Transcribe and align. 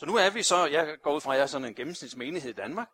Så 0.00 0.06
nu 0.06 0.16
er 0.16 0.30
vi 0.30 0.42
så, 0.42 0.66
jeg 0.66 0.98
går 1.02 1.14
ud 1.14 1.20
fra, 1.20 1.32
at 1.32 1.36
jeg 1.36 1.42
er 1.42 1.46
sådan 1.46 1.68
en 1.68 1.74
gennemsnitsmenighed 1.74 2.50
i 2.50 2.54
Danmark, 2.54 2.88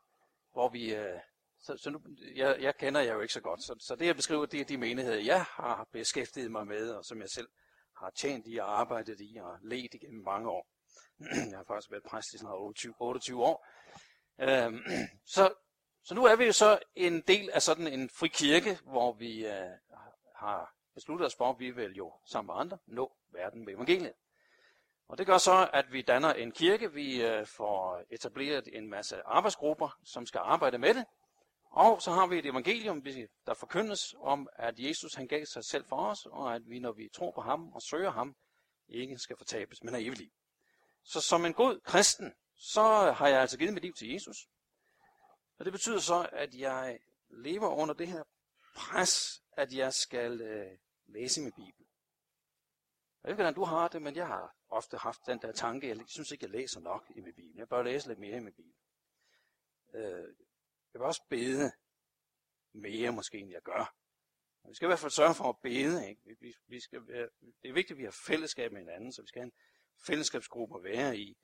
hvor 0.52 0.68
vi, 0.68 0.94
øh, 0.94 1.20
så, 1.60 1.76
så 1.76 1.90
nu, 1.90 2.00
jeg, 2.36 2.56
jeg 2.60 2.76
kender 2.76 3.00
jeg 3.00 3.14
jo 3.14 3.20
ikke 3.20 3.34
så 3.34 3.40
godt, 3.40 3.62
så, 3.62 3.76
så 3.80 3.96
det 3.96 4.06
jeg 4.06 4.16
beskriver, 4.16 4.46
det 4.46 4.60
er 4.60 4.64
de 4.64 4.76
menigheder, 4.76 5.18
jeg 5.18 5.42
har 5.42 5.88
beskæftiget 5.92 6.50
mig 6.50 6.66
med, 6.66 6.90
og 6.90 7.04
som 7.04 7.20
jeg 7.20 7.28
selv 7.28 7.48
har 7.96 8.10
tjent 8.10 8.44
i 8.48 8.56
og 8.56 8.80
arbejdet 8.80 9.20
i 9.20 9.38
og 9.42 9.58
let 9.62 9.94
igennem 9.94 10.24
mange 10.24 10.50
år. 10.50 10.66
jeg 11.50 11.58
har 11.58 11.64
faktisk 11.68 11.90
været 11.90 12.02
præst 12.02 12.34
i 12.34 12.38
sådan 12.38 12.54
28, 12.54 12.94
28 13.00 13.44
år. 13.44 13.66
Øhm, 14.40 14.82
så, 15.34 15.54
så 16.04 16.14
nu 16.14 16.24
er 16.24 16.36
vi 16.36 16.44
jo 16.44 16.52
så 16.52 16.78
en 16.94 17.20
del 17.20 17.50
af 17.50 17.62
sådan 17.62 17.86
en 17.86 18.10
fri 18.10 18.28
kirke, 18.28 18.78
hvor 18.82 19.12
vi 19.12 19.46
øh, 19.46 19.70
har 20.36 20.74
besluttet 20.94 21.26
os 21.26 21.34
for, 21.34 21.50
at 21.50 21.58
vi 21.58 21.70
vil 21.70 21.92
jo 21.92 22.12
sammen 22.24 22.54
med 22.54 22.60
andre 22.60 22.78
nå 22.86 23.16
verden 23.32 23.64
med 23.64 23.74
evangeliet. 23.74 24.12
Og 25.08 25.18
det 25.18 25.26
gør 25.26 25.38
så, 25.38 25.70
at 25.72 25.92
vi 25.92 26.02
danner 26.02 26.32
en 26.32 26.52
kirke. 26.52 26.92
Vi 26.92 27.22
øh, 27.22 27.46
får 27.46 28.02
etableret 28.10 28.68
en 28.72 28.90
masse 28.90 29.22
arbejdsgrupper, 29.26 29.98
som 30.04 30.26
skal 30.26 30.38
arbejde 30.38 30.78
med 30.78 30.94
det. 30.94 31.04
Og 31.70 32.02
så 32.02 32.10
har 32.10 32.26
vi 32.26 32.38
et 32.38 32.46
evangelium, 32.46 33.02
der 33.46 33.54
forkyndes 33.54 34.14
om, 34.18 34.48
at 34.52 34.78
Jesus 34.78 35.14
han 35.14 35.26
gav 35.26 35.44
sig 35.44 35.64
selv 35.64 35.84
for 35.88 35.96
os, 35.96 36.26
og 36.26 36.54
at 36.54 36.62
vi, 36.68 36.78
når 36.78 36.92
vi 36.92 37.08
tror 37.14 37.30
på 37.30 37.40
ham 37.40 37.72
og 37.72 37.82
søger 37.82 38.10
ham, 38.10 38.36
ikke 38.88 39.18
skal 39.18 39.36
fortabes, 39.36 39.82
men 39.82 39.94
er 39.94 39.98
evigt 39.98 40.18
liv. 40.18 40.30
Så 41.02 41.20
som 41.20 41.44
en 41.44 41.52
god 41.52 41.80
kristen, 41.80 42.34
så 42.56 43.12
har 43.12 43.28
jeg 43.28 43.40
altså 43.40 43.58
givet 43.58 43.74
mit 43.74 43.82
liv 43.82 43.94
til 43.94 44.12
Jesus. 44.12 44.36
Og 45.58 45.64
det 45.64 45.72
betyder 45.72 45.98
så, 45.98 46.28
at 46.32 46.54
jeg 46.54 46.98
lever 47.30 47.68
under 47.68 47.94
det 47.94 48.08
her 48.08 48.22
pres, 48.76 49.42
at 49.52 49.72
jeg 49.72 49.94
skal 49.94 50.40
øh, 50.40 50.78
læse 51.06 51.40
min 51.40 51.52
Bibel. 51.52 51.86
Jeg 53.22 53.28
ved 53.28 53.30
ikke, 53.30 53.42
hvordan 53.42 53.54
du 53.54 53.64
har 53.64 53.88
det, 53.88 54.02
men 54.02 54.16
jeg 54.16 54.26
har 54.26 54.55
ofte 54.68 54.96
haft 54.96 55.20
den 55.26 55.42
der 55.42 55.52
tanke, 55.52 55.88
jeg 55.88 55.98
synes 56.06 56.30
ikke, 56.30 56.44
jeg 56.44 56.50
læser 56.50 56.80
nok 56.80 57.12
i 57.16 57.20
min 57.20 57.34
Bibel. 57.34 57.56
Jeg 57.56 57.68
bør 57.68 57.82
læse 57.82 58.08
lidt 58.08 58.18
mere 58.18 58.36
i 58.36 58.40
min 58.40 58.54
Bibel. 58.54 58.72
Øh, 59.94 60.34
jeg 60.92 61.00
vil 61.00 61.02
også 61.02 61.22
bede 61.30 61.72
mere 62.72 63.12
måske, 63.12 63.38
end 63.38 63.50
jeg 63.50 63.62
gør. 63.62 63.94
Vi 64.68 64.74
skal 64.74 64.86
i 64.86 64.88
hvert 64.88 64.98
fald 64.98 65.10
sørge 65.10 65.34
for 65.34 65.44
at 65.44 65.56
bede. 65.62 66.08
Ikke? 66.08 66.36
Vi, 66.40 66.54
vi 66.66 66.80
skal 66.80 67.08
være, 67.08 67.28
det 67.62 67.68
er 67.68 67.72
vigtigt, 67.72 67.90
at 67.90 67.98
vi 67.98 68.04
har 68.04 68.16
fællesskab 68.26 68.72
med 68.72 68.80
hinanden, 68.80 69.12
så 69.12 69.22
vi 69.22 69.28
skal 69.28 69.40
have 69.40 69.46
en 69.46 69.52
fællesskabsgruppe 70.06 70.76
at 70.78 70.84
være 70.84 71.18
i. 71.18 71.36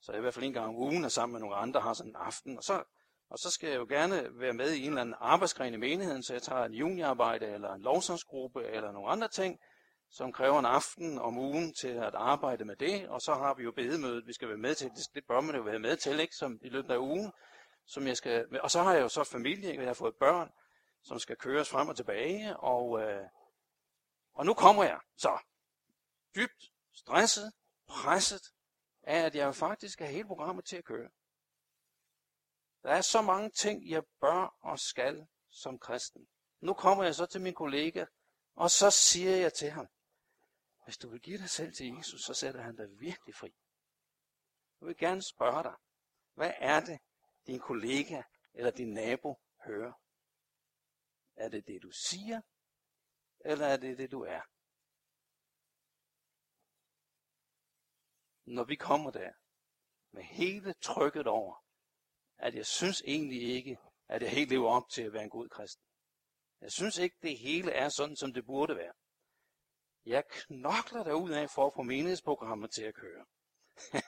Så 0.00 0.12
jeg 0.12 0.18
i 0.18 0.20
hvert 0.20 0.34
fald 0.34 0.44
en 0.44 0.52
gang 0.52 0.68
om 0.68 0.76
ugen 0.76 1.04
er 1.04 1.08
sammen 1.08 1.32
med 1.32 1.40
nogle 1.40 1.56
andre, 1.56 1.80
har 1.80 1.94
sådan 1.94 2.12
en 2.12 2.16
aften. 2.16 2.56
Og 2.56 2.62
så, 2.62 2.84
og 3.28 3.38
så 3.38 3.50
skal 3.50 3.68
jeg 3.68 3.76
jo 3.76 3.86
gerne 3.88 4.38
være 4.38 4.52
med 4.52 4.72
i 4.72 4.82
en 4.82 4.88
eller 4.88 5.00
anden 5.00 5.14
arbejdsgren 5.18 5.74
i 5.74 5.76
menigheden, 5.76 6.22
så 6.22 6.32
jeg 6.32 6.42
tager 6.42 6.64
en 6.64 6.74
juniorarbejde, 6.74 7.46
eller 7.46 7.72
en 7.72 7.82
lovsangsgruppe 7.82 8.64
eller 8.64 8.92
nogle 8.92 9.10
andre 9.10 9.28
ting, 9.28 9.60
som 10.10 10.32
kræver 10.32 10.58
en 10.58 10.66
aften 10.66 11.18
om 11.18 11.38
ugen 11.38 11.74
til 11.74 11.88
at 11.88 12.14
arbejde 12.14 12.64
med 12.64 12.76
det. 12.76 13.08
Og 13.08 13.20
så 13.20 13.34
har 13.34 13.54
vi 13.54 13.62
jo 13.62 13.72
bedemødet, 13.72 14.26
vi 14.26 14.32
skal 14.32 14.48
være 14.48 14.56
med 14.56 14.74
til. 14.74 14.90
Det, 14.90 15.04
det 15.14 15.24
bør 15.28 15.40
man 15.40 15.56
jo 15.56 15.62
være 15.62 15.78
med 15.78 15.96
til, 15.96 16.20
ikke? 16.20 16.34
Som 16.34 16.58
i 16.62 16.68
løbet 16.68 16.90
af 16.90 16.98
ugen 16.98 17.32
som 17.90 18.06
jeg 18.06 18.16
skal, 18.16 18.60
og 18.60 18.70
så 18.70 18.82
har 18.82 18.92
jeg 18.92 19.02
jo 19.02 19.08
så 19.08 19.24
familie, 19.24 19.74
jeg 19.74 19.86
har 19.86 19.94
fået 19.94 20.16
børn, 20.16 20.50
som 21.02 21.18
skal 21.18 21.36
køres 21.36 21.70
frem 21.70 21.88
og 21.88 21.96
tilbage, 21.96 22.56
og, 22.56 23.00
øh, 23.00 23.26
og 24.34 24.46
nu 24.46 24.54
kommer 24.54 24.84
jeg 24.84 25.00
så 25.16 25.38
dybt 26.36 26.72
stresset, 26.92 27.52
presset 27.88 28.42
af, 29.02 29.18
at 29.18 29.34
jeg 29.34 29.54
faktisk 29.54 29.98
har 29.98 30.06
hele 30.06 30.26
programmet 30.26 30.64
til 30.64 30.76
at 30.76 30.84
køre. 30.84 31.10
Der 32.82 32.90
er 32.90 33.00
så 33.00 33.22
mange 33.22 33.50
ting, 33.50 33.90
jeg 33.90 34.02
bør 34.20 34.56
og 34.60 34.78
skal 34.78 35.26
som 35.50 35.78
kristen. 35.78 36.26
Nu 36.60 36.74
kommer 36.74 37.04
jeg 37.04 37.14
så 37.14 37.26
til 37.26 37.40
min 37.40 37.54
kollega, 37.54 38.04
og 38.54 38.70
så 38.70 38.90
siger 38.90 39.36
jeg 39.36 39.52
til 39.52 39.70
ham, 39.70 39.86
hvis 40.90 40.98
du 40.98 41.08
vil 41.08 41.20
give 41.20 41.38
dig 41.38 41.50
selv 41.50 41.72
til 41.72 41.96
Jesus, 41.96 42.20
så 42.20 42.34
sætter 42.34 42.62
han 42.62 42.76
dig 42.76 43.00
virkelig 43.00 43.34
fri. 43.34 43.54
Jeg 44.80 44.88
vil 44.88 44.96
gerne 44.96 45.22
spørge 45.22 45.62
dig, 45.62 45.74
hvad 46.34 46.52
er 46.58 46.80
det, 46.80 46.98
din 47.46 47.58
kollega 47.58 48.22
eller 48.54 48.70
din 48.70 48.92
nabo 48.92 49.40
hører? 49.64 49.92
Er 51.36 51.48
det 51.48 51.66
det, 51.66 51.82
du 51.82 51.90
siger, 51.90 52.40
eller 53.40 53.66
er 53.66 53.76
det 53.76 53.98
det, 53.98 54.10
du 54.10 54.22
er? 54.22 54.40
Når 58.44 58.64
vi 58.64 58.74
kommer 58.76 59.10
der, 59.10 59.32
med 60.10 60.22
hele 60.22 60.72
trykket 60.72 61.26
over, 61.26 61.64
at 62.36 62.54
jeg 62.54 62.66
synes 62.66 63.02
egentlig 63.06 63.42
ikke, 63.42 63.78
at 64.08 64.22
jeg 64.22 64.30
helt 64.30 64.50
lever 64.50 64.70
op 64.70 64.88
til 64.90 65.02
at 65.02 65.12
være 65.12 65.24
en 65.24 65.30
god 65.30 65.48
kristen. 65.48 65.84
Jeg 66.60 66.72
synes 66.72 66.98
ikke, 66.98 67.16
det 67.22 67.38
hele 67.38 67.72
er 67.72 67.88
sådan, 67.88 68.16
som 68.16 68.32
det 68.32 68.46
burde 68.46 68.76
være. 68.76 68.92
Jeg 70.06 70.24
knokler 70.28 71.04
derud 71.04 71.30
af 71.30 71.50
for 71.50 71.66
at 71.66 71.72
få 71.76 71.82
menighedsprogrammet 71.82 72.70
til 72.70 72.82
at 72.82 72.94
køre. 72.94 73.26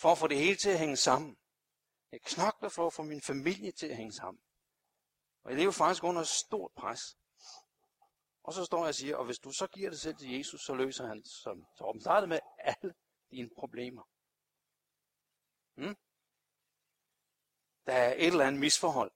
for 0.00 0.12
at 0.12 0.18
få 0.18 0.26
det 0.26 0.36
hele 0.36 0.56
til 0.56 0.70
at 0.70 0.78
hænge 0.78 0.96
sammen. 0.96 1.36
Jeg 2.12 2.20
knokler 2.20 2.68
for 2.68 2.86
at 2.86 2.92
få 2.92 3.02
min 3.02 3.22
familie 3.22 3.72
til 3.72 3.86
at 3.86 3.96
hænge 3.96 4.12
sammen. 4.12 4.42
Og 5.44 5.50
jeg 5.50 5.58
lever 5.58 5.72
faktisk 5.72 6.04
under 6.04 6.22
stort 6.22 6.72
pres. 6.76 7.00
Og 8.42 8.52
så 8.52 8.64
står 8.64 8.78
jeg 8.78 8.88
og 8.88 8.94
siger, 8.94 9.16
og 9.16 9.24
hvis 9.24 9.38
du 9.38 9.52
så 9.52 9.66
giver 9.66 9.90
det 9.90 10.00
selv 10.00 10.16
til 10.16 10.36
Jesus, 10.36 10.60
så 10.60 10.74
løser 10.74 11.06
han, 11.06 11.24
som 11.24 11.66
Torben 11.78 12.00
startede 12.00 12.28
med, 12.28 12.38
alle 12.58 12.94
dine 13.30 13.50
problemer. 13.56 14.02
Hmm? 15.74 15.96
Der 17.86 17.92
er 17.92 18.14
et 18.14 18.26
eller 18.26 18.46
andet 18.46 18.60
misforhold. 18.60 19.12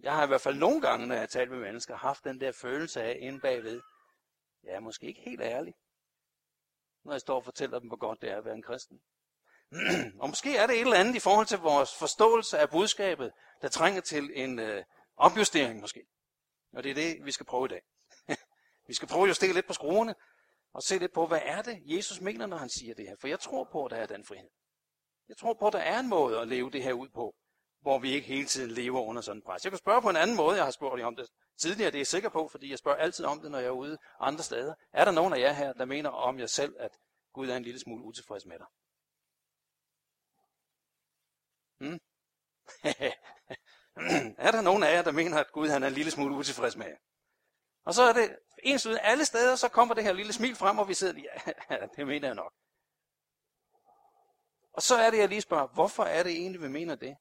Jeg 0.00 0.14
har 0.14 0.24
i 0.24 0.26
hvert 0.26 0.40
fald 0.40 0.58
nogle 0.58 0.80
gange, 0.80 1.06
når 1.06 1.14
jeg 1.14 1.22
har 1.22 1.26
talt 1.26 1.50
med 1.50 1.58
mennesker, 1.58 1.96
haft 1.96 2.24
den 2.24 2.40
der 2.40 2.52
følelse 2.52 3.02
af 3.02 3.16
inde 3.20 3.40
bagved, 3.40 3.82
jeg 4.66 4.74
er 4.74 4.80
måske 4.80 5.06
ikke 5.06 5.20
helt 5.20 5.40
ærlig, 5.40 5.74
når 7.04 7.12
jeg 7.12 7.20
står 7.20 7.36
og 7.36 7.44
fortæller 7.44 7.78
dem, 7.78 7.88
hvor 7.88 7.96
godt 7.96 8.20
det 8.22 8.30
er 8.30 8.38
at 8.38 8.44
være 8.44 8.54
en 8.54 8.62
kristen. 8.62 9.00
og 10.20 10.28
måske 10.28 10.56
er 10.56 10.66
det 10.66 10.74
et 10.74 10.80
eller 10.80 10.96
andet 10.96 11.14
i 11.14 11.20
forhold 11.20 11.46
til 11.46 11.58
vores 11.58 11.94
forståelse 11.98 12.58
af 12.58 12.70
budskabet, 12.70 13.32
der 13.62 13.68
trænger 13.68 14.00
til 14.00 14.30
en 14.34 14.58
øh, 14.58 14.84
opjustering 15.16 15.80
måske. 15.80 16.06
Og 16.72 16.82
det 16.82 16.90
er 16.90 16.94
det, 16.94 17.24
vi 17.24 17.32
skal 17.32 17.46
prøve 17.46 17.64
i 17.64 17.68
dag. 17.68 17.82
vi 18.88 18.94
skal 18.94 19.08
prøve 19.08 19.22
at 19.22 19.28
justere 19.28 19.52
lidt 19.52 19.66
på 19.66 19.72
skruerne, 19.72 20.14
og 20.72 20.82
se 20.82 20.98
lidt 20.98 21.12
på, 21.12 21.26
hvad 21.26 21.40
er 21.42 21.62
det, 21.62 21.82
Jesus 21.84 22.20
mener, 22.20 22.46
når 22.46 22.56
han 22.56 22.68
siger 22.68 22.94
det 22.94 23.08
her. 23.08 23.16
For 23.20 23.28
jeg 23.28 23.40
tror 23.40 23.68
på, 23.72 23.84
at 23.84 23.90
der 23.90 23.96
er 23.96 24.06
den 24.06 24.24
frihed. 24.24 24.50
Jeg 25.28 25.36
tror 25.36 25.54
på, 25.54 25.66
at 25.66 25.72
der 25.72 25.78
er 25.78 26.00
en 26.00 26.08
måde 26.08 26.40
at 26.40 26.48
leve 26.48 26.70
det 26.70 26.82
her 26.82 26.92
ud 26.92 27.08
på, 27.08 27.34
hvor 27.80 27.98
vi 27.98 28.12
ikke 28.12 28.26
hele 28.26 28.46
tiden 28.46 28.70
lever 28.70 29.00
under 29.00 29.22
sådan 29.22 29.38
en 29.38 29.42
pres. 29.42 29.64
Jeg 29.64 29.72
kan 29.72 29.78
spørge 29.78 30.02
på 30.02 30.10
en 30.10 30.16
anden 30.16 30.36
måde, 30.36 30.56
jeg 30.56 30.64
har 30.64 30.70
spurgt 30.70 31.00
jer 31.00 31.06
om 31.06 31.16
det 31.16 31.28
tidligere, 31.58 31.90
det 31.90 31.96
er 31.96 32.00
jeg 32.00 32.06
sikker 32.06 32.28
på, 32.28 32.48
fordi 32.48 32.70
jeg 32.70 32.78
spørger 32.78 32.98
altid 32.98 33.24
om 33.24 33.40
det, 33.40 33.50
når 33.50 33.58
jeg 33.58 33.66
er 33.66 33.70
ude 33.70 33.98
andre 34.20 34.44
steder. 34.44 34.74
Er 34.92 35.04
der 35.04 35.12
nogen 35.12 35.32
af 35.32 35.38
jer 35.38 35.52
her, 35.52 35.72
der 35.72 35.84
mener 35.84 36.10
om 36.10 36.38
jer 36.38 36.46
selv, 36.46 36.74
at 36.78 36.98
Gud 37.32 37.48
er 37.48 37.56
en 37.56 37.62
lille 37.62 37.80
smule 37.80 38.04
utilfreds 38.04 38.46
med 38.46 38.58
dig? 38.58 38.66
Hmm? 41.78 42.00
er 44.46 44.50
der 44.50 44.60
nogen 44.60 44.82
af 44.82 44.92
jer, 44.92 45.02
der 45.02 45.12
mener, 45.12 45.38
at 45.38 45.52
Gud 45.52 45.68
han 45.68 45.82
er 45.82 45.86
en 45.86 45.92
lille 45.92 46.10
smule 46.10 46.36
utilfreds 46.36 46.76
med 46.76 46.86
jer? 46.86 46.96
Og 47.84 47.94
så 47.94 48.02
er 48.02 48.12
det 48.12 48.38
ens 48.62 48.86
ud 48.86 48.98
alle 49.00 49.24
steder, 49.24 49.56
så 49.56 49.68
kommer 49.68 49.94
det 49.94 50.04
her 50.04 50.12
lille 50.12 50.32
smil 50.32 50.56
frem, 50.56 50.78
og 50.78 50.88
vi 50.88 50.94
sidder 50.94 51.12
lige, 51.12 51.28
ja, 51.70 51.86
det 51.96 52.06
mener 52.06 52.28
jeg 52.28 52.34
nok. 52.34 52.52
Og 54.72 54.82
så 54.82 54.94
er 54.96 55.10
det, 55.10 55.18
jeg 55.18 55.28
lige 55.28 55.40
spørger, 55.40 55.66
hvorfor 55.66 56.02
er 56.02 56.22
det 56.22 56.32
egentlig, 56.32 56.62
vi 56.62 56.68
mener 56.68 56.94
det? 56.94 57.16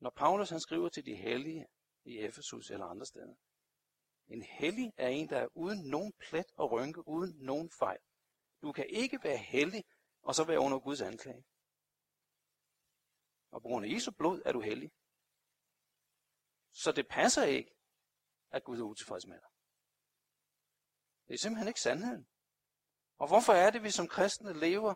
Når 0.00 0.10
Paulus 0.10 0.50
han 0.50 0.60
skriver 0.60 0.88
til 0.88 1.06
de 1.06 1.14
hellige 1.14 1.66
i 2.04 2.18
Efesus 2.18 2.70
eller 2.70 2.86
andre 2.86 3.06
steder. 3.06 3.34
En 4.28 4.42
hellig 4.42 4.92
er 4.96 5.08
en, 5.08 5.28
der 5.28 5.38
er 5.38 5.48
uden 5.56 5.90
nogen 5.90 6.12
plet 6.12 6.46
og 6.56 6.70
rynke, 6.70 7.08
uden 7.08 7.36
nogen 7.38 7.70
fejl. 7.78 8.00
Du 8.62 8.72
kan 8.72 8.86
ikke 8.88 9.18
være 9.22 9.36
hellig 9.36 9.84
og 10.22 10.34
så 10.34 10.44
være 10.44 10.58
under 10.58 10.78
Guds 10.78 11.00
anklage. 11.00 11.44
Og 13.50 13.62
på 13.62 13.68
grund 13.68 13.86
af 13.86 13.90
Jesu 13.90 14.10
blod 14.12 14.42
er 14.44 14.52
du 14.52 14.60
hellig. 14.60 14.90
Så 16.72 16.92
det 16.92 17.08
passer 17.08 17.44
ikke, 17.44 17.74
at 18.50 18.64
Gud 18.64 18.78
er 18.78 18.84
utilfreds 18.84 19.26
med 19.26 19.40
dig. 19.40 19.50
Det 21.28 21.34
er 21.34 21.38
simpelthen 21.38 21.68
ikke 21.68 21.80
sandheden. 21.80 22.28
Og 23.18 23.28
hvorfor 23.28 23.52
er 23.52 23.70
det, 23.70 23.82
vi 23.82 23.90
som 23.90 24.08
kristne 24.08 24.60
lever 24.60 24.94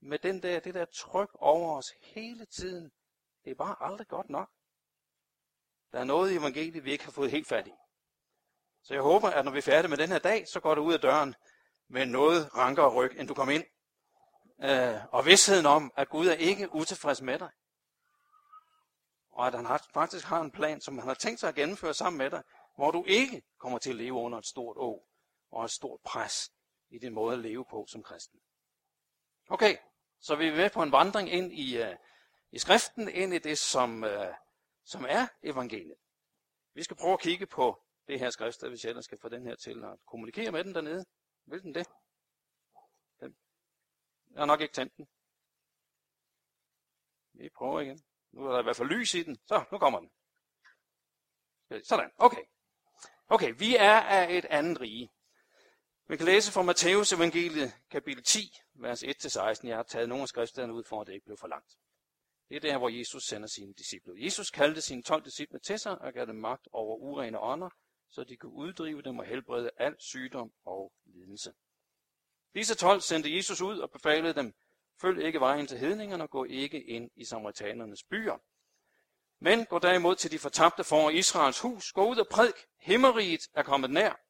med 0.00 0.18
den 0.18 0.42
der, 0.42 0.60
det 0.60 0.74
der 0.74 0.84
tryk 0.84 1.30
over 1.34 1.76
os 1.78 1.90
hele 2.02 2.46
tiden? 2.46 2.92
Det 3.46 3.52
er 3.52 3.54
bare 3.54 3.76
aldrig 3.80 4.08
godt 4.08 4.30
nok. 4.30 4.50
Der 5.92 6.00
er 6.00 6.04
noget 6.04 6.32
i 6.32 6.36
evangeliet, 6.36 6.84
vi 6.84 6.92
ikke 6.92 7.04
har 7.04 7.12
fået 7.12 7.30
helt 7.30 7.48
fat 7.48 7.66
i. 7.66 7.72
Så 8.82 8.94
jeg 8.94 9.02
håber, 9.02 9.28
at 9.28 9.44
når 9.44 9.52
vi 9.52 9.58
er 9.58 9.62
færdige 9.62 9.88
med 9.88 9.98
den 9.98 10.08
her 10.08 10.18
dag, 10.18 10.48
så 10.48 10.60
går 10.60 10.74
du 10.74 10.82
ud 10.82 10.94
af 10.94 11.00
døren 11.00 11.34
med 11.88 12.06
noget 12.06 12.54
rankere 12.56 12.94
ryg, 12.94 13.16
end 13.18 13.28
du 13.28 13.34
kom 13.34 13.50
ind. 13.50 13.64
Øh, 14.64 15.14
og 15.14 15.26
vidsheden 15.26 15.66
om, 15.66 15.92
at 15.96 16.08
Gud 16.08 16.26
er 16.26 16.34
ikke 16.34 16.74
utilfreds 16.74 17.22
med 17.22 17.38
dig 17.38 17.50
og 19.36 19.46
at 19.46 19.54
han 19.54 19.66
har, 19.66 19.86
faktisk 19.94 20.26
har 20.26 20.40
en 20.40 20.50
plan, 20.50 20.80
som 20.80 20.98
han 20.98 21.08
har 21.08 21.14
tænkt 21.14 21.40
sig 21.40 21.48
at 21.48 21.54
gennemføre 21.54 21.94
sammen 21.94 22.18
med 22.18 22.30
dig, 22.30 22.42
hvor 22.76 22.90
du 22.90 23.04
ikke 23.06 23.42
kommer 23.58 23.78
til 23.78 23.90
at 23.90 23.96
leve 23.96 24.14
under 24.14 24.38
et 24.38 24.46
stort 24.46 24.76
å 24.76 25.08
og 25.50 25.64
et 25.64 25.70
stort 25.70 26.00
pres 26.04 26.50
i 26.90 26.98
din 26.98 27.14
måde 27.14 27.32
at 27.32 27.38
leve 27.38 27.64
på 27.70 27.86
som 27.88 28.02
kristen. 28.02 28.40
Okay, 29.50 29.76
så 30.20 30.36
vi 30.36 30.48
er 30.48 30.56
med 30.56 30.70
på 30.70 30.82
en 30.82 30.92
vandring 30.92 31.32
ind 31.32 31.52
i, 31.52 31.82
uh, 31.82 31.88
i 32.56 32.58
skriften, 32.58 33.08
ind 33.08 33.34
i 33.34 33.38
det, 33.38 33.58
som, 33.58 34.04
øh, 34.04 34.34
som 34.84 35.04
er 35.08 35.26
evangeliet. 35.42 35.96
Vi 36.74 36.82
skal 36.82 36.96
prøve 36.96 37.12
at 37.12 37.20
kigge 37.20 37.46
på 37.46 37.82
det 38.08 38.18
her 38.18 38.30
skrift, 38.30 38.66
hvis 38.68 38.84
jeg 38.84 38.88
ellers 38.90 39.04
skal 39.04 39.18
få 39.18 39.28
den 39.28 39.46
her 39.46 39.56
til 39.56 39.84
at 39.84 39.98
kommunikere 40.06 40.52
med 40.52 40.64
den 40.64 40.74
dernede. 40.74 41.04
Vil 41.46 41.62
den 41.62 41.74
det? 41.74 41.88
Den. 43.20 43.36
Jeg 44.30 44.40
har 44.40 44.46
nok 44.46 44.60
ikke 44.60 44.74
tændt 44.74 44.96
den. 44.96 45.08
Vi 47.32 47.48
prøver 47.48 47.80
igen. 47.80 48.04
Nu 48.32 48.46
er 48.46 48.52
der 48.52 48.60
i 48.60 48.62
hvert 48.62 48.76
fald 48.76 48.88
lys 48.88 49.14
i 49.14 49.22
den. 49.22 49.38
Så, 49.46 49.64
nu 49.72 49.78
kommer 49.78 50.00
den. 50.00 50.10
Sådan, 51.84 52.10
okay. 52.18 52.44
Okay, 53.28 53.54
vi 53.58 53.76
er 53.76 54.00
af 54.00 54.36
et 54.36 54.44
andet 54.44 54.80
rige. 54.80 55.12
Vi 56.08 56.16
kan 56.16 56.26
læse 56.26 56.52
fra 56.52 56.62
Matteus 56.62 57.12
evangeliet, 57.12 57.72
kapitel 57.90 58.24
10, 58.24 58.60
vers 58.74 59.02
1-16. 59.02 59.68
Jeg 59.68 59.76
har 59.76 59.82
taget 59.82 60.08
nogle 60.08 60.22
af 60.22 60.28
skriftstederne 60.28 60.74
ud 60.74 60.84
for, 60.84 61.00
at 61.00 61.06
det 61.06 61.12
ikke 61.12 61.24
blev 61.24 61.36
for 61.36 61.48
langt. 61.48 61.76
Det 62.48 62.56
er 62.56 62.60
der, 62.60 62.78
hvor 62.78 62.88
Jesus 62.88 63.24
sender 63.24 63.48
sine 63.48 63.74
disciple. 63.74 64.12
Jesus 64.16 64.50
kaldte 64.50 64.80
sine 64.80 65.02
12 65.02 65.24
disciple 65.24 65.58
til 65.58 65.78
sig 65.78 65.98
og 65.98 66.12
gav 66.12 66.26
dem 66.26 66.36
magt 66.36 66.68
over 66.72 66.96
urene 66.96 67.40
ånder, 67.40 67.70
så 68.10 68.24
de 68.24 68.36
kunne 68.36 68.52
uddrive 68.52 69.02
dem 69.02 69.18
og 69.18 69.24
helbrede 69.24 69.70
al 69.76 69.94
sygdom 69.98 70.52
og 70.64 70.92
lidelse. 71.04 71.52
Disse 72.54 72.74
12 72.74 73.00
sendte 73.00 73.36
Jesus 73.36 73.60
ud 73.60 73.78
og 73.78 73.90
befalede 73.90 74.34
dem, 74.34 74.54
følg 75.00 75.24
ikke 75.24 75.40
vejen 75.40 75.66
til 75.66 75.78
hedningerne 75.78 76.22
og 76.22 76.30
gå 76.30 76.44
ikke 76.44 76.84
ind 76.84 77.10
i 77.16 77.24
samaritanernes 77.24 78.04
byer. 78.04 78.36
Men 79.40 79.66
gå 79.66 79.78
derimod 79.78 80.16
til 80.16 80.30
de 80.30 80.38
fortabte 80.38 80.84
for 80.84 81.10
Israels 81.10 81.60
hus, 81.60 81.92
gå 81.92 82.08
ud 82.08 82.16
og 82.16 82.28
prædik, 82.30 82.54
himmeriget 82.80 83.40
er 83.54 83.62
kommet 83.62 83.90
nær. 83.90 84.20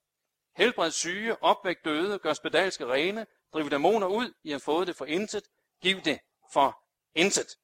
Helbred 0.56 0.90
syge, 0.90 1.42
opvæk 1.42 1.84
døde, 1.84 2.18
gør 2.18 2.32
spedalske 2.32 2.86
rene, 2.86 3.26
driv 3.52 3.70
dæmoner 3.70 4.06
ud, 4.06 4.32
I 4.44 4.50
har 4.50 4.58
fået 4.58 4.86
det 4.86 4.96
for 4.96 5.04
intet, 5.04 5.42
giv 5.82 6.00
det 6.00 6.18
for 6.52 6.82
intet. 7.14 7.56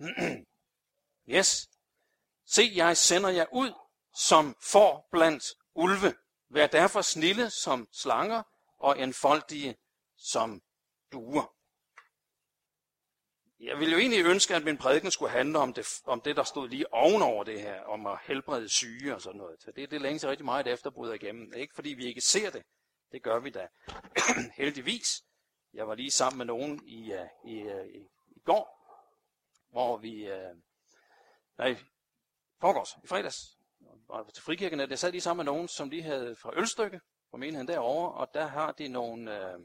yes. 1.36 1.68
Se, 2.46 2.72
jeg 2.74 2.96
sender 2.96 3.28
jer 3.28 3.46
ud 3.52 3.72
som 4.14 4.56
får 4.60 5.08
blandt 5.12 5.44
ulve. 5.74 6.14
Vær 6.50 6.66
derfor 6.66 7.02
snille 7.02 7.50
som 7.50 7.88
slanger 7.92 8.42
og 8.78 8.98
enfoldige 8.98 9.76
som 10.16 10.62
duer. 11.12 11.54
Jeg 13.60 13.78
ville 13.78 13.92
jo 13.92 13.98
egentlig 13.98 14.24
ønske, 14.24 14.54
at 14.54 14.64
min 14.64 14.76
prædiken 14.76 15.10
skulle 15.10 15.30
handle 15.30 15.58
om 15.58 15.72
det, 15.72 15.86
om 16.04 16.20
det, 16.20 16.36
der 16.36 16.42
stod 16.42 16.68
lige 16.68 16.92
ovenover 16.92 17.44
det 17.44 17.60
her, 17.60 17.82
om 17.82 18.06
at 18.06 18.18
helbrede 18.22 18.68
syge 18.68 19.14
og 19.14 19.22
sådan 19.22 19.38
noget. 19.38 19.62
Så 19.62 19.72
det, 19.76 19.90
det 19.90 20.00
længes 20.00 20.26
rigtig 20.26 20.44
meget 20.44 20.66
efter 20.66 20.90
bryder 20.90 21.14
igennem. 21.14 21.52
Ikke 21.54 21.74
fordi 21.74 21.88
vi 21.88 22.06
ikke 22.06 22.20
ser 22.20 22.50
det. 22.50 22.62
Det 23.12 23.22
gør 23.22 23.38
vi 23.38 23.50
da. 23.50 23.68
Heldigvis. 24.62 25.22
Jeg 25.74 25.88
var 25.88 25.94
lige 25.94 26.10
sammen 26.10 26.38
med 26.38 26.46
nogen 26.46 26.80
i, 26.86 27.12
uh, 27.12 27.50
i, 27.50 27.62
uh, 27.62 27.86
i, 27.86 28.08
i 28.36 28.40
går, 28.44 28.77
hvor 29.70 29.96
vi, 29.96 30.26
Øh, 30.26 30.56
nej, 31.58 31.76
forgårs, 32.60 32.96
i 33.04 33.06
fredags, 33.06 33.58
var 34.08 34.24
til 34.34 34.42
frikirken, 34.42 34.78
der 34.78 34.96
sad 34.96 35.10
lige 35.10 35.20
sammen 35.20 35.44
med 35.44 35.52
nogen, 35.52 35.68
som 35.68 35.90
de 35.90 36.02
havde 36.02 36.36
fra 36.36 36.52
Ølstykke, 36.56 37.00
fra 37.30 37.38
menigheden 37.38 37.68
derovre, 37.68 38.12
og 38.12 38.34
der 38.34 38.46
har 38.46 38.72
de 38.72 38.88
nogle, 38.88 39.36
øh, 39.36 39.60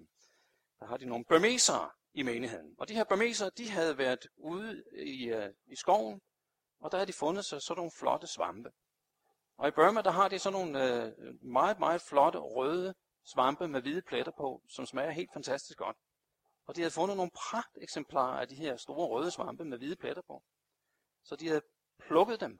der 0.79 0.85
har 0.85 0.97
de 0.97 1.05
nogle 1.05 1.25
burmesere, 1.25 1.89
i 2.13 2.23
menigheden. 2.23 2.75
Og 2.77 2.89
de 2.89 2.93
her 2.93 3.03
burmeser, 3.03 3.49
de 3.49 3.69
havde 3.69 3.97
været 3.97 4.27
ude 4.37 4.83
i, 4.97 5.25
øh, 5.25 5.49
i 5.65 5.75
skoven, 5.75 6.21
og 6.79 6.91
der 6.91 6.97
havde 6.97 7.07
de 7.07 7.13
fundet 7.13 7.45
sig 7.45 7.61
sådan 7.61 7.79
nogle 7.79 7.91
flotte 7.91 8.27
svampe. 8.27 8.69
Og 9.57 9.67
i 9.67 9.71
Burma, 9.71 10.01
der 10.01 10.11
har 10.11 10.27
de 10.27 10.39
sådan 10.39 10.59
nogle 10.59 11.03
øh, 11.03 11.13
meget, 11.41 11.79
meget 11.79 12.01
flotte 12.01 12.39
røde 12.39 12.93
svampe 13.25 13.67
med 13.67 13.81
hvide 13.81 14.01
pletter 14.01 14.31
på, 14.37 14.61
som 14.69 14.85
smager 14.85 15.11
helt 15.11 15.33
fantastisk 15.33 15.77
godt. 15.77 15.97
Og 16.65 16.75
de 16.75 16.81
havde 16.81 16.91
fundet 16.91 17.17
nogle 17.17 17.31
pragt 17.31 17.77
eksemplarer 17.81 18.39
af 18.41 18.47
de 18.47 18.55
her 18.55 18.77
store 18.77 19.07
røde 19.07 19.31
svampe 19.31 19.65
med 19.65 19.77
hvide 19.77 19.95
pletter 19.95 20.21
på. 20.27 20.43
Så 21.23 21.35
de 21.35 21.47
havde 21.47 21.61
plukket 21.99 22.39
dem 22.39 22.59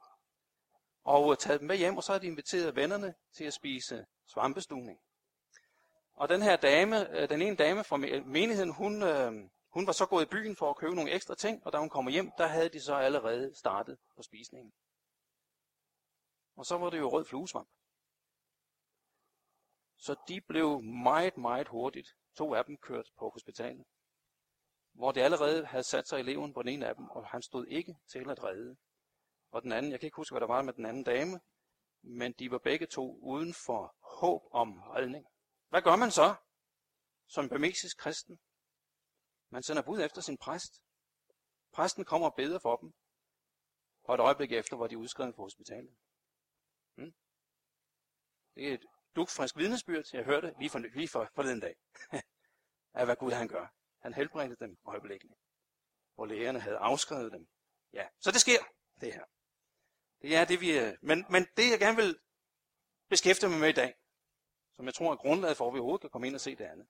og 1.04 1.32
øh, 1.32 1.38
taget 1.38 1.60
dem 1.60 1.68
med 1.68 1.78
hjem, 1.78 1.98
og 1.98 2.04
så 2.04 2.12
havde 2.12 2.22
de 2.22 2.28
inviteret 2.28 2.76
vennerne 2.76 3.16
til 3.34 3.44
at 3.44 3.54
spise 3.54 4.06
svampestuning. 4.28 5.00
Og 6.14 6.30
den 6.30 6.42
her 6.42 6.56
dame, 6.56 7.10
øh, 7.10 7.30
den 7.30 7.42
ene 7.42 7.56
dame 7.56 7.84
fra 7.84 7.98
menigheden, 8.26 8.74
hun, 8.74 9.04
øh, 9.04 9.50
hun 9.70 9.88
var 9.88 9.92
så 9.92 10.06
gået 10.06 10.24
i 10.26 10.30
byen 10.30 10.56
for 10.56 10.70
at 10.70 10.78
købe 10.78 10.96
nogle 10.96 11.12
ekstra 11.12 11.36
ting, 11.36 11.66
og 11.66 11.74
da 11.74 11.78
hun 11.78 11.90
kommer 11.90 12.12
hjem, 12.12 12.32
der 12.38 12.48
havde 12.48 12.70
de 12.70 12.82
så 12.82 12.96
allerede 12.96 13.56
startet 13.56 13.98
på 14.16 14.24
spisningen. 14.24 14.74
Og 16.56 16.66
så 16.66 16.78
var 16.78 16.90
det 16.90 17.00
jo 17.00 17.10
rød 17.10 17.26
fluesvamp. 17.26 17.70
Så 20.06 20.16
de 20.28 20.42
blev 20.42 20.82
meget, 20.82 21.38
meget 21.38 21.68
hurtigt, 21.68 22.10
to 22.38 22.54
af 22.54 22.66
dem 22.66 22.78
kørt 22.78 23.10
på 23.18 23.30
hospitalet. 23.30 23.86
Hvor 24.94 25.12
de 25.12 25.24
allerede 25.24 25.66
havde 25.66 25.84
sat 25.84 26.08
sig 26.08 26.20
i 26.20 26.36
på 26.54 26.62
den 26.62 26.70
ene 26.70 26.88
af 26.88 26.96
dem, 26.96 27.10
og 27.10 27.28
han 27.28 27.42
stod 27.42 27.66
ikke 27.68 27.96
til 28.12 28.30
at 28.30 28.44
redde. 28.44 28.78
Og 29.52 29.62
den 29.62 29.72
anden, 29.72 29.92
jeg 29.92 30.00
kan 30.00 30.08
ikke 30.08 30.16
huske, 30.16 30.34
hvad 30.34 30.42
der 30.42 30.48
var 30.48 30.62
med 30.62 30.74
den 30.74 30.86
anden 30.86 31.04
dame, 31.04 31.40
men 32.02 32.34
de 32.34 32.52
var 32.52 32.58
begge 32.58 32.88
to 32.88 33.20
uden 33.22 33.54
for 33.66 33.96
håb 34.20 34.42
om 34.52 34.80
redning. 34.82 35.26
Hvad 35.70 35.82
gør 35.82 35.96
man 35.96 36.12
så 36.12 36.36
som 37.28 37.50
burmesisk 37.50 37.98
kristen? 37.98 38.40
Man 39.50 39.64
sender 39.64 39.82
bud 39.82 40.00
efter 40.00 40.22
sin 40.22 40.38
præst. 40.38 40.82
Præsten 41.72 42.06
kommer 42.06 42.30
og 42.30 42.36
beder 42.36 42.60
for 42.60 42.76
dem. 42.76 42.94
Og 44.04 44.16
et 44.16 44.22
øjeblik 44.22 44.52
efter 44.52 44.78
var 44.78 44.88
de 44.88 44.98
udskrevet 44.98 45.36
på 45.36 45.42
hospitalet. 45.42 45.96
Hmm? 46.96 47.14
Det 48.56 48.70
er 48.70 48.74
et 48.74 48.86
dugfrisk 49.16 49.58
vidnesbyrd, 49.58 50.14
jeg 50.14 50.24
hørte 50.24 50.54
lige 50.60 50.70
for, 50.70 50.80
lige 50.80 51.08
for, 51.08 51.30
for 51.36 51.44
den 51.44 51.60
dag, 51.60 51.76
af 52.94 53.06
hvad 53.06 53.16
Gud 53.16 53.32
han 53.32 53.48
gør. 53.48 53.68
Han 54.00 54.14
helbredte 54.14 54.56
dem 54.60 54.78
øjeblikkeligt, 54.86 55.40
hvor 56.16 56.26
lægerne 56.26 56.60
havde 56.60 56.78
afskrevet 56.78 57.32
dem. 57.32 57.48
Ja, 57.94 58.08
så 58.20 58.32
det 58.32 58.42
sker, 58.42 58.60
det 59.02 59.14
her. 59.14 59.24
Det 60.22 60.36
er 60.36 60.46
det, 60.46 60.62
vi. 60.62 60.80
Øh, 60.80 60.94
men, 61.02 61.26
men 61.30 61.48
det, 61.58 61.70
jeg 61.72 61.80
gerne 61.80 61.96
vil 61.96 62.20
beskæftige 63.10 63.50
mig 63.50 63.60
med 63.60 63.70
i 63.70 63.74
dag, 63.74 63.96
som 64.74 64.86
jeg 64.86 64.94
tror 64.94 65.12
er 65.12 65.16
grundlaget 65.16 65.58
for, 65.58 65.68
at 65.68 65.74
vi 65.74 65.80
overhovedet 65.80 66.02
kan 66.02 66.10
komme 66.10 66.28
ind 66.28 66.36
og 66.36 66.42
se 66.42 66.56
det 66.56 66.66
andet, 66.66 66.88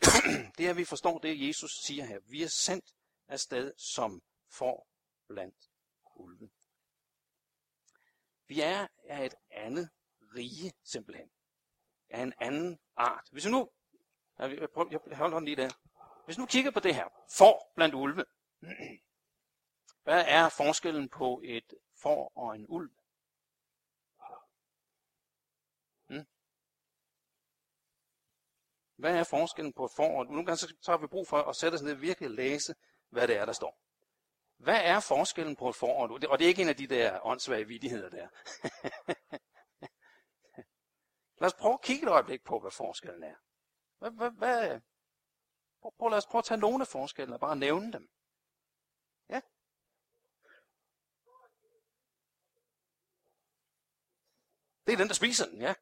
det 0.58 0.66
er, 0.66 0.70
at 0.70 0.76
vi 0.76 0.84
forstår 0.84 1.18
det, 1.18 1.48
Jesus 1.48 1.70
siger 1.70 2.04
her. 2.04 2.20
Vi 2.20 2.42
er 2.42 2.48
sendt 2.48 2.94
afsted 3.28 3.72
som 3.76 4.22
får 4.48 4.88
blandt 5.28 5.70
ulve. 6.16 6.50
Vi 8.46 8.60
er 8.60 8.86
af 9.08 9.26
et 9.26 9.34
andet 9.50 9.90
rige, 10.34 10.72
simpelthen. 10.84 11.30
Af 12.10 12.22
en 12.22 12.32
anden 12.38 12.78
art. 12.96 13.28
Hvis 13.32 13.46
vi 13.46 13.50
nu, 13.50 13.70
jeg, 14.38 14.68
prøver, 14.74 15.00
jeg 15.06 15.16
holder 15.16 15.40
lige 15.40 15.56
der. 15.56 15.70
Hvis 16.24 16.38
nu 16.38 16.46
kigger 16.46 16.70
på 16.70 16.80
det 16.80 16.94
her, 16.94 17.08
får 17.30 17.72
blandt 17.74 17.94
ulve. 17.94 18.24
Hvad 20.02 20.24
er 20.28 20.48
forskellen 20.48 21.08
på 21.08 21.40
et 21.44 21.74
får 22.02 22.32
og 22.36 22.56
en 22.56 22.66
ulv? 22.68 22.90
Hm? 26.08 26.26
Hvad 28.96 29.16
er 29.16 29.24
forskellen 29.24 29.72
på 29.72 29.84
et 29.84 29.90
får, 29.96 30.18
og 30.18 30.26
Nogle 30.26 30.46
gange 30.46 30.56
så 30.56 30.90
har 30.90 30.98
vi 30.98 31.06
brug 31.06 31.28
for 31.28 31.42
at 31.42 31.56
sætte 31.56 31.74
os 31.74 31.82
ned 31.82 31.92
og 31.92 32.00
virkelig 32.00 32.30
læse, 32.30 32.74
hvad 33.08 33.28
det 33.28 33.36
er, 33.36 33.44
der 33.44 33.52
står. 33.52 33.80
Hvad 34.56 34.80
er 34.82 35.00
forskellen 35.00 35.56
på 35.56 35.68
et 35.68 35.76
forår? 35.76 36.08
Og 36.28 36.38
det 36.38 36.44
er 36.44 36.48
ikke 36.48 36.62
en 36.62 36.68
af 36.68 36.76
de 36.76 36.86
der 36.86 37.26
åndssvage 37.26 37.66
vidigheder 37.66 38.08
der. 38.08 38.28
lad 41.44 41.52
os 41.52 41.60
prøve 41.60 41.74
at 41.74 41.82
kigge 41.82 42.06
et 42.06 42.10
øjeblik 42.10 42.44
på, 42.44 42.60
hvad 42.60 42.70
forskellen 42.70 43.22
er. 43.22 43.34
Hvad, 43.98 44.10
hvad, 44.10 44.30
hvad? 44.30 44.80
Prøv, 45.80 45.92
prøv, 45.98 46.08
lad 46.08 46.18
os 46.18 46.26
prøve 46.26 46.40
at 46.40 46.44
tage 46.44 46.60
nogle 46.60 46.82
af 46.82 46.86
forskellene 46.88 47.36
og 47.36 47.40
bare 47.40 47.56
nævne 47.56 47.92
dem. 47.92 48.10
Ja? 49.28 49.40
Det 54.86 54.92
er 54.92 54.96
den, 54.96 55.08
der 55.08 55.14
spiser 55.14 55.46
den, 55.46 55.60
ja. 55.60 55.74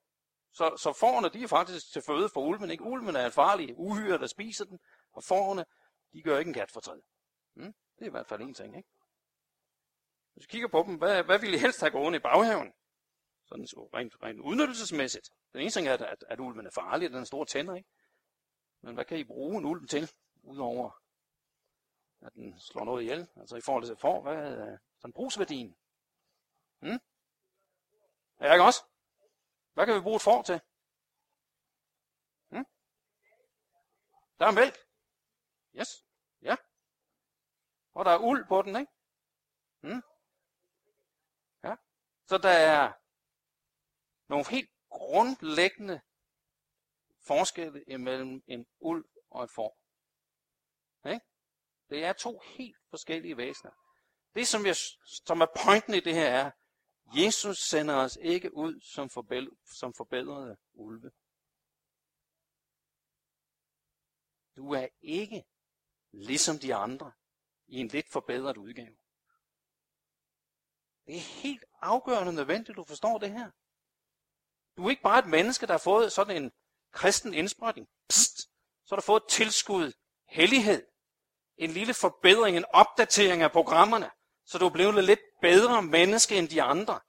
Så, 0.53 0.77
så 0.77 0.93
forerne, 0.93 1.29
de 1.29 1.43
er 1.43 1.49
faktisk 1.49 1.93
til 1.93 2.03
føde 2.03 2.29
for 2.29 2.41
ulven. 2.41 2.71
Ikke? 2.71 2.85
Ulven 2.85 3.17
er 3.17 3.27
en 3.27 3.33
farlig 3.33 3.75
uhyre, 3.79 4.19
der 4.19 4.27
spiser 4.27 4.65
den, 4.65 4.81
og 5.13 5.25
forerne, 5.25 5.65
de 6.13 6.23
gør 6.23 6.39
ikke 6.39 6.49
en 6.49 6.55
kat 6.55 6.71
for 6.71 6.81
træet. 6.81 7.05
Hmm? 7.55 7.75
Det 7.99 8.03
er 8.03 8.07
i 8.07 8.11
hvert 8.11 8.27
fald 8.27 8.41
en 8.41 8.55
ting. 8.55 8.77
Ikke? 8.77 8.89
Hvis 10.33 10.45
vi 10.45 10.51
kigger 10.51 10.69
på 10.69 10.85
dem, 10.87 10.95
hvad, 10.95 11.23
hvad 11.23 11.39
ville 11.39 11.57
I 11.57 11.61
helst 11.61 11.81
have 11.81 11.91
gående 11.91 12.17
i 12.17 12.21
baghaven? 12.21 12.73
Sådan 13.45 13.67
så 13.67 13.89
rent, 13.95 14.23
rent 14.23 14.41
udnyttelsesmæssigt. 14.41 15.31
Den 15.53 15.61
ene 15.61 15.71
ting 15.71 15.87
er, 15.87 15.93
at, 15.93 16.25
at, 16.29 16.41
ulven 16.41 16.67
er 16.67 16.71
farlig, 16.71 17.11
den 17.11 17.19
er 17.19 17.25
store 17.25 17.47
tænder. 17.47 17.75
Ikke? 17.75 17.89
Men 18.81 18.95
hvad 18.95 19.05
kan 19.05 19.19
I 19.19 19.25
bruge 19.25 19.59
en 19.59 19.65
ulv 19.65 19.89
til, 19.89 20.11
udover 20.43 21.03
at 22.21 22.35
den 22.35 22.61
slår 22.61 22.85
noget 22.85 23.03
ihjel? 23.03 23.29
Altså 23.37 23.57
i 23.57 23.61
forhold 23.61 23.85
til 23.85 23.97
for, 23.97 24.23
hvad 24.23 24.35
er 24.35 24.79
sådan 24.99 25.13
brugsværdien? 25.13 25.77
Hmm? 26.79 27.01
Ja, 28.41 28.53
ikke 28.53 28.65
også? 28.65 28.85
Hvad 29.73 29.87
kan 29.87 29.95
vi 29.95 30.01
bruge 30.01 30.17
et 30.17 30.23
får 30.23 30.43
til? 30.43 30.61
Hmm? 32.49 32.67
Der 34.39 34.47
er 34.47 34.53
mælk. 34.53 34.77
Yes. 35.75 36.07
Ja. 36.43 36.57
Og 37.95 38.05
der 38.05 38.11
er 38.11 38.19
uld 38.19 38.49
på 38.49 38.63
den, 38.63 38.77
ikke? 38.77 38.93
Hmm? 39.81 40.03
Ja. 41.65 41.77
Så 42.27 42.39
der 42.39 42.49
er 42.49 42.93
nogle 44.29 44.45
helt 44.51 44.71
grundlæggende 44.93 46.01
forskelle 47.27 47.85
imellem 47.87 48.43
en 48.47 48.67
ulv 48.81 49.05
og 49.31 49.45
et 49.45 49.51
får. 49.51 49.79
Okay? 51.01 51.21
Det 51.91 52.05
er 52.05 52.13
to 52.13 52.41
helt 52.45 52.77
forskellige 52.91 53.37
væsener. 53.37 53.73
Det, 54.35 54.49
som, 54.49 54.67
jeg, 54.67 54.77
som 55.05 55.41
er 55.41 55.47
pointen 55.65 55.95
i 55.95 56.01
det 56.01 56.15
her, 56.15 56.29
er, 56.29 56.51
Jesus 57.17 57.59
sender 57.59 57.95
os 57.95 58.19
ikke 58.23 58.55
ud 58.55 58.81
som, 58.81 59.09
som 59.65 59.95
forbedrede 59.95 60.57
ulve. 60.73 61.11
Du 64.57 64.73
er 64.73 64.89
ikke 65.01 65.45
ligesom 66.13 66.59
de 66.59 66.75
andre, 66.75 67.13
i 67.67 67.77
en 67.77 67.89
lidt 67.89 68.09
forbedret 68.09 68.57
udgave. 68.57 68.97
Det 71.07 71.17
er 71.17 71.43
helt 71.43 71.65
afgørende 71.81 72.33
nødvendigt, 72.33 72.71
at 72.71 72.77
du 72.77 72.85
forstår 72.85 73.19
det 73.19 73.31
her. 73.33 73.51
Du 74.77 74.87
er 74.87 74.91
ikke 74.91 75.03
bare 75.03 75.19
et 75.19 75.27
menneske, 75.27 75.67
der 75.67 75.73
har 75.73 75.79
fået 75.79 76.13
sådan 76.13 76.43
en 76.43 76.53
kristen 76.93 77.35
indsprøjtning. 77.35 77.89
Psst, 78.09 78.41
så 78.85 78.89
har 78.91 78.97
du 78.97 79.03
fået 79.03 79.23
et 79.23 79.29
tilskud, 79.29 79.93
hellighed, 80.29 80.87
en 81.57 81.71
lille 81.71 81.95
forbedring, 81.95 82.57
en 82.57 82.65
opdatering 82.73 83.43
af 83.43 83.53
programmerne, 83.53 84.11
så 84.45 84.59
du 84.59 84.67
er 84.67 84.71
blevet 84.71 85.05
lidt 85.05 85.21
bedre 85.41 85.83
menneske 85.83 86.39
end 86.39 86.49
de 86.49 86.63
andre. 86.63 87.01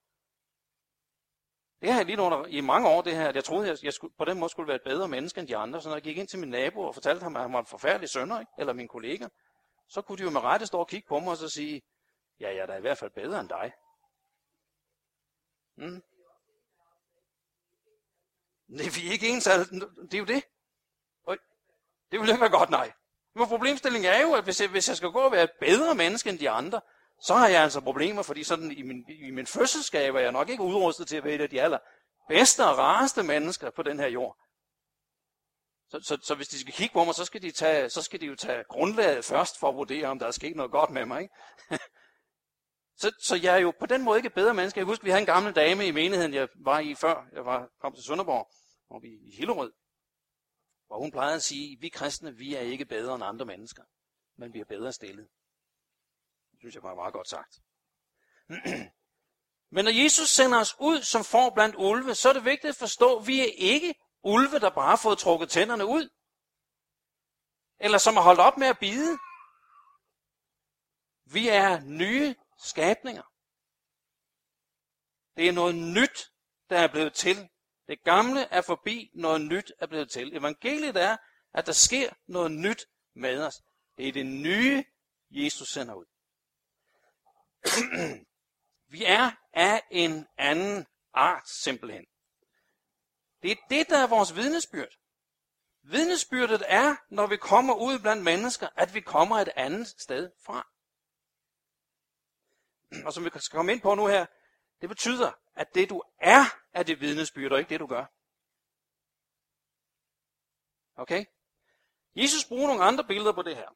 Det 1.82 1.92
har 1.92 2.00
jeg 2.00 2.06
lige 2.06 2.22
under 2.22 2.46
i 2.46 2.62
mange 2.62 2.90
år, 2.90 3.02
det 3.02 3.16
her, 3.16 3.30
at 3.30 3.36
jeg 3.36 3.44
troede, 3.44 3.72
at 3.72 3.84
jeg 3.84 3.94
skulle, 3.94 4.14
på 4.18 4.26
den 4.26 4.40
måde 4.40 4.50
skulle 4.50 4.68
være 4.68 4.76
et 4.76 4.84
bedre 4.84 5.08
menneske 5.08 5.40
end 5.40 5.48
de 5.48 5.58
andre. 5.58 5.82
Så 5.82 5.90
når 5.90 5.96
jeg 5.96 6.04
gik 6.04 6.18
ind 6.18 6.28
til 6.28 6.40
min 6.40 6.50
nabo 6.50 6.82
og 6.82 6.94
fortalte 6.94 7.24
ham, 7.24 7.36
at 7.36 7.42
han 7.42 7.54
var 7.54 7.60
en 7.60 7.66
forfærdelig 7.66 8.10
sønder, 8.10 8.40
ikke? 8.40 8.52
eller 8.58 8.74
min 8.74 8.88
kollega, 8.88 9.28
så 9.90 10.02
kunne 10.02 10.18
de 10.18 10.24
jo 10.24 10.30
med 10.30 10.42
rette 10.42 10.66
stå 10.66 10.80
og 10.80 10.88
kigge 10.88 11.08
på 11.08 11.20
mig 11.20 11.32
og 11.32 11.38
så 11.38 11.50
sige, 11.50 11.82
ja, 12.40 12.50
jeg 12.50 12.58
er 12.58 12.66
da 12.66 12.78
i 12.78 12.82
hvert 12.82 12.98
fald 12.98 13.12
bedre 13.12 13.40
end 13.40 13.50
dig. 13.50 13.74
Mm. 15.78 16.02
Nej, 18.68 18.86
vi 18.96 19.08
er 19.08 19.12
ikke 19.12 19.30
ens, 19.30 19.48
altså. 19.48 19.88
det 20.12 20.14
er 20.14 20.18
jo 20.18 20.26
det. 20.26 20.44
Det 22.14 22.22
vil 22.22 22.30
ikke 22.30 22.42
være 22.42 22.50
godt, 22.50 22.70
nej. 22.70 22.92
Men 23.36 23.48
problemstillingen 23.48 24.12
er 24.12 24.22
jo, 24.22 24.34
at 24.34 24.44
hvis 24.44 24.62
jeg, 24.62 24.70
hvis 24.70 24.90
jeg 24.90 24.98
skal 24.98 25.10
gå 25.10 25.20
og 25.20 25.32
være 25.32 25.44
et 25.44 25.52
bedre 25.60 25.96
menneske 25.96 26.30
end 26.30 26.40
de 26.40 26.50
andre, 26.50 26.82
så 27.22 27.34
har 27.34 27.48
jeg 27.48 27.64
altså 27.64 27.82
problemer, 27.82 28.22
fordi 28.22 28.44
sådan 28.44 28.72
i 28.72 28.82
min, 28.82 29.06
i 29.10 29.32
min 29.32 29.48
fødselsgave 29.48 30.18
er 30.18 30.24
jeg 30.24 30.32
nok 30.32 30.50
ikke 30.50 30.64
udrustet 30.64 31.08
til 31.08 31.18
at 31.18 31.24
være 31.24 31.34
et 31.34 31.42
af 31.42 31.50
de 31.50 31.62
aller 31.62 31.78
bedste 32.28 32.66
og 32.66 32.78
rareste 32.78 33.24
mennesker 33.24 33.70
på 33.70 33.84
den 33.84 34.00
her 34.00 34.08
jord. 34.08 34.38
Så, 35.90 36.00
så, 36.04 36.18
så 36.24 36.36
hvis 36.36 36.48
de 36.48 36.60
skal 36.60 36.74
kigge 36.74 36.94
på 36.94 37.04
mig, 37.04 37.16
så 37.16 37.26
skal, 37.26 37.42
de 37.42 37.52
tage, 37.52 37.90
så 37.90 38.02
skal 38.02 38.22
de 38.22 38.26
jo 38.26 38.36
tage 38.36 38.64
grundlaget 38.70 39.26
først 39.26 39.60
for 39.60 39.70
at 39.70 39.76
vurdere, 39.76 40.08
om 40.08 40.20
der 40.20 40.28
er 40.28 40.32
sket 40.32 40.56
noget 40.56 40.72
godt 40.72 40.90
med 40.90 41.06
mig. 41.06 41.22
Ikke? 41.22 41.34
så, 43.04 43.12
så 43.20 43.36
jeg 43.36 43.56
er 43.56 43.60
jo 43.60 43.74
på 43.80 43.86
den 43.86 44.04
måde 44.04 44.18
ikke 44.18 44.28
et 44.28 44.34
bedre 44.34 44.54
menneske. 44.54 44.78
Jeg 44.78 44.86
husker, 44.86 45.04
vi 45.04 45.10
havde 45.10 45.22
en 45.22 45.34
gammel 45.36 45.56
dame 45.56 45.88
i 45.88 45.92
menigheden, 45.92 46.34
jeg 46.34 46.48
var 46.56 46.80
i 46.80 46.96
før 46.96 47.28
jeg 47.34 47.46
var, 47.46 47.70
kom 47.82 47.94
til 47.94 48.04
Sønderborg, 48.04 48.52
og 48.90 49.04
vi 49.04 49.10
i 49.10 49.36
Hillerød. 49.38 49.74
Hvor 50.88 51.00
hun 51.00 51.12
plejede 51.12 51.36
at 51.36 51.44
sige, 51.44 51.78
vi 51.80 51.90
kristne, 51.90 52.36
vi 52.36 52.56
er 52.56 52.60
ikke 52.60 52.86
bedre 52.86 53.16
end 53.16 53.24
andre 53.24 53.46
mennesker, 53.46 53.84
men 54.38 54.54
vi 54.54 54.60
er 54.60 54.66
bedre 54.66 54.94
stillet 54.94 55.28
Det 56.52 56.60
synes 56.60 56.76
jeg 56.76 56.84
var 56.84 56.96
meget 56.96 57.14
godt 57.14 57.30
sagt. 57.30 57.54
Men 59.76 59.86
når 59.86 60.04
Jesus 60.04 60.30
sender 60.30 60.60
os 60.60 60.76
ud 60.80 61.02
som 61.02 61.24
får 61.24 61.50
blandt 61.50 61.76
ulve, 61.76 62.16
så 62.16 62.30
er 62.30 62.34
det 62.34 62.46
vigtigt 62.46 62.70
at 62.70 62.76
forstå, 62.76 63.20
at 63.20 63.28
vi 63.28 63.40
er 63.40 63.52
ikke 63.58 63.96
ulve, 64.24 64.60
der 64.60 64.70
bare 64.70 64.90
har 64.90 65.02
fået 65.04 65.18
trukket 65.18 65.50
tænderne 65.50 65.86
ud. 65.86 66.10
Eller 67.80 67.98
som 67.98 68.14
har 68.16 68.24
holdt 68.24 68.40
op 68.40 68.58
med 68.58 68.68
at 68.68 68.80
bide. 68.80 69.18
Vi 71.26 71.48
er 71.48 71.80
nye 71.80 72.36
skabninger. 72.64 73.24
Det 75.38 75.48
er 75.48 75.52
noget 75.52 75.76
nyt, 75.76 76.32
der 76.70 76.80
er 76.80 76.88
blevet 76.88 77.14
til. 77.14 77.50
Det 77.88 78.04
gamle 78.04 78.42
er 78.42 78.62
forbi, 78.62 79.12
noget 79.14 79.42
nyt 79.42 79.72
er 79.80 79.88
blevet 79.88 80.12
til. 80.12 80.38
Evangeliet 80.38 80.98
er, 80.98 81.18
at 81.54 81.66
der 81.66 81.72
sker 81.72 82.14
noget 82.28 82.52
nyt 82.52 82.86
med 83.16 83.44
os. 83.44 83.62
Det 83.98 84.08
er 84.08 84.12
det 84.12 84.26
nye, 84.26 84.86
Jesus 85.32 85.70
sender 85.70 85.94
ud. 85.94 86.06
vi 88.94 89.04
er 89.06 89.32
af 89.54 89.82
en 89.92 90.28
anden 90.38 90.86
art, 91.14 91.50
simpelthen. 91.50 92.06
Det 93.42 93.52
er 93.52 93.56
det, 93.70 93.90
der 93.90 93.98
er 93.98 94.08
vores 94.08 94.36
vidnesbyrd. 94.36 94.98
Vidnesbyrdet 95.84 96.64
er, 96.68 96.96
når 97.10 97.28
vi 97.28 97.38
kommer 97.38 97.74
ud 97.74 98.00
blandt 98.00 98.24
mennesker, 98.24 98.68
at 98.76 98.94
vi 98.94 99.02
kommer 99.02 99.36
et 99.36 99.50
andet 99.56 99.88
sted 99.88 100.32
fra. 100.46 100.73
Og 103.06 103.14
som 103.14 103.26
vi 103.26 103.30
skal 103.30 103.42
komme 103.58 103.72
ind 103.72 103.82
på 103.82 103.96
nu 103.96 104.08
her, 104.08 104.26
det 104.82 104.90
betyder, 104.90 105.32
at 105.56 105.76
det 105.76 105.90
du 105.90 106.04
er, 106.20 106.44
er 106.74 106.84
det 106.84 107.00
vidnesbyrd, 107.02 107.52
og 107.52 107.60
ikke 107.60 107.70
det 107.70 107.80
du 107.80 107.88
gør. 107.88 108.06
Okay? 110.96 111.26
Jesus 112.16 112.46
bruger 112.46 112.68
nogle 112.68 112.84
andre 112.84 113.04
billeder 113.04 113.34
på 113.34 113.42
det 113.42 113.56
her. 113.56 113.70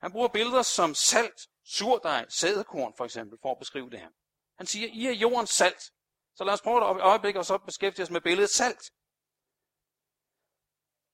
Han 0.00 0.12
bruger 0.12 0.28
billeder 0.28 0.62
som 0.62 0.94
salt, 0.94 1.48
surdej, 1.64 2.28
sædekorn 2.28 2.94
for 2.96 3.04
eksempel, 3.04 3.38
for 3.42 3.52
at 3.52 3.58
beskrive 3.58 3.90
det 3.90 4.00
her. 4.00 4.10
Han 4.56 4.66
siger, 4.66 4.88
I 4.92 5.06
er 5.06 5.12
jordens 5.12 5.50
salt. 5.50 5.92
Så 6.34 6.44
lad 6.44 6.54
os 6.54 6.62
prøve 6.62 6.96
et 6.96 7.00
øjeblik 7.00 7.36
og 7.36 7.44
så 7.44 7.58
beskæftige 7.58 8.02
os 8.02 8.10
med 8.10 8.20
billedet 8.20 8.50
salt. 8.50 8.92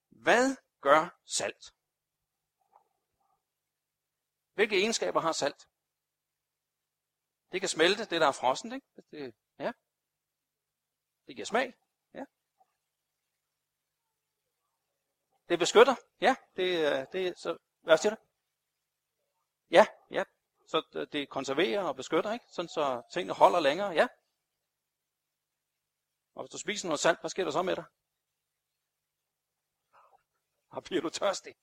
Hvad 0.09 0.57
gør 0.80 1.21
salt? 1.26 1.75
Hvilke 4.54 4.76
egenskaber 4.76 5.21
har 5.21 5.33
salt? 5.33 5.69
Det 7.52 7.61
kan 7.61 7.69
smelte, 7.69 8.04
det 8.04 8.21
der 8.21 8.26
er 8.26 8.33
frossen, 8.33 8.73
ikke? 8.73 8.87
Det, 9.11 9.35
ja. 9.59 9.73
Det 11.26 11.37
giver 11.37 11.47
smag, 11.47 11.75
ja. 12.14 12.25
Det 15.49 15.59
beskytter, 15.59 15.95
ja. 16.21 16.37
Det, 16.57 16.92
øh, 16.92 17.07
det, 17.12 17.38
så, 17.38 17.59
hvad 17.83 17.99
siger 17.99 18.14
du? 18.14 18.21
Ja, 19.71 19.87
ja. 20.11 20.25
Så 20.66 21.07
det 21.12 21.28
konserverer 21.28 21.83
og 21.83 21.97
beskytter, 21.97 22.33
ikke? 22.33 22.45
Sådan 22.49 22.69
så 22.69 23.02
tingene 23.12 23.35
holder 23.35 23.61
længere, 23.61 23.90
ja. 23.90 24.07
Og 26.35 26.42
hvis 26.42 26.50
du 26.50 26.59
spiser 26.59 26.88
noget 26.88 27.00
salt, 27.00 27.21
hvad 27.21 27.30
sker 27.30 27.45
der 27.45 27.50
så 27.50 27.62
med 27.62 27.76
dig? 27.76 27.85
Og 30.71 30.85
bliver 30.85 31.02
du 31.02 31.09
tørstig? 31.09 31.54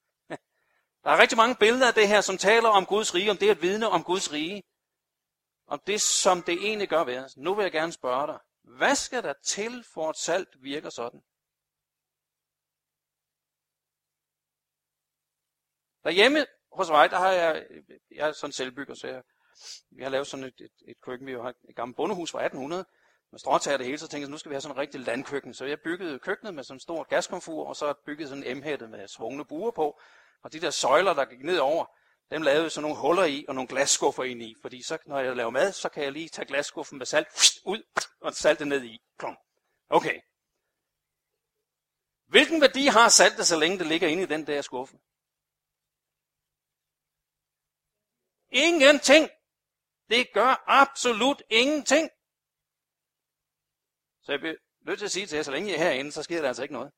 Der 1.03 1.09
er 1.11 1.21
rigtig 1.21 1.37
mange 1.37 1.55
billeder 1.55 1.87
af 1.87 1.93
det 1.93 2.07
her, 2.07 2.21
som 2.21 2.37
taler 2.37 2.69
om 2.69 2.85
Guds 2.85 3.15
rige, 3.15 3.31
om 3.31 3.37
det 3.37 3.49
at 3.49 3.61
vidne 3.61 3.87
om 3.89 4.03
Guds 4.03 4.31
rige. 4.31 4.63
Om 5.67 5.79
det, 5.87 6.01
som 6.01 6.41
det 6.41 6.53
egentlig 6.53 6.89
gør 6.89 7.03
ved 7.03 7.17
os. 7.17 7.37
Nu 7.37 7.53
vil 7.55 7.63
jeg 7.63 7.71
gerne 7.71 7.91
spørge 7.91 8.27
dig, 8.27 8.39
hvad 8.63 8.95
skal 8.95 9.23
der 9.23 9.33
til, 9.43 9.83
for 9.93 10.09
at 10.09 10.15
salt 10.15 10.49
virker 10.63 10.89
sådan? 10.89 11.21
Derhjemme 16.03 16.45
hos 16.71 16.89
mig, 16.89 17.09
der 17.09 17.17
har 17.17 17.31
jeg, 17.31 17.67
jeg 18.11 18.27
er 18.27 18.31
sådan 18.31 18.51
selvbygger, 18.51 18.93
så 18.93 19.07
jeg, 19.07 19.23
vi 19.91 20.03
har 20.03 20.09
lavet 20.09 20.27
sådan 20.27 20.45
et, 20.45 20.61
et, 20.61 20.71
et 20.87 21.01
køkken, 21.01 21.27
vi 21.27 21.31
har 21.33 21.53
et 21.69 21.75
gammelt 21.75 21.97
bondehus 21.97 22.31
fra 22.31 22.39
1800, 22.39 22.85
med 23.31 23.39
stråtager 23.39 23.77
det 23.77 23.85
hele, 23.85 23.97
så 23.97 24.07
tænkte 24.07 24.25
jeg, 24.25 24.31
nu 24.31 24.37
skal 24.37 24.49
vi 24.49 24.53
have 24.53 24.61
sådan 24.61 24.75
en 24.75 24.79
rigtig 24.79 25.01
landkøkken. 25.01 25.53
Så 25.53 25.65
jeg 25.65 25.81
byggede 25.81 26.19
køkkenet 26.19 26.53
med 26.53 26.63
sådan 26.63 26.75
en 26.75 26.79
stor 26.79 27.03
gaskomfur, 27.03 27.67
og 27.67 27.75
så 27.75 27.93
byggede 28.05 28.29
sådan 28.29 28.43
en 28.43 28.57
m 28.57 28.89
med 28.89 29.07
svungne 29.07 29.45
buer 29.45 29.71
på. 29.71 29.99
Og 30.41 30.53
de 30.53 30.59
der 30.59 30.69
søjler, 30.69 31.13
der 31.13 31.25
gik 31.25 31.43
ned 31.43 31.57
over, 31.57 31.85
dem 32.31 32.41
lavede 32.41 32.63
jeg 32.63 32.71
sådan 32.71 32.81
nogle 32.81 33.01
huller 33.01 33.23
i, 33.23 33.45
og 33.47 33.55
nogle 33.55 33.67
glasskuffer 33.67 34.23
ind 34.23 34.41
i. 34.41 34.55
Fordi 34.61 34.81
så, 34.81 34.97
når 35.05 35.19
jeg 35.19 35.35
laver 35.35 35.49
mad, 35.49 35.71
så 35.73 35.89
kan 35.89 36.03
jeg 36.03 36.11
lige 36.11 36.29
tage 36.29 36.45
glasskuffen 36.45 36.97
med 36.97 37.05
salt 37.05 37.27
ud, 37.65 37.83
og 38.21 38.33
salte 38.33 38.65
ned 38.65 38.83
i. 38.83 38.99
Okay. 39.89 40.21
Hvilken 42.27 42.61
værdi 42.61 42.85
har 42.85 43.09
saltet, 43.09 43.47
så 43.47 43.59
længe 43.59 43.79
det 43.79 43.87
ligger 43.87 44.07
inde 44.07 44.23
i 44.23 44.25
den 44.25 44.47
der 44.47 44.61
skuffe? 44.61 44.97
Ingenting. 48.49 49.29
Det 50.09 50.33
gør 50.33 50.63
absolut 50.67 51.43
ingenting. 51.49 52.09
Så 54.21 54.31
jeg 54.31 54.39
bliver 54.39 54.55
nødt 54.81 54.99
til 54.99 55.05
at 55.05 55.11
sige 55.11 55.25
til 55.27 55.35
jer, 55.35 55.43
så 55.43 55.51
længe 55.51 55.69
I 55.69 55.73
er 55.73 55.77
herinde, 55.77 56.11
så 56.11 56.23
sker 56.23 56.41
der 56.41 56.47
altså 56.47 56.63
ikke 56.63 56.73
noget. 56.73 56.91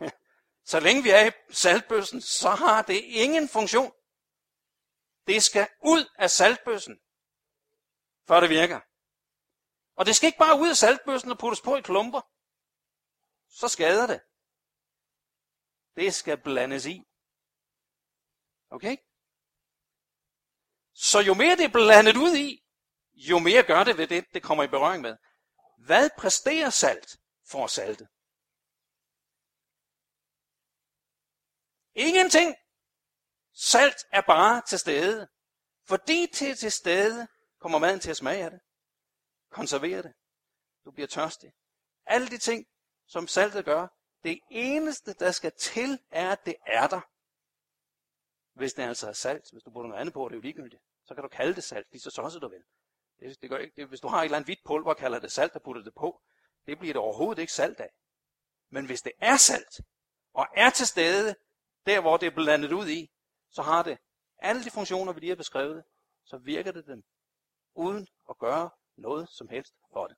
så 0.70 0.80
længe 0.80 1.02
vi 1.02 1.10
er 1.10 1.24
i 1.26 1.32
saltbøssen, 1.52 2.20
så 2.20 2.50
har 2.50 2.82
det 2.82 3.00
ingen 3.04 3.48
funktion. 3.48 3.92
Det 5.26 5.42
skal 5.42 5.68
ud 5.84 6.02
af 6.18 6.30
saltbøssen, 6.30 6.96
før 8.28 8.40
det 8.40 8.50
virker. 8.50 8.80
Og 9.98 10.06
det 10.06 10.16
skal 10.16 10.26
ikke 10.26 10.38
bare 10.38 10.60
ud 10.60 10.68
af 10.68 10.76
saltbøssen 10.76 11.30
og 11.30 11.38
puttes 11.38 11.60
på 11.60 11.76
i 11.76 11.80
klumper. 11.80 12.20
Så 13.48 13.68
skader 13.68 14.06
det. 14.06 14.20
Det 15.96 16.14
skal 16.14 16.42
blandes 16.42 16.86
i. 16.86 17.02
Okay? 18.70 18.96
Så 20.94 21.20
jo 21.20 21.34
mere 21.34 21.56
det 21.56 21.64
er 21.64 21.72
blandet 21.72 22.16
ud 22.16 22.36
i, 22.36 22.64
jo 23.12 23.38
mere 23.38 23.62
gør 23.62 23.84
det 23.84 23.98
ved 23.98 24.06
det, 24.06 24.24
det 24.34 24.42
kommer 24.42 24.64
i 24.64 24.68
berøring 24.68 25.02
med. 25.02 25.16
Hvad 25.78 26.10
præsterer 26.18 26.70
salt 26.70 27.16
for 27.50 27.64
at 27.64 27.70
salte? 27.70 28.08
Ingenting. 31.96 32.54
Salt 33.52 34.06
er 34.12 34.20
bare 34.20 34.62
til 34.68 34.78
stede. 34.78 35.28
Fordi 35.84 36.26
det 36.26 36.50
er 36.50 36.54
til 36.54 36.72
stede, 36.72 37.28
kommer 37.60 37.78
maden 37.78 38.00
til 38.00 38.10
at 38.10 38.16
smage 38.16 38.44
af 38.44 38.50
det. 38.50 38.60
Konservere 39.50 40.02
det. 40.02 40.12
Du 40.84 40.90
bliver 40.90 41.06
tørstig. 41.06 41.52
Alle 42.06 42.28
de 42.28 42.38
ting, 42.38 42.66
som 43.06 43.26
saltet 43.26 43.64
gør, 43.64 43.88
det 44.24 44.40
eneste, 44.50 45.12
der 45.12 45.30
skal 45.30 45.52
til, 45.58 45.98
er, 46.10 46.30
at 46.30 46.46
det 46.46 46.56
er 46.66 46.86
der. 46.86 47.00
Hvis 48.58 48.74
det 48.74 48.82
altså 48.82 49.08
er 49.08 49.12
salt, 49.12 49.50
hvis 49.52 49.62
du 49.62 49.70
putter 49.70 49.88
noget 49.88 50.00
andet 50.00 50.14
på, 50.14 50.28
det 50.28 50.34
er 50.34 50.36
jo 50.36 50.42
ligegyldigt. 50.42 50.82
Så 51.04 51.14
kan 51.14 51.22
du 51.22 51.28
kalde 51.28 51.54
det 51.54 51.64
salt, 51.64 51.86
lige 51.92 52.00
så 52.00 52.10
tosset 52.10 52.42
du 52.42 52.48
vil. 52.48 52.64
Det, 53.20 53.42
det 53.42 53.50
gør 53.50 53.58
ikke, 53.58 53.76
det, 53.76 53.88
hvis 53.88 54.00
du 54.00 54.08
har 54.08 54.20
et 54.20 54.24
eller 54.24 54.36
andet 54.36 54.46
hvidt 54.46 54.64
pulver 54.66 54.90
og 54.90 54.96
kalder 54.96 55.18
det 55.18 55.32
salt 55.32 55.52
og 55.52 55.62
putter 55.62 55.82
det 55.82 55.94
på, 55.94 56.22
det 56.66 56.78
bliver 56.78 56.94
det 56.94 57.02
overhovedet 57.02 57.40
ikke 57.40 57.52
salt 57.52 57.80
af. 57.80 57.90
Men 58.70 58.86
hvis 58.86 59.02
det 59.02 59.12
er 59.20 59.36
salt, 59.36 59.80
og 60.34 60.46
er 60.56 60.70
til 60.70 60.86
stede, 60.86 61.34
der 61.86 62.00
hvor 62.00 62.16
det 62.16 62.26
er 62.26 62.34
blandet 62.34 62.72
ud 62.72 62.88
i, 62.88 63.10
så 63.50 63.62
har 63.62 63.82
det 63.82 63.98
alle 64.38 64.64
de 64.64 64.70
funktioner, 64.70 65.12
vi 65.12 65.20
lige 65.20 65.30
har 65.30 65.36
beskrevet, 65.36 65.84
så 66.24 66.38
virker 66.38 66.72
det 66.72 66.86
dem 66.86 67.04
uden 67.74 68.08
at 68.30 68.38
gøre 68.38 68.70
noget 68.96 69.28
som 69.28 69.48
helst 69.48 69.74
for 69.92 70.06
det. 70.06 70.16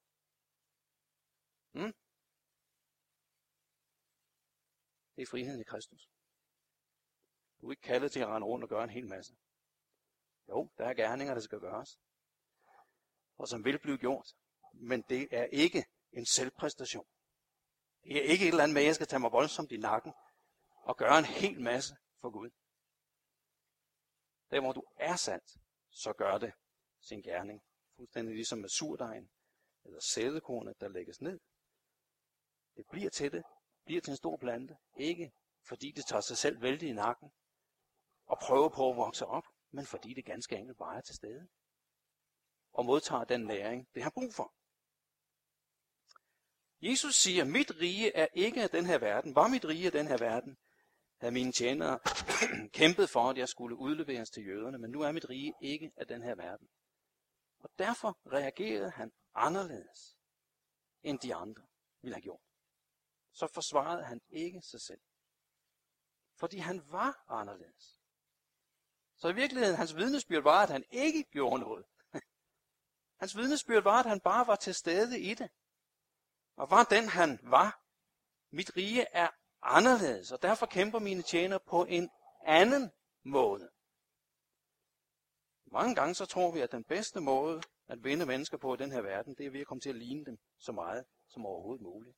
Hmm? 1.72 1.92
Det 5.16 5.22
er 5.22 5.26
friheden 5.26 5.60
i 5.60 5.64
Kristus. 5.64 6.08
Du 7.60 7.66
er 7.66 7.72
ikke 7.72 7.82
kaldet 7.82 8.12
til 8.12 8.20
at 8.20 8.28
rende 8.28 8.46
rundt 8.46 8.62
og 8.62 8.68
gøre 8.68 8.84
en 8.84 8.90
hel 8.90 9.06
masse. 9.08 9.36
Jo, 10.48 10.70
der 10.78 10.84
er 10.84 10.94
gerninger, 10.94 11.34
der 11.34 11.40
skal 11.40 11.60
gøres. 11.60 12.00
Og 13.36 13.48
som 13.48 13.64
vil 13.64 13.78
blive 13.78 13.98
gjort. 13.98 14.32
Men 14.72 15.02
det 15.02 15.28
er 15.30 15.44
ikke 15.44 15.84
en 16.12 16.26
selvpræstation. 16.26 17.06
Det 18.02 18.16
er 18.16 18.22
ikke 18.22 18.44
et 18.44 18.48
eller 18.48 18.62
andet 18.62 18.74
med, 18.74 18.82
at 18.82 18.86
jeg 18.86 18.94
skal 18.94 19.06
tage 19.06 19.20
mig 19.20 19.32
voldsomt 19.32 19.72
i 19.72 19.76
nakken 19.76 20.12
og 20.88 20.96
gøre 20.96 21.18
en 21.18 21.24
hel 21.24 21.60
masse 21.60 21.96
for 22.20 22.30
Gud. 22.30 22.50
Der 24.50 24.60
hvor 24.60 24.72
du 24.72 24.82
er 24.96 25.16
sandt, 25.16 25.58
så 25.90 26.12
gør 26.12 26.38
det 26.38 26.52
sin 27.00 27.22
gerning. 27.22 27.62
Fuldstændig 27.96 28.34
ligesom 28.34 28.58
med 28.58 28.68
surdejen 28.68 29.30
eller 29.84 30.00
sædekornet, 30.00 30.80
der 30.80 30.88
lægges 30.88 31.20
ned. 31.20 31.40
Det 32.76 32.84
bliver 32.90 33.10
til 33.10 33.32
det, 33.32 33.42
bliver 33.84 34.00
til 34.00 34.10
en 34.10 34.16
stor 34.16 34.36
plante. 34.36 34.76
Ikke 34.96 35.32
fordi 35.68 35.92
det 35.92 36.06
tager 36.06 36.20
sig 36.20 36.38
selv 36.38 36.62
vældig 36.62 36.88
i 36.88 36.92
nakken 36.92 37.32
og 38.26 38.38
prøver 38.42 38.68
på 38.68 38.90
at 38.90 38.96
vokse 38.96 39.26
op, 39.26 39.44
men 39.70 39.86
fordi 39.86 40.14
det 40.14 40.24
ganske 40.24 40.56
enkelt 40.56 40.78
bare 40.78 40.96
er 40.96 41.00
til 41.00 41.14
stede. 41.14 41.48
Og 42.72 42.84
modtager 42.84 43.24
den 43.24 43.40
næring, 43.40 43.88
det 43.94 44.02
har 44.02 44.10
brug 44.10 44.34
for. 44.34 44.54
Jesus 46.80 47.14
siger, 47.14 47.44
mit 47.44 47.70
rige 47.70 48.16
er 48.16 48.26
ikke 48.32 48.62
af 48.62 48.70
den 48.70 48.86
her 48.86 48.98
verden. 48.98 49.34
Var 49.34 49.48
mit 49.48 49.64
rige 49.64 49.86
af 49.86 49.92
den 49.92 50.06
her 50.06 50.18
verden, 50.18 50.58
havde 51.20 51.34
mine 51.34 51.52
tjenere 51.52 51.98
kæmpet 52.78 53.10
for, 53.10 53.30
at 53.30 53.38
jeg 53.38 53.48
skulle 53.48 53.76
udleveres 53.76 54.30
til 54.30 54.46
jøderne, 54.46 54.78
men 54.78 54.90
nu 54.90 55.00
er 55.00 55.12
mit 55.12 55.28
rige 55.28 55.54
ikke 55.60 55.92
af 55.96 56.06
den 56.06 56.22
her 56.22 56.34
verden. 56.34 56.68
Og 57.58 57.70
derfor 57.78 58.18
reagerede 58.32 58.90
han 58.90 59.12
anderledes, 59.34 60.18
end 61.02 61.18
de 61.18 61.34
andre 61.34 61.62
ville 62.02 62.14
have 62.14 62.22
gjort. 62.22 62.40
Så 63.32 63.46
forsvarede 63.46 64.04
han 64.04 64.20
ikke 64.28 64.62
sig 64.62 64.80
selv. 64.80 65.00
Fordi 66.36 66.58
han 66.58 66.82
var 66.92 67.24
anderledes. 67.28 68.00
Så 69.16 69.28
i 69.28 69.34
virkeligheden, 69.34 69.76
hans 69.76 69.96
vidnesbyrd 69.96 70.42
var, 70.42 70.62
at 70.62 70.70
han 70.70 70.84
ikke 70.90 71.24
gjorde 71.24 71.60
noget. 71.60 71.86
Hans 73.20 73.36
vidnesbyrd 73.36 73.82
var, 73.82 74.00
at 74.00 74.06
han 74.06 74.20
bare 74.20 74.46
var 74.46 74.56
til 74.56 74.74
stede 74.74 75.20
i 75.20 75.34
det. 75.34 75.50
Og 76.56 76.70
var 76.70 76.84
den, 76.84 77.08
han 77.08 77.38
var. 77.42 77.82
Mit 78.50 78.76
rige 78.76 79.06
er 79.12 79.28
anderledes, 79.62 80.32
og 80.32 80.42
derfor 80.42 80.66
kæmper 80.66 80.98
mine 80.98 81.22
tjener 81.22 81.58
på 81.58 81.84
en 81.84 82.10
anden 82.44 82.90
måde. 83.24 83.70
Mange 85.72 85.94
gange 85.94 86.14
så 86.14 86.26
tror 86.26 86.52
vi, 86.52 86.60
at 86.60 86.72
den 86.72 86.84
bedste 86.84 87.20
måde 87.20 87.62
at 87.88 88.04
vinde 88.04 88.26
mennesker 88.26 88.56
på 88.56 88.74
i 88.74 88.76
den 88.76 88.92
her 88.92 89.02
verden, 89.02 89.34
det 89.34 89.46
er 89.46 89.50
ved 89.50 89.60
at 89.60 89.66
komme 89.66 89.80
til 89.80 89.90
at 89.90 89.96
ligne 89.96 90.24
dem 90.24 90.38
så 90.58 90.72
meget 90.72 91.04
som 91.28 91.46
overhovedet 91.46 91.82
muligt. 91.82 92.16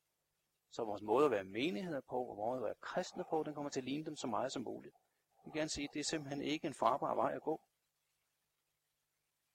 Så 0.73 0.85
vores 0.85 1.03
måde 1.03 1.25
at 1.25 1.31
være 1.31 1.45
menigheder 1.45 2.01
på, 2.01 2.17
og 2.17 2.37
vores 2.37 2.47
måde 2.47 2.59
at 2.59 2.65
være 2.65 2.75
kristne 2.81 3.25
på, 3.31 3.43
den 3.43 3.55
kommer 3.55 3.71
til 3.71 3.81
at 3.81 3.85
ligne 3.85 4.05
dem 4.05 4.17
så 4.17 4.27
meget 4.27 4.53
som 4.53 4.63
muligt. 4.63 4.95
Jeg 5.37 5.53
vil 5.53 5.61
gerne 5.61 5.71
sige, 5.71 5.85
at 5.85 5.91
det 5.95 6.01
er 6.01 6.05
simpelthen 6.05 6.43
ikke 6.43 6.67
en 6.67 6.75
farbar 6.75 7.15
vej 7.15 7.33
at 7.35 7.43
gå. 7.43 7.61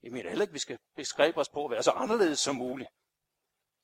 Jeg 0.04 0.12
mener 0.12 0.30
heller 0.30 0.44
ikke, 0.44 0.52
at 0.52 0.54
vi 0.54 0.60
skal 0.60 0.80
bestræbe 0.96 1.38
os 1.38 1.50
på 1.50 1.66
at 1.66 1.72
være 1.72 1.84
så 1.84 1.92
anderledes 1.92 2.40
som 2.40 2.56
muligt. 2.56 2.90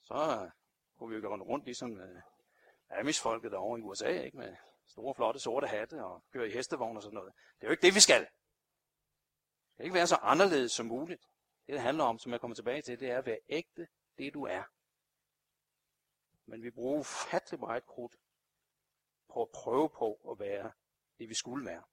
Så 0.01 0.49
kunne 0.97 1.09
vi 1.09 1.15
jo 1.15 1.29
gå 1.29 1.35
rundt 1.35 1.65
ligesom 1.65 1.97
øh, 1.97 2.21
Amish-folket 2.91 3.51
derovre 3.51 3.79
i 3.79 3.81
USA, 3.81 4.21
ikke? 4.21 4.37
med 4.37 4.55
store, 4.87 5.15
flotte, 5.15 5.39
sorte 5.39 5.67
hatte 5.67 6.05
og 6.05 6.23
kører 6.33 6.45
i 6.45 6.51
hestevogn 6.51 6.97
og 6.97 7.03
sådan 7.03 7.15
noget. 7.15 7.33
Det 7.55 7.63
er 7.63 7.67
jo 7.67 7.71
ikke 7.71 7.81
det, 7.81 7.95
vi 7.95 7.99
skal. 7.99 8.21
Det 8.21 8.29
skal 9.73 9.85
ikke 9.85 9.93
være 9.93 10.07
så 10.07 10.15
anderledes 10.15 10.71
som 10.71 10.85
muligt. 10.85 11.21
Det, 11.65 11.73
det 11.73 11.81
handler 11.81 12.03
om, 12.03 12.19
som 12.19 12.31
jeg 12.31 12.41
kommer 12.41 12.55
tilbage 12.55 12.81
til, 12.81 12.99
det 12.99 13.11
er 13.11 13.17
at 13.17 13.25
være 13.25 13.39
ægte, 13.49 13.87
det 14.17 14.33
du 14.33 14.43
er. 14.43 14.63
Men 16.45 16.63
vi 16.63 16.71
bruger 16.71 16.99
ufattelig 16.99 17.59
meget 17.59 17.85
krudt 17.85 18.15
på 19.33 19.41
at 19.41 19.49
prøve 19.53 19.89
på 19.89 20.13
at 20.31 20.39
være 20.39 20.71
det, 21.19 21.29
vi 21.29 21.33
skulle 21.33 21.65
være. 21.65 21.83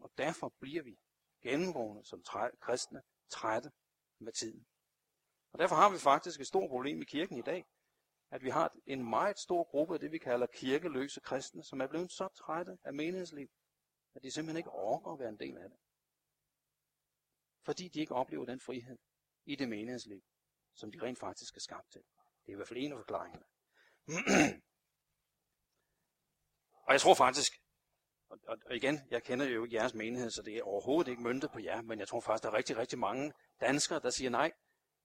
Og 0.00 0.12
derfor 0.18 0.54
bliver 0.60 0.82
vi 0.82 0.98
gennemgående 1.42 2.04
som 2.04 2.22
træ, 2.22 2.50
kristne 2.60 3.02
trætte 3.30 3.72
med 4.18 4.32
tiden. 4.32 4.66
Og 5.52 5.58
derfor 5.58 5.76
har 5.76 5.90
vi 5.90 5.98
faktisk 5.98 6.40
et 6.40 6.46
stort 6.46 6.70
problem 6.70 7.02
i 7.02 7.04
kirken 7.04 7.38
i 7.38 7.42
dag, 7.42 7.66
at 8.34 8.42
vi 8.42 8.50
har 8.50 8.76
en 8.86 9.10
meget 9.10 9.38
stor 9.38 9.64
gruppe 9.64 9.94
af 9.94 10.00
det, 10.00 10.12
vi 10.12 10.18
kalder 10.18 10.46
kirkeløse 10.46 11.20
kristne, 11.20 11.64
som 11.64 11.80
er 11.80 11.86
blevet 11.86 12.12
så 12.12 12.28
trætte 12.28 12.78
af 12.84 12.94
menighedsliv, 12.94 13.48
at 14.14 14.22
de 14.22 14.30
simpelthen 14.30 14.56
ikke 14.56 14.70
orker 14.70 15.12
at 15.12 15.18
være 15.18 15.28
en 15.28 15.38
del 15.38 15.58
af 15.58 15.68
det. 15.70 15.78
Fordi 17.62 17.88
de 17.88 18.00
ikke 18.00 18.14
oplever 18.14 18.44
den 18.44 18.60
frihed 18.60 18.98
i 19.44 19.56
det 19.56 19.68
menighedsliv, 19.68 20.22
som 20.74 20.92
de 20.92 21.02
rent 21.02 21.18
faktisk 21.18 21.56
er 21.56 21.60
skabt 21.60 21.92
til. 21.92 22.00
Det 22.46 22.48
er 22.48 22.52
i 22.52 22.56
hvert 22.56 22.68
fald 22.68 22.78
en 22.78 22.92
af 22.92 22.98
forklaringerne. 22.98 23.44
og 26.86 26.92
jeg 26.92 27.00
tror 27.00 27.14
faktisk, 27.14 27.52
og, 28.28 28.38
og 28.66 28.76
igen, 28.76 29.00
jeg 29.10 29.22
kender 29.22 29.46
jo 29.46 29.64
ikke 29.64 29.76
jeres 29.76 29.94
menighed, 29.94 30.30
så 30.30 30.42
det 30.42 30.56
er 30.56 30.62
overhovedet 30.62 31.10
ikke 31.10 31.22
møntet 31.22 31.50
på 31.50 31.58
jer, 31.58 31.82
men 31.82 31.98
jeg 31.98 32.08
tror 32.08 32.20
faktisk, 32.20 32.42
der 32.42 32.50
er 32.50 32.54
rigtig, 32.54 32.76
rigtig 32.76 32.98
mange 32.98 33.32
danskere, 33.60 34.00
der 34.00 34.10
siger 34.10 34.30
nej 34.30 34.52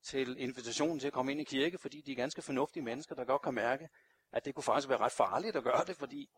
til 0.03 0.39
invitationen 0.39 0.99
til 0.99 1.07
at 1.07 1.13
komme 1.13 1.31
ind 1.31 1.41
i 1.41 1.43
kirke, 1.43 1.77
fordi 1.77 2.01
de 2.01 2.12
er 2.12 2.15
ganske 2.15 2.41
fornuftige 2.41 2.83
mennesker, 2.83 3.15
der 3.15 3.25
godt 3.25 3.41
kan 3.41 3.53
mærke, 3.53 3.89
at 4.31 4.45
det 4.45 4.55
kunne 4.55 4.63
faktisk 4.63 4.89
være 4.89 4.97
ret 4.97 5.12
farligt 5.12 5.55
at 5.55 5.63
gøre 5.63 5.85
det, 5.85 5.95
fordi 5.95 6.29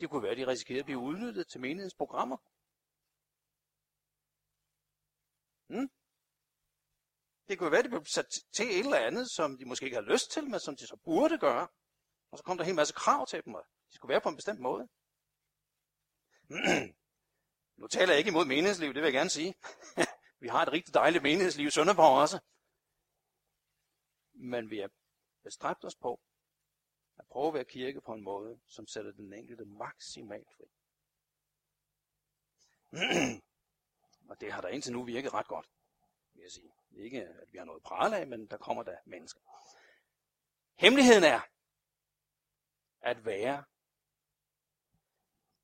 det 0.00 0.10
kunne 0.10 0.22
være, 0.22 0.32
at 0.32 0.38
de 0.38 0.46
risikerede 0.46 0.80
at 0.80 0.84
blive 0.84 0.98
udnyttet 0.98 1.48
til 1.48 1.60
menighedens 1.60 1.94
programmer. 1.94 2.36
Hmm? 5.68 5.90
Det 7.48 7.58
kunne 7.58 7.70
være, 7.70 7.78
at 7.78 7.84
de 7.84 7.90
blev 7.90 8.04
sat 8.04 8.26
til 8.56 8.66
et 8.66 8.78
eller 8.78 8.98
andet, 8.98 9.30
som 9.30 9.58
de 9.58 9.64
måske 9.64 9.84
ikke 9.84 9.96
har 9.96 10.12
lyst 10.12 10.30
til, 10.30 10.44
men 10.50 10.60
som 10.60 10.76
de 10.76 10.86
så 10.86 10.96
burde 11.04 11.38
gøre. 11.38 11.68
Og 12.30 12.38
så 12.38 12.44
kom 12.44 12.56
der 12.56 12.64
en 12.64 12.66
hel 12.66 12.74
masse 12.74 12.94
krav 12.94 13.26
til 13.26 13.44
dem, 13.44 13.54
og 13.54 13.64
de 13.90 13.94
skulle 13.94 14.12
være 14.12 14.20
på 14.20 14.28
en 14.28 14.36
bestemt 14.36 14.60
måde. 14.60 14.88
nu 17.80 17.86
taler 17.86 18.12
jeg 18.12 18.18
ikke 18.18 18.28
imod 18.28 18.44
menighedsliv, 18.44 18.88
det 18.88 19.02
vil 19.02 19.06
jeg 19.06 19.12
gerne 19.12 19.30
sige. 19.30 19.54
vi 20.40 20.48
har 20.48 20.62
et 20.62 20.72
rigtig 20.72 20.94
dejligt 20.94 21.22
menighedsliv 21.22 21.66
i 21.66 21.70
Sønderborg 21.70 22.20
også. 22.20 22.40
Men 24.32 24.70
vi 24.70 24.78
har 24.78 24.90
bestræbt 25.42 25.84
os 25.84 25.96
på 25.96 26.20
at 27.18 27.26
prøve 27.26 27.48
at 27.48 27.54
være 27.54 27.64
kirke 27.64 28.00
på 28.00 28.12
en 28.12 28.22
måde, 28.22 28.60
som 28.66 28.86
sætter 28.86 29.12
den 29.12 29.32
enkelte 29.32 29.64
maksimalt 29.64 30.48
fri. 30.56 30.64
og 34.30 34.40
det 34.40 34.52
har 34.52 34.60
der 34.60 34.68
indtil 34.68 34.92
nu 34.92 35.04
virket 35.04 35.34
ret 35.34 35.48
godt, 35.48 35.70
vil 36.34 36.42
jeg 36.42 36.50
sige. 36.50 36.72
Ikke 36.90 37.26
at 37.26 37.52
vi 37.52 37.58
har 37.58 37.64
noget 37.64 37.82
pral 37.82 38.14
af, 38.14 38.26
men 38.26 38.46
der 38.46 38.56
kommer 38.56 38.82
der 38.82 38.96
mennesker. 39.04 39.40
Hemmeligheden 40.78 41.24
er 41.24 41.40
at 43.00 43.24
være 43.24 43.64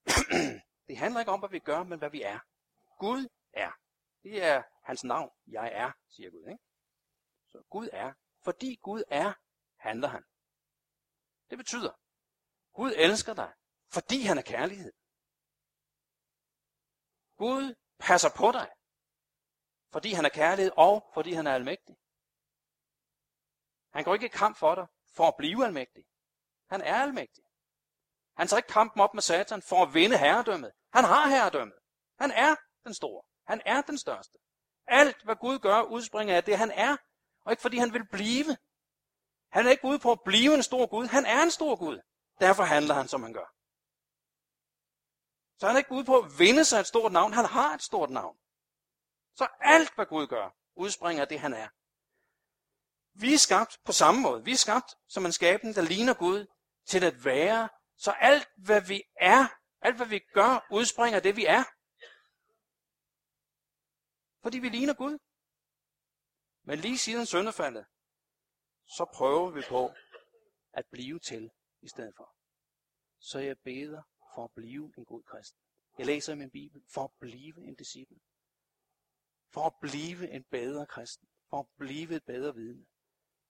det 0.89 0.97
handler 0.97 1.21
ikke 1.21 1.33
om, 1.33 1.39
hvad 1.39 1.49
vi 1.49 1.59
gør, 1.59 1.83
men 1.83 1.99
hvad 1.99 2.11
vi 2.11 2.23
er. 2.23 2.39
Gud 2.99 3.29
er. 3.53 3.84
Det 4.25 4.43
er 4.43 4.63
hans 4.83 5.05
navn. 5.05 5.31
Jeg 5.47 5.73
er, 5.73 5.93
siger 6.09 6.31
Gud. 6.31 6.49
Ikke? 6.49 6.65
Så 7.49 7.63
Gud 7.71 7.89
er. 7.93 8.13
Fordi 8.45 8.79
Gud 8.83 9.03
er, 9.09 9.33
handler 9.77 10.09
han. 10.09 10.25
Det 11.51 11.59
betyder, 11.59 11.93
Gud 12.73 12.93
elsker 12.97 13.35
dig, 13.35 13.53
fordi 13.93 14.23
han 14.23 14.39
er 14.39 14.43
kærlighed. 14.43 14.93
Gud 17.37 17.75
passer 17.99 18.29
på 18.37 18.53
dig, 18.53 18.69
fordi 19.93 20.13
han 20.13 20.25
er 20.25 20.29
kærlighed 20.29 20.73
og 20.77 21.11
fordi 21.15 21.33
han 21.33 21.47
er 21.47 21.55
almægtig. 21.55 21.97
Han 23.93 24.05
går 24.05 24.15
ikke 24.15 24.27
i 24.27 24.39
kamp 24.43 24.57
for 24.57 24.75
dig 24.75 24.87
for 25.17 25.29
at 25.29 25.35
blive 25.39 25.65
almægtig. 25.65 26.05
Han 26.69 26.81
er 26.81 27.03
almægtig. 27.03 27.45
Han 28.37 28.49
tager 28.49 28.59
ikke 28.59 28.73
kampen 28.73 29.01
op 29.01 29.15
med 29.15 29.23
Satan 29.23 29.63
for 29.63 29.83
at 29.83 29.95
vinde 29.95 30.19
herredømmet. 30.19 30.73
Han 30.93 31.05
har 31.05 31.29
herredømmet. 31.29 31.79
Han 32.19 32.31
er 32.31 32.57
den 32.85 32.95
store. 32.95 33.23
Han 33.47 33.63
er 33.65 33.81
den 33.81 33.99
største. 33.99 34.39
Alt, 34.87 35.23
hvad 35.25 35.37
Gud 35.37 35.59
gør, 35.59 35.83
udspringer 35.83 36.37
af 36.37 36.45
det, 36.45 36.59
han 36.59 36.71
er, 36.71 36.97
og 37.45 37.53
ikke 37.53 37.63
fordi 37.63 37.77
han 37.77 37.93
vil 37.93 38.09
blive. 38.09 38.57
Han 39.51 39.67
er 39.67 39.71
ikke 39.71 39.85
ude 39.85 39.99
på 39.99 40.13
at 40.13 40.21
blive 40.25 40.55
en 40.55 40.63
stor 40.63 40.87
Gud. 40.87 41.07
Han 41.07 41.27
er 41.27 41.43
en 41.43 41.51
stor 41.51 41.77
Gud. 41.77 42.01
Derfor 42.41 42.63
handler 42.63 42.95
han, 42.95 43.09
som 43.09 43.23
han 43.23 43.33
gør. 43.33 43.55
Så 45.59 45.67
han 45.67 45.77
er 45.77 45.79
ikke 45.79 45.93
ude 45.93 46.05
på 46.05 46.19
at 46.19 46.39
vinde 46.39 46.65
sig 46.65 46.81
et 46.81 46.87
stort 46.87 47.13
navn. 47.13 47.33
Han 47.33 47.45
har 47.45 47.75
et 47.75 47.83
stort 47.83 48.11
navn. 48.11 48.37
Så 49.35 49.49
alt, 49.61 49.95
hvad 49.95 50.07
Gud 50.07 50.27
gør, 50.27 50.57
udspringer 50.77 51.23
af 51.23 51.29
det, 51.29 51.41
han 51.41 51.53
er. 51.55 51.69
Vi 53.15 53.35
er 53.35 53.39
skabt 53.39 53.79
på 53.85 53.93
samme 53.93 54.21
måde. 54.21 54.45
Vi 54.45 54.53
er 54.53 54.57
skabt 54.57 54.95
som 55.09 55.27
en 55.27 55.33
skabning, 55.33 55.75
der 55.75 55.83
ligner 55.83 56.15
Gud, 56.15 56.47
til 56.87 57.05
at 57.05 57.25
være 57.25 57.69
så 57.97 58.11
alt, 58.11 58.49
hvad 58.57 58.81
vi 58.81 59.03
er, 59.21 59.47
alt, 59.81 59.97
hvad 59.97 60.07
vi 60.07 60.19
gør, 60.19 60.67
udspringer 60.71 61.21
det, 61.21 61.37
vi 61.37 61.47
er. 61.47 61.65
Fordi 64.45 64.59
vi 64.59 64.69
ligner 64.69 64.95
Gud. 64.95 65.19
Men 66.63 66.79
lige 66.79 66.99
siden 66.99 67.27
søndefaldet, 67.27 67.87
så 68.87 69.05
prøver 69.15 69.51
vi 69.51 69.63
på 69.69 69.93
at 70.73 70.87
blive 70.91 71.19
til 71.19 71.51
i 71.83 71.89
stedet 71.89 72.15
for. 72.17 72.35
Så 73.19 73.39
jeg 73.39 73.57
beder 73.59 74.03
for 74.35 74.45
at 74.45 74.51
blive 74.55 74.93
en 74.99 75.05
god 75.05 75.23
kristen. 75.23 75.61
Jeg 75.99 76.07
læser 76.07 76.33
i 76.33 76.37
min 76.37 76.51
Bibel 76.51 76.83
for 76.95 77.05
at 77.05 77.11
blive 77.21 77.67
en 77.69 77.75
disciple. 77.75 78.17
For 79.53 79.67
at 79.67 79.75
blive 79.81 80.31
en 80.31 80.45
bedre 80.45 80.87
kristen. 80.87 81.29
For 81.51 81.61
at 81.61 81.67
blive 81.79 82.17
et 82.17 82.25
bedre 82.25 82.55
vidne. 82.55 82.87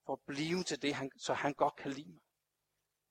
For 0.07 0.13
at 0.13 0.21
blive 0.27 0.63
til 0.63 0.83
det, 0.83 0.95
han, 0.95 1.11
så 1.19 1.35
han 1.35 1.55
godt 1.55 1.77
kan 1.77 1.91
lide 1.91 2.13
mig. 2.13 2.23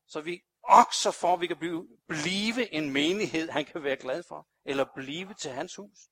Så 0.05 0.21
vi 0.21 0.41
også 0.63 1.11
for, 1.11 1.33
at 1.33 1.41
vi 1.41 1.47
kan 1.47 1.57
blive, 1.59 1.87
blive 2.07 2.73
en 2.73 2.93
menighed, 2.93 3.49
han 3.49 3.65
kan 3.65 3.83
være 3.83 3.97
glad 3.97 4.23
for. 4.23 4.47
Eller 4.65 4.85
blive 4.95 5.33
til 5.33 5.51
hans 5.51 5.75
hus. 5.75 6.09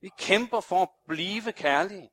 Vi 0.00 0.10
kæmper 0.18 0.60
for 0.60 0.82
at 0.82 0.90
blive 1.08 1.52
kærlige. 1.52 2.10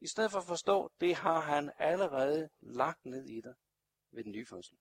I 0.00 0.06
stedet 0.06 0.30
for 0.30 0.38
at 0.38 0.44
forstå, 0.44 0.92
det 1.00 1.14
har 1.14 1.40
han 1.40 1.72
allerede 1.78 2.50
lagt 2.60 3.04
ned 3.04 3.24
i 3.24 3.40
dig 3.40 3.54
ved 4.10 4.24
den 4.24 4.32
nye 4.32 4.46
fødsel. 4.46 4.78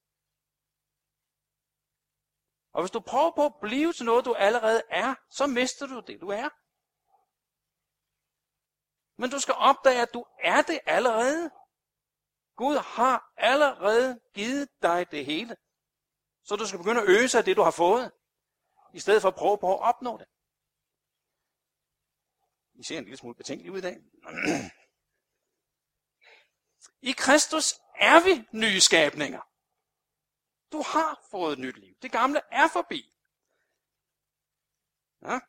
Og 2.74 2.82
hvis 2.82 2.92
du 2.92 3.00
prøver 3.00 3.32
på 3.36 3.46
at 3.46 3.54
blive 3.62 3.94
til 3.94 4.06
noget, 4.06 4.26
du 4.26 4.34
allerede 4.34 4.82
er, 4.90 5.16
så 5.30 5.48
mister 5.48 5.88
du 5.88 6.00
det, 6.08 6.22
du 6.22 6.30
er. 6.30 6.50
Men 9.22 9.30
du 9.30 9.40
skal 9.40 9.54
opdage, 9.58 10.02
at 10.02 10.14
du 10.14 10.26
er 10.40 10.62
det 10.62 10.80
allerede. 10.86 11.52
Gud 12.56 12.76
har 12.76 13.34
allerede 13.38 14.20
givet 14.34 14.70
dig 14.82 15.12
det 15.12 15.26
hele. 15.26 15.56
Så 16.44 16.56
du 16.56 16.68
skal 16.68 16.80
begynde 16.80 17.02
at 17.02 17.10
øse 17.10 17.38
af 17.38 17.44
det, 17.44 17.58
du 17.58 17.62
har 17.62 17.72
fået, 17.72 18.12
i 18.94 19.00
stedet 19.00 19.22
for 19.22 19.30
at 19.30 19.36
prøve 19.36 19.58
på 19.58 19.74
at 19.74 19.82
opnå 19.82 20.18
det. 20.18 20.28
I 22.76 22.84
ser 22.84 22.98
en 22.98 23.04
lille 23.04 23.18
smule 23.18 23.36
betænkelig 23.36 23.72
ud 23.72 23.78
i 23.78 23.82
dag. 23.82 23.98
I 27.10 27.12
Kristus 27.12 27.74
er 27.96 28.24
vi 28.24 28.58
nye 28.58 28.80
skabninger. 28.80 29.42
Du 30.72 30.82
har 30.82 31.26
fået 31.32 31.54
et 31.54 31.60
nyt 31.60 31.78
liv. 31.78 31.96
Det 32.02 32.12
gamle 32.12 32.42
er 32.52 32.68
forbi. 32.68 33.14
Ja. 35.22 35.40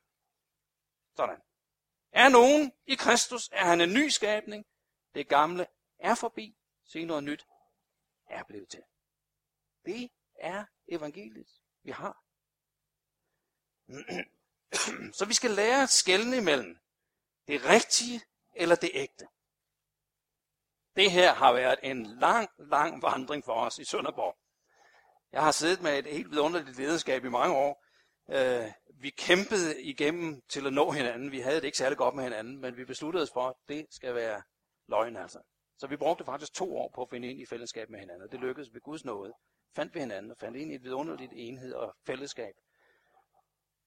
Sådan. 1.17 1.43
Er 2.13 2.29
nogen 2.29 2.73
i 2.87 2.95
Kristus, 2.95 3.49
er 3.53 3.65
han 3.65 3.81
en 3.81 3.93
ny 3.93 4.09
skabning. 4.09 4.67
Det 5.15 5.29
gamle 5.29 5.67
er 5.99 6.15
forbi. 6.15 6.57
Se 6.85 7.05
noget 7.05 7.25
nyt 7.25 7.47
er 8.27 8.45
blevet 8.45 8.69
til. 8.69 8.83
Det 9.85 10.11
er 10.39 10.65
evangeliet, 10.89 11.61
vi 11.83 11.91
har. 11.91 12.25
Så 15.19 15.25
vi 15.29 15.35
skal 15.35 15.51
lære 15.51 15.83
at 15.83 15.89
skelne 15.89 16.37
imellem 16.37 16.82
det 17.53 17.65
rigtige 17.65 18.21
eller 18.53 18.75
det 18.75 18.91
ægte. 18.95 19.27
Det 20.97 21.11
her 21.11 21.35
har 21.35 21.53
været 21.53 21.79
en 21.83 22.07
lang, 22.07 22.49
lang 22.59 23.03
vandring 23.03 23.45
for 23.45 23.53
os 23.53 23.79
i 23.79 23.85
Sønderborg. 23.85 24.37
Jeg 25.33 25.43
har 25.43 25.53
siddet 25.53 25.83
med 25.83 25.99
et 25.99 26.07
helt 26.07 26.31
vidunderligt 26.31 26.79
lederskab 26.79 27.25
i 27.25 27.29
mange 27.29 27.57
år. 27.57 27.85
Øh, 28.31 28.73
vi 28.95 29.11
kæmpede 29.11 29.83
igennem 29.83 30.43
til 30.49 30.67
at 30.67 30.73
nå 30.73 30.91
hinanden. 30.91 31.33
Vi 31.33 31.41
havde 31.41 31.57
det 31.57 31.65
ikke 31.65 31.79
særlig 31.79 31.99
godt 31.99 32.15
med 32.15 32.25
hinanden, 32.25 32.59
men 32.61 32.77
vi 32.77 32.85
besluttede 32.85 33.23
os 33.23 33.31
for, 33.33 33.49
at 33.49 33.55
det 33.69 33.87
skal 33.91 34.15
være 34.15 34.43
løgn 34.89 35.17
altså. 35.17 35.39
Så 35.79 35.87
vi 35.87 35.97
brugte 35.97 36.25
faktisk 36.25 36.55
to 36.55 36.77
år 36.77 36.91
på 36.95 37.03
at 37.03 37.11
finde 37.11 37.31
ind 37.31 37.41
i 37.41 37.47
fællesskab 37.47 37.91
med 37.91 38.01
hinanden, 38.01 38.23
og 38.23 38.33
det 38.33 38.41
lykkedes 38.41 38.75
ved 38.75 38.81
Guds 38.81 39.05
nåde. 39.05 39.33
Fandt 39.77 39.95
vi 39.95 40.01
hinanden 40.01 40.31
og 40.31 40.37
fandt 40.41 40.57
ind 40.57 40.73
i 40.73 40.75
et 40.75 40.83
vidunderligt 40.83 41.33
enhed 41.35 41.73
og 41.75 41.97
fællesskab. 42.07 42.55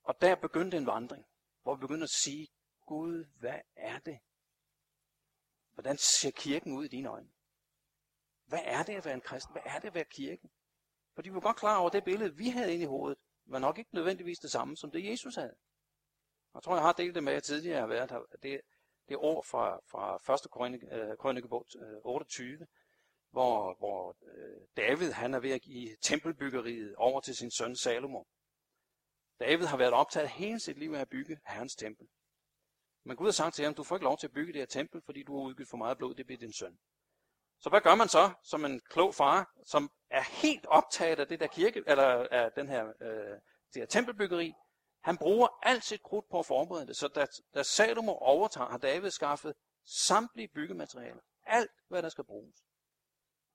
Og 0.03 0.21
der 0.21 0.35
begyndte 0.35 0.77
en 0.77 0.87
vandring, 0.87 1.25
hvor 1.63 1.75
vi 1.75 1.79
begyndte 1.79 2.03
at 2.03 2.09
sige, 2.09 2.47
Gud, 2.85 3.25
hvad 3.39 3.59
er 3.75 3.99
det? 3.99 4.19
Hvordan 5.73 5.97
ser 5.97 6.31
kirken 6.31 6.77
ud 6.77 6.85
i 6.85 6.87
dine 6.87 7.09
øjne? 7.09 7.29
Hvad 8.45 8.59
er 8.63 8.83
det 8.83 8.95
at 8.95 9.05
være 9.05 9.13
en 9.13 9.21
kristen? 9.21 9.51
Hvad 9.51 9.61
er 9.65 9.79
det 9.79 9.87
at 9.87 9.93
være 9.93 10.05
kirken? 10.05 10.51
Fordi 11.15 11.29
vi 11.29 11.35
var 11.35 11.41
godt 11.41 11.57
klar 11.57 11.77
over, 11.77 11.87
at 11.89 11.93
det 11.93 12.03
billede, 12.03 12.35
vi 12.35 12.49
havde 12.49 12.73
inde 12.73 12.83
i 12.83 12.87
hovedet, 12.87 13.17
var 13.45 13.59
nok 13.59 13.77
ikke 13.77 13.95
nødvendigvis 13.95 14.39
det 14.39 14.51
samme, 14.51 14.77
som 14.77 14.91
det 14.91 15.05
Jesus 15.05 15.35
havde. 15.35 15.55
Jeg 16.53 16.63
tror, 16.63 16.75
jeg 16.75 16.83
har 16.83 16.93
delt 16.93 17.15
det 17.15 17.23
med 17.23 17.33
jer 17.33 17.39
tidligere, 17.39 17.75
jeg 17.75 17.83
har 17.83 17.87
været 17.87 18.11
her. 18.11 18.19
Det, 18.43 18.61
det 19.09 19.17
ord 19.17 19.45
fra, 19.45 19.79
fra 19.87 20.65
1. 20.67 20.83
Øh, 20.91 21.17
Krønikebog 21.17 21.65
øh, 21.75 21.97
28, 22.03 22.67
hvor, 23.31 23.75
hvor 23.77 24.17
øh, 24.21 24.67
David 24.77 25.11
han 25.11 25.33
er 25.33 25.39
ved 25.39 25.51
at 25.51 25.61
give 25.61 25.95
tempelbyggeriet 26.01 26.95
over 26.95 27.21
til 27.21 27.35
sin 27.35 27.51
søn 27.51 27.75
Salomo. 27.75 28.23
David 29.39 29.65
har 29.65 29.77
været 29.77 29.93
optaget 29.93 30.29
hele 30.29 30.59
sit 30.59 30.77
liv 30.77 30.93
af 30.93 31.01
at 31.01 31.09
bygge 31.09 31.39
Herrens 31.45 31.75
tempel. 31.75 32.07
Men 33.05 33.17
Gud 33.17 33.27
har 33.27 33.31
sagt 33.31 33.55
til 33.55 33.65
ham, 33.65 33.73
du 33.73 33.83
får 33.83 33.95
ikke 33.95 34.03
lov 34.03 34.17
til 34.17 34.27
at 34.27 34.33
bygge 34.33 34.53
det 34.53 34.61
her 34.61 34.65
tempel, 34.65 35.01
fordi 35.05 35.23
du 35.23 35.37
har 35.37 35.45
udgivet 35.45 35.69
for 35.69 35.77
meget 35.77 35.97
blod, 35.97 36.15
det 36.15 36.25
bliver 36.25 36.39
din 36.39 36.53
søn. 36.53 36.77
Så 37.59 37.69
hvad 37.69 37.81
gør 37.81 37.95
man 37.95 38.09
så, 38.09 38.33
som 38.43 38.65
en 38.65 38.81
klog 38.89 39.15
far, 39.15 39.51
som 39.65 39.91
er 40.09 40.21
helt 40.21 40.65
optaget 40.65 41.19
af 41.19 41.27
det 41.27 41.39
der 41.39 41.47
kirke, 41.47 41.83
eller 41.87 42.27
af 42.31 42.51
den 42.51 42.69
her, 42.69 42.85
øh, 43.01 43.37
det 43.73 43.81
her 43.81 43.85
tempelbyggeri? 43.85 44.53
Han 45.03 45.17
bruger 45.17 45.47
alt 45.63 45.83
sit 45.83 46.03
krudt 46.03 46.25
på 46.31 46.39
at 46.39 46.45
forberede 46.45 46.87
det. 46.87 46.97
Så 46.97 47.07
da, 47.07 47.25
da 47.53 47.63
Salomo 47.63 48.11
overtager, 48.11 48.69
har 48.69 48.77
David 48.77 49.11
skaffet 49.11 49.53
samtlige 49.85 50.47
byggematerialer. 50.47 51.21
Alt, 51.45 51.71
hvad 51.87 52.03
der 52.03 52.09
skal 52.09 52.23
bruges. 52.23 52.55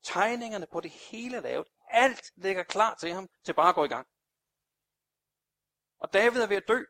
Tegningerne 0.02 0.66
på 0.72 0.80
det 0.80 0.90
hele 0.90 1.36
er 1.36 1.40
lavet. 1.40 1.66
Alt 1.88 2.32
ligger 2.36 2.62
klar 2.62 2.94
til 2.94 3.12
ham, 3.12 3.28
til 3.44 3.54
bare 3.54 3.68
at 3.68 3.74
gå 3.74 3.84
i 3.84 3.88
gang. 3.88 4.06
Og 5.98 6.12
David 6.12 6.40
er 6.40 6.46
ved 6.46 6.56
at 6.56 6.68
dø. 6.68 6.84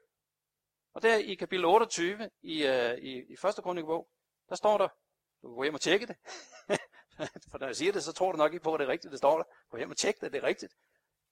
Og 0.94 1.02
der 1.02 1.16
i 1.16 1.34
kapitel 1.34 1.64
28 1.64 2.30
i, 2.42 2.68
uh, 2.68 2.98
i, 2.98 3.32
i 3.32 3.36
første 3.36 3.62
kronikbog, 3.62 4.08
der 4.48 4.54
står 4.54 4.78
der, 4.78 4.88
du 5.42 5.48
kan 5.48 5.56
gå 5.56 5.62
hjem 5.62 5.74
og 5.74 5.80
tjekke 5.80 6.06
det. 6.06 6.16
For 7.50 7.58
når 7.58 7.66
jeg 7.66 7.76
siger 7.76 7.92
det, 7.92 8.04
så 8.04 8.12
tror 8.12 8.32
du 8.32 8.38
nok 8.38 8.52
ikke 8.52 8.62
på, 8.62 8.74
at 8.74 8.80
det 8.80 8.86
er 8.86 8.92
rigtigt, 8.92 9.10
det 9.10 9.18
står 9.18 9.36
der. 9.36 9.44
Gå 9.70 9.76
hjem 9.76 9.90
og 9.90 9.96
tjek 9.96 10.20
det, 10.20 10.32
det 10.32 10.38
er 10.38 10.46
rigtigt. 10.46 10.74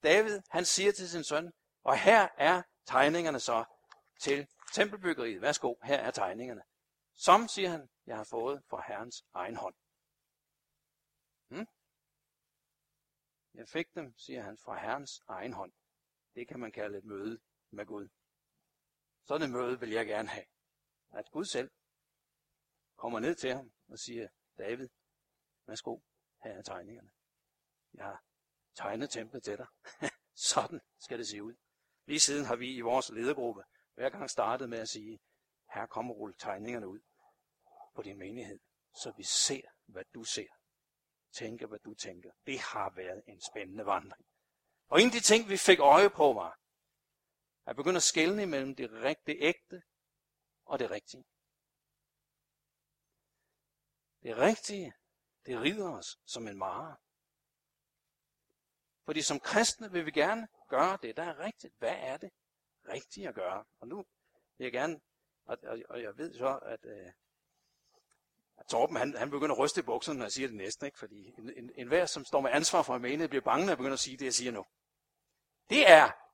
David, 0.03 0.41
han 0.51 0.65
siger 0.65 0.93
til 0.93 1.09
sin 1.09 1.25
søn, 1.25 1.53
og 1.85 1.99
her 1.99 2.29
er 2.37 2.63
tegningerne 2.87 3.41
så 3.41 3.65
til 4.21 4.47
tempelbyggeriet. 4.73 5.43
Værsgo, 5.43 5.75
her 5.83 5.97
er 5.97 6.11
tegningerne. 6.11 6.63
Som, 7.15 7.49
siger 7.49 7.69
han, 7.69 7.89
jeg 8.07 8.17
har 8.17 8.25
fået 8.25 8.63
fra 8.71 8.85
Herrens 8.87 9.25
egen 9.35 9.57
hånd. 9.57 9.75
Hmm? 11.49 11.67
Jeg 13.55 13.69
fik 13.69 13.95
dem, 13.95 14.19
siger 14.19 14.43
han, 14.43 14.59
fra 14.65 14.79
Herrens 14.79 15.21
egen 15.29 15.53
hånd. 15.53 15.73
Det 16.35 16.49
kan 16.49 16.61
man 16.61 16.73
kalde 16.73 16.99
et 16.99 17.05
møde 17.05 17.39
med 17.71 17.87
Gud. 17.87 18.09
Sådan 19.29 19.49
et 19.49 19.51
møde 19.51 19.81
vil 19.81 19.91
jeg 19.91 20.07
gerne 20.07 20.29
have. 20.29 20.45
At 21.11 21.31
Gud 21.31 21.45
selv 21.45 21.71
kommer 22.97 23.21
ned 23.21 23.35
til 23.35 23.55
ham 23.55 23.73
og 23.89 23.99
siger, 23.99 24.29
David, 24.59 24.89
værsgo, 25.67 26.01
her 26.45 26.53
er 26.53 26.63
tegningerne. 26.63 27.11
Jeg 27.95 28.05
har 28.05 28.25
tegnet 28.75 29.11
templet 29.11 29.43
til 29.43 29.59
dig. 29.59 29.67
Sådan 30.53 30.81
skal 30.99 31.19
det 31.19 31.29
se 31.29 31.43
ud. 31.43 31.55
Lige 32.07 32.21
siden 32.21 32.45
har 32.45 32.57
vi 32.57 32.75
i 32.75 32.81
vores 32.81 33.11
ledergruppe 33.11 33.63
hver 33.95 34.11
gang 34.11 34.31
startet 34.31 34.69
med 34.69 34.79
at 34.79 34.89
sige, 34.89 35.19
her 35.75 35.87
kommer 35.87 36.15
rulle 36.15 36.35
tegningerne 36.39 36.89
ud 36.89 37.01
på 37.95 38.03
din 38.03 38.19
menighed, 38.19 38.59
så 38.95 39.13
vi 39.17 39.23
ser, 39.23 39.69
hvad 39.87 40.05
du 40.15 40.25
ser. 40.25 40.49
Tænker, 41.33 41.67
hvad 41.67 41.79
du 41.79 41.95
tænker. 41.95 42.31
Det 42.47 42.59
har 42.61 42.91
været 42.91 43.23
en 43.27 43.41
spændende 43.51 43.87
vandring. 43.87 44.27
Og 44.89 45.01
en 45.01 45.07
af 45.07 45.13
de 45.13 45.21
ting, 45.21 45.49
vi 45.49 45.57
fik 45.57 45.79
øje 45.79 46.11
på, 46.11 46.33
var, 46.33 46.59
at 47.69 47.77
begynde 47.77 47.97
at 47.97 48.03
skelne 48.03 48.47
mellem 48.47 48.75
det, 48.75 48.91
rigtige, 48.93 49.43
ægte 49.43 49.83
og 50.65 50.79
det 50.79 50.91
rigtige. 50.91 51.25
Det 54.23 54.37
rigtige, 54.37 54.95
det 55.47 55.61
rider 55.61 55.91
os 55.91 56.19
som 56.27 56.49
en 56.49 56.59
mare. 56.59 56.97
Fordi 59.05 59.23
som 59.23 59.41
kristne 59.41 59.93
vil 59.93 60.07
vi 60.07 60.11
gerne 60.11 60.49
gøre 60.69 60.99
det, 61.03 61.17
der 61.17 61.23
er 61.23 61.39
rigtigt. 61.39 61.75
Hvad 61.79 61.95
er 61.99 62.17
det 62.17 62.31
rigtige 62.89 63.29
at 63.29 63.35
gøre? 63.35 63.65
Og 63.81 63.89
nu 63.89 63.97
vil 64.57 64.65
jeg 64.65 64.73
gerne, 64.73 65.01
og, 65.45 65.59
og, 65.63 65.79
og 65.89 66.03
jeg 66.03 66.19
ved 66.19 66.35
så, 66.35 66.59
at, 66.59 66.85
øh, 66.85 67.13
at 68.57 68.67
Torben 68.67 68.97
han, 68.97 69.17
han 69.17 69.31
begynder 69.31 69.55
at 69.55 69.59
ryste 69.59 69.81
i 69.81 69.85
bukserne, 69.85 70.19
når 70.19 70.25
jeg 70.25 70.33
siger 70.33 70.49
det 70.49 70.57
næsten. 70.57 70.87
Ikke? 70.87 70.99
Fordi 70.99 71.35
en, 71.39 71.51
en, 71.57 71.71
en 71.75 71.89
hver, 71.89 72.07
som 72.07 72.25
står 72.25 72.41
med 72.41 72.51
ansvar 72.51 72.83
for 72.83 72.95
at 72.95 73.01
mene, 73.01 73.29
bliver 73.29 73.43
bange, 73.43 73.67
når 73.67 73.71
jeg 73.71 73.79
begynder 73.79 73.95
at 73.95 74.01
sige 74.01 74.17
det, 74.17 74.25
jeg 74.25 74.35
siger 74.35 74.53
nu. 74.53 74.67
Det 75.71 75.91
er, 75.91 76.28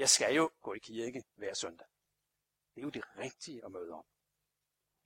jeg 0.00 0.08
skal 0.08 0.34
jo 0.34 0.50
gå 0.60 0.74
i 0.74 0.78
kirke 0.78 1.24
hver 1.34 1.54
søndag. 1.54 1.86
Det 2.74 2.80
er 2.80 2.84
jo 2.84 2.90
det 2.90 3.04
rigtige 3.16 3.64
at 3.64 3.72
møde 3.72 3.92
om. 3.92 4.04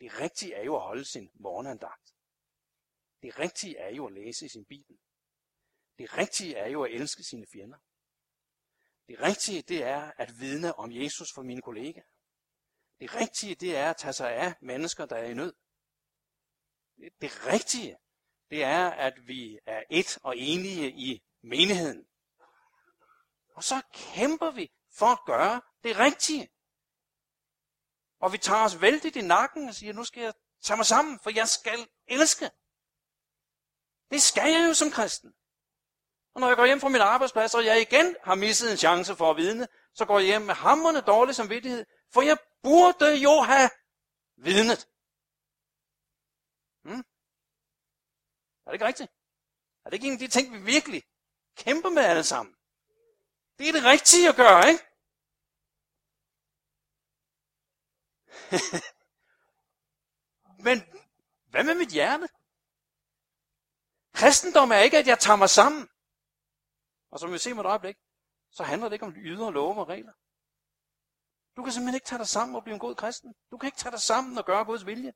Det 0.01 0.21
rigtige 0.21 0.55
er 0.55 0.65
jo 0.65 0.77
at 0.77 0.83
holde 0.83 1.05
sin 1.05 1.31
morgenandagt. 1.35 2.15
Det 3.23 3.39
rigtige 3.39 3.79
er 3.79 3.89
jo 3.89 4.07
at 4.07 4.13
læse 4.13 4.49
sin 4.49 4.65
bibel. 4.65 4.99
Det 5.99 6.19
rigtige 6.19 6.55
er 6.57 6.67
jo 6.67 6.83
at 6.83 6.93
elske 6.93 7.25
sine 7.25 7.47
fjender. 7.53 7.79
Det 9.09 9.21
rigtige, 9.21 9.63
det 9.63 9.83
er 9.83 10.13
at 10.17 10.41
vidne 10.41 10.75
om 10.75 10.93
Jesus 10.93 11.33
for 11.35 11.43
mine 11.43 11.63
kollegaer. 11.63 12.07
Det 13.01 13.15
rigtige, 13.15 13.55
det 13.55 13.77
er 13.77 13.91
at 13.91 13.97
tage 13.97 14.13
sig 14.13 14.33
af 14.33 14.55
mennesker, 14.61 15.07
der 15.07 15.17
er 15.17 15.25
i 15.25 15.35
nød. 15.35 15.55
Det 16.97 17.47
rigtige, 17.47 17.97
det 18.51 18.63
er, 18.63 18.91
at 18.91 19.27
vi 19.27 19.59
er 19.67 19.83
et 19.91 20.19
og 20.23 20.37
enige 20.37 20.91
i 20.91 21.23
menigheden. 21.43 22.09
Og 23.55 23.65
så 23.65 23.83
kæmper 23.93 24.51
vi 24.51 24.73
for 24.99 25.07
at 25.07 25.25
gøre 25.27 25.63
det 25.85 25.99
rigtige. 25.99 26.49
Og 28.21 28.33
vi 28.33 28.39
tager 28.39 28.65
os 28.65 28.81
vældigt 28.81 29.17
i 29.17 29.21
nakken 29.21 29.69
og 29.69 29.75
siger, 29.75 29.93
nu 29.93 30.05
skal 30.05 30.23
jeg 30.23 30.35
tage 30.63 30.77
mig 30.77 30.87
sammen, 30.87 31.21
for 31.23 31.31
jeg 31.31 31.49
skal 31.49 31.89
elske. 32.07 32.51
Det 34.11 34.23
skal 34.23 34.53
jeg 34.53 34.69
jo 34.69 34.75
som 34.75 34.91
kristen. 34.91 35.35
Og 36.35 36.41
når 36.41 36.49
jeg 36.49 36.57
går 36.57 36.67
hjem 36.67 36.81
fra 36.81 36.89
min 36.89 37.01
arbejdsplads, 37.01 37.55
og 37.55 37.65
jeg 37.65 37.81
igen 37.81 38.17
har 38.23 38.35
misset 38.35 38.71
en 38.71 38.77
chance 38.77 39.17
for 39.17 39.31
at 39.31 39.37
vidne, 39.37 39.69
så 39.95 40.05
går 40.05 40.19
jeg 40.19 40.27
hjem 40.27 40.43
med 40.43 40.55
hammerne 40.55 41.01
dårlig 41.01 41.35
samvittighed, 41.35 41.87
for 42.13 42.23
jeg 42.23 42.39
burde 42.63 43.15
jo 43.27 43.41
have 43.41 43.71
vidnet. 44.37 44.89
Hmm? 46.83 47.05
Er 48.65 48.71
det 48.71 48.73
ikke 48.73 48.87
rigtigt? 48.87 49.11
Er 49.85 49.91
det 49.91 49.95
ikke 49.95 50.07
en 50.07 50.13
af 50.13 50.19
de 50.19 50.29
ting, 50.29 50.53
vi 50.53 50.59
virkelig 50.59 51.03
kæmper 51.57 51.91
med 51.91 52.03
alle 52.03 52.25
sammen? 52.25 52.55
Det 53.59 53.69
er 53.69 53.73
det 53.73 53.85
rigtige 53.85 54.29
at 54.29 54.37
gøre, 54.37 54.69
ikke? 54.69 54.85
Men 60.67 60.83
hvad 61.51 61.65
med 61.65 61.75
mit 61.75 61.89
hjerte? 61.89 62.29
Kristendom 64.15 64.71
er 64.71 64.79
ikke, 64.79 64.99
at 64.99 65.07
jeg 65.07 65.19
tager 65.19 65.37
mig 65.37 65.51
sammen. 65.51 65.89
Og 67.11 67.21
som 67.21 67.33
vi 67.33 67.39
ser 67.39 67.55
med 67.55 67.65
et 67.65 67.69
øjeblik, 67.69 67.97
så 68.51 68.63
handler 68.63 68.89
det 68.89 68.93
ikke 68.93 69.07
om 69.07 69.15
ydre 69.17 69.53
love 69.53 69.81
og 69.81 69.89
regler. 69.89 70.13
Du 71.57 71.63
kan 71.63 71.73
simpelthen 71.73 71.95
ikke 71.95 72.07
tage 72.07 72.19
dig 72.19 72.29
sammen 72.29 72.57
og 72.57 72.65
blive 72.65 72.75
en 72.75 72.81
god 72.81 72.95
kristen. 72.95 73.35
Du 73.51 73.59
kan 73.59 73.67
ikke 73.67 73.79
tage 73.79 73.93
dig 73.93 74.01
sammen 74.01 74.39
og 74.39 74.45
gøre 74.45 74.65
Guds 74.65 74.87
vilje. 74.87 75.13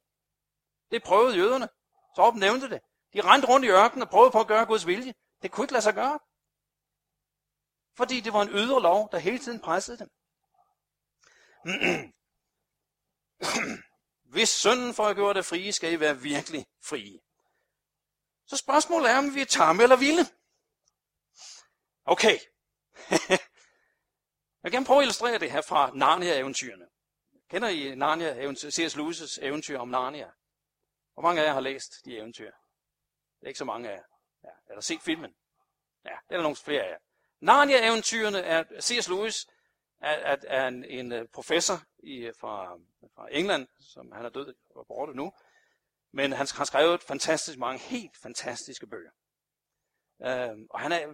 Det 0.90 1.02
prøvede 1.02 1.36
jøderne. 1.36 1.68
Så 2.14 2.22
op 2.22 2.34
nævnte 2.34 2.70
det. 2.70 2.80
De 3.12 3.20
rendte 3.20 3.48
rundt 3.48 3.66
i 3.66 3.68
ørkenen 3.68 4.02
og 4.02 4.08
prøvede 4.08 4.30
på 4.30 4.40
at 4.40 4.48
gøre 4.48 4.66
Guds 4.66 4.86
vilje. 4.86 5.14
Det 5.42 5.50
kunne 5.50 5.64
ikke 5.64 5.72
lade 5.72 5.82
sig 5.82 5.94
gøre. 5.94 6.18
Fordi 7.98 8.20
det 8.20 8.32
var 8.32 8.42
en 8.42 8.48
ydre 8.48 8.82
lov, 8.82 9.08
der 9.12 9.18
hele 9.18 9.38
tiden 9.38 9.60
pressede 9.60 9.98
dem. 9.98 10.10
Hvis 14.34 14.48
synden 14.48 14.94
for 14.94 15.06
at 15.06 15.16
gøre 15.16 15.34
det 15.34 15.44
frie, 15.44 15.72
skal 15.72 15.92
I 15.92 16.00
være 16.00 16.18
virkelig 16.18 16.66
frie. 16.84 17.20
Så 18.46 18.56
spørgsmålet 18.56 19.10
er, 19.10 19.18
om 19.18 19.34
vi 19.34 19.40
er 19.40 19.44
tamme 19.44 19.82
eller 19.82 19.96
vilde. 19.96 20.24
Okay. 22.04 22.38
Jeg 24.62 24.70
kan 24.72 24.84
prøve 24.84 24.98
at 24.98 25.02
illustrere 25.02 25.38
det 25.38 25.52
her 25.52 25.62
fra 25.62 25.90
Narnia-eventyrene. 25.90 26.86
Kender 27.50 27.68
I 27.68 27.94
Narnia, 27.94 28.54
C.S. 28.54 28.96
Lewis' 28.96 29.38
eventyr 29.46 29.78
om 29.78 29.88
Narnia? 29.88 30.30
Hvor 31.14 31.22
mange 31.22 31.42
af 31.42 31.46
jer 31.46 31.52
har 31.52 31.60
læst 31.60 32.04
de 32.04 32.16
eventyr? 32.16 32.50
Det 33.40 33.42
er 33.42 33.48
ikke 33.48 33.58
så 33.58 33.64
mange 33.64 33.90
af 33.90 33.96
jer. 33.96 34.04
Ja, 34.44 34.50
eller 34.68 34.80
set 34.80 35.02
filmen? 35.02 35.34
Ja, 36.04 36.16
det 36.28 36.34
er 36.34 36.36
der 36.36 36.42
nogle 36.42 36.56
flere 36.56 36.82
af 36.82 36.90
jer. 36.90 36.98
Narnia-eventyrene 37.40 38.38
er 38.38 38.64
C.S. 38.80 39.08
Lewis 39.08 39.46
er, 40.00 40.10
er, 40.10 40.36
er 40.46 40.68
en, 40.68 40.84
en 40.84 41.12
øh, 41.12 41.28
professor 41.28 41.82
i, 41.98 42.16
øh, 42.16 42.34
fra, 42.40 42.78
fra 43.14 43.28
England, 43.30 43.68
som 43.80 44.12
han 44.12 44.24
er 44.24 44.28
død 44.28 44.54
og 44.74 44.86
borte 44.86 45.14
nu. 45.14 45.32
Men 46.12 46.32
han 46.32 46.46
har 46.54 46.64
skrevet 46.64 47.02
fantastisk 47.02 47.58
mange 47.58 47.78
helt 47.78 48.16
fantastiske 48.22 48.86
bøger. 48.86 49.10
Øhm, 50.22 50.66
og 50.70 50.80
han 50.80 50.92
er 50.92 51.06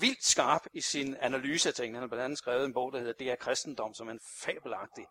vildt 0.00 0.24
skarp 0.24 0.62
i 0.72 0.80
sin 0.80 1.16
analyse 1.20 1.68
af 1.68 1.74
tingene. 1.74 1.96
Han 1.96 2.02
har 2.02 2.08
blandt 2.08 2.24
andet 2.24 2.38
skrevet 2.38 2.64
en 2.64 2.72
bog, 2.72 2.92
der 2.92 2.98
hedder 2.98 3.12
Det 3.12 3.30
er 3.30 3.36
kristendom, 3.36 3.94
som 3.94 4.08
er 4.08 4.12
en 4.12 4.20
fabelagtig 4.40 5.06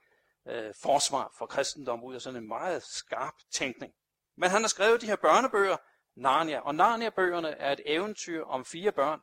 øh, 0.47 0.73
forsvar 0.81 1.33
for 1.37 1.45
kristendom 1.45 2.03
ud 2.03 2.15
af 2.15 2.21
sådan 2.21 2.41
en 2.41 2.47
meget 2.47 2.83
skarp 2.83 3.33
tænkning. 3.51 3.93
Men 4.37 4.49
han 4.49 4.61
har 4.61 4.67
skrevet 4.67 5.01
de 5.01 5.05
her 5.05 5.15
børnebøger, 5.15 5.77
Narnia. 6.15 6.59
Og 6.59 6.75
Narnia-bøgerne 6.75 7.49
er 7.49 7.71
et 7.71 7.81
eventyr 7.85 8.43
om 8.43 8.65
fire 8.65 8.91
børn, 8.91 9.21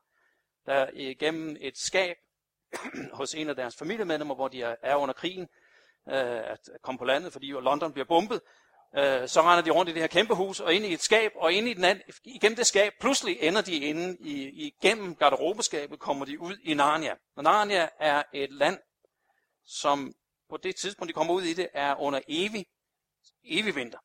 der 0.66 0.90
igennem 0.92 1.56
et 1.60 1.78
skab 1.78 2.16
hos 3.18 3.34
en 3.34 3.48
af 3.48 3.56
deres 3.56 3.76
familiemedlemmer, 3.76 4.34
hvor 4.34 4.48
de 4.48 4.62
er 4.62 4.96
under 4.96 5.12
krigen, 5.14 5.48
øh, 6.08 6.50
at 6.50 6.70
komme 6.82 6.98
på 6.98 7.04
landet, 7.04 7.32
fordi 7.32 7.46
London 7.46 7.92
bliver 7.92 8.06
bombet, 8.06 8.40
øh, 8.96 9.28
så 9.28 9.42
render 9.42 9.62
de 9.62 9.70
rundt 9.70 9.90
i 9.90 9.92
det 9.92 10.00
her 10.00 10.08
kæmpe 10.08 10.34
hus 10.34 10.60
og 10.60 10.74
ind 10.74 10.84
i 10.84 10.92
et 10.92 11.02
skab, 11.02 11.32
og 11.36 11.52
ind 11.52 11.68
i 11.68 11.74
den 11.74 11.84
anden, 11.84 12.04
igennem 12.24 12.56
det 12.56 12.66
skab, 12.66 12.92
pludselig 13.00 13.38
ender 13.40 13.60
de 13.60 13.76
inde 13.76 14.16
i, 14.20 14.66
igennem 14.66 15.16
garderobeskabet, 15.16 15.98
kommer 15.98 16.24
de 16.24 16.40
ud 16.40 16.56
i 16.56 16.74
Narnia. 16.74 17.14
Og 17.36 17.42
Narnia 17.42 17.88
er 18.00 18.22
et 18.32 18.52
land, 18.52 18.78
som 19.64 20.14
på 20.48 20.56
det 20.56 20.76
tidspunkt, 20.76 21.08
de 21.08 21.12
kommer 21.12 21.34
ud 21.34 21.42
i 21.42 21.54
det, 21.54 21.68
er 21.74 21.94
under 21.94 22.20
evig, 22.28 22.66
evig 23.44 23.76
vinter. 23.76 23.98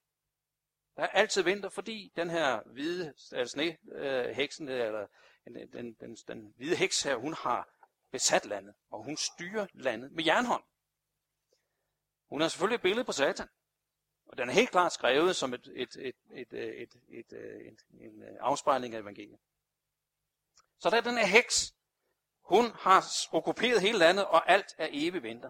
Der 0.98 1.04
er 1.04 1.08
altid 1.08 1.44
vinter, 1.44 1.70
fordi 1.70 2.12
den 2.16 2.30
her 2.30 2.60
hvide 2.66 3.14
altså 3.32 3.52
sne, 3.52 3.78
øh, 3.96 4.26
heksen, 4.26 4.70
eller 4.70 5.08
den, 5.46 5.72
den, 5.74 5.94
den, 5.94 6.16
den 6.28 6.54
hvide 6.58 6.76
heks 6.76 7.04
her, 7.04 7.16
hun 7.16 7.34
har 7.34 7.70
besat 8.12 8.46
landet, 8.46 8.76
og 8.90 9.04
hun 9.04 9.18
styrer 9.18 9.68
landet 9.74 10.12
med 10.12 10.24
jernhånd. 10.26 10.64
Hun 12.30 12.42
har 12.42 12.48
selvfølgelig 12.48 12.76
et 12.76 12.82
billede 12.82 13.06
på 13.06 13.12
Satan, 13.12 13.48
og 14.26 14.38
den 14.38 14.50
er 14.50 14.54
helt 14.54 14.72
klart 14.72 14.94
skrevet 14.94 15.36
som 15.36 15.54
et, 15.54 15.68
et, 15.76 15.96
et, 15.96 16.16
et, 16.32 16.54
et, 16.54 16.94
et, 17.10 17.34
et, 17.34 17.80
en 17.92 18.24
afspejling 18.40 18.96
af 18.96 19.00
evangeliet. 19.00 19.40
Så 20.80 20.90
der 20.90 20.98
er 20.98 21.02
den 21.02 21.18
her 21.18 21.26
heks, 21.26 21.74
hun 22.42 22.72
har 22.72 23.06
okkuperet 23.32 23.82
hele 23.82 23.98
landet, 23.98 24.26
og 24.26 24.50
alt 24.52 24.76
er 24.78 24.88
evig 24.92 25.24
vinter. 25.24 25.50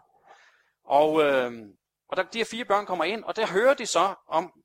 Og, 0.84 1.22
øh, 1.22 1.52
og 2.08 2.18
der, 2.18 2.24
de 2.24 2.38
her 2.38 2.46
fire 2.46 2.66
børn 2.66 2.86
kommer 2.86 3.06
ind, 3.06 3.24
og 3.24 3.36
der 3.36 3.48
hører 3.48 3.74
de 3.74 3.86
så 3.86 4.16
om 4.28 4.64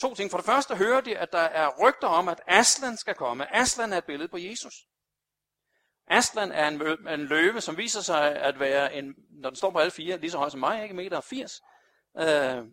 to 0.00 0.14
ting. 0.14 0.30
For 0.30 0.38
det 0.38 0.46
første 0.46 0.76
hører 0.76 1.00
de, 1.00 1.18
at 1.18 1.32
der 1.32 1.38
er 1.38 1.70
rygter 1.82 2.08
om, 2.08 2.28
at 2.28 2.40
Aslan 2.46 2.96
skal 2.96 3.14
komme. 3.14 3.56
Aslan 3.56 3.92
er 3.92 3.98
et 3.98 4.04
billede 4.04 4.28
på 4.28 4.38
Jesus. 4.38 4.74
Aslan 6.06 6.52
er 6.52 6.68
en, 6.68 6.82
en 7.08 7.26
løve, 7.26 7.60
som 7.60 7.76
viser 7.76 8.00
sig 8.00 8.36
at 8.36 8.60
være, 8.60 8.94
en, 8.94 9.14
når 9.30 9.50
den 9.50 9.56
står 9.56 9.70
på 9.70 9.78
alle 9.78 9.90
fire, 9.90 10.18
lige 10.18 10.30
så 10.30 10.38
høj 10.38 10.48
som 10.48 10.60
mig, 10.60 10.82
ikke 10.82 10.94
meter 10.94 11.20
80. 11.20 11.62
Øh, 12.18 12.64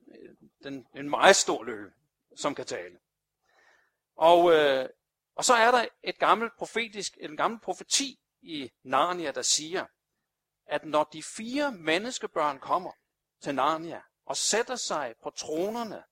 den, 0.64 0.88
en 0.96 1.10
meget 1.10 1.36
stor 1.36 1.64
løve, 1.64 1.92
som 2.36 2.56
kan 2.56 2.66
tale. 2.66 2.98
Og, 4.16 4.54
øh, 4.54 4.90
og 5.36 5.46
så 5.46 5.54
er 5.54 5.72
der 5.72 5.86
et 6.04 6.20
gammelt 6.20 6.54
profetisk, 6.58 7.18
en 7.22 7.38
gammel 7.38 7.60
profeti 7.60 8.20
i 8.42 8.72
Narnia, 8.84 9.32
der 9.32 9.42
siger, 9.42 9.86
at 10.68 10.86
når 10.86 11.04
de 11.04 11.24
fire 11.24 11.72
menneskebørn 11.72 12.60
kommer 12.60 12.92
til 13.42 13.56
Narnia 13.56 14.02
og 14.26 14.38
sætter 14.38 14.76
sig 14.76 15.14
på 15.24 15.30
tronerne 15.30 16.04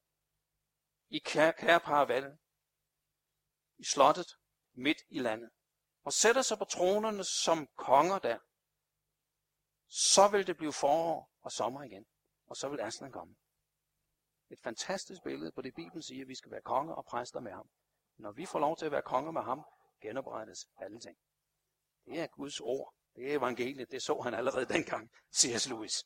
i 1.12 1.20
Kære 1.20 2.38
i 3.78 3.84
slottet 3.84 4.28
midt 4.74 4.98
i 5.10 5.20
landet, 5.20 5.50
og 6.04 6.14
sætter 6.14 6.42
sig 6.42 6.58
på 6.58 6.66
tronerne 6.66 7.24
som 7.24 7.68
konger 7.76 8.20
der, 8.20 8.40
så 9.88 10.28
vil 10.28 10.48
det 10.48 10.58
blive 10.58 10.74
forår 10.74 11.32
og 11.42 11.52
sommer 11.52 11.84
igen, 11.84 12.06
og 12.46 12.56
så 12.56 12.70
vil 12.70 12.80
Aslan 12.80 13.12
komme. 13.12 13.36
Et 14.50 14.60
fantastisk 14.64 15.24
billede 15.24 15.52
på 15.52 15.62
det, 15.62 15.76
Bibelen 15.76 16.04
siger, 16.04 16.22
at 16.22 16.28
vi 16.28 16.36
skal 16.36 16.52
være 16.52 16.62
konger 16.62 16.94
og 16.94 17.06
præster 17.06 17.40
med 17.40 17.52
ham. 17.52 17.70
Når 18.18 18.32
vi 18.32 18.46
får 18.46 18.60
lov 18.60 18.78
til 18.78 18.86
at 18.86 18.92
være 18.92 19.02
konger 19.02 19.32
med 19.32 19.42
ham, 19.42 19.62
genoprettes 20.02 20.66
alle 20.78 21.00
ting. 21.00 21.18
Det 22.06 22.20
er 22.20 22.28
Guds 22.28 22.60
ord. 22.60 22.96
Det 23.16 23.32
er 23.32 23.38
evangeliet. 23.38 23.92
Det 23.92 24.02
så 24.02 24.22
han 24.22 24.34
allerede 24.34 24.66
dengang, 24.66 25.12
C.S. 25.36 25.68
Lewis. 25.68 26.04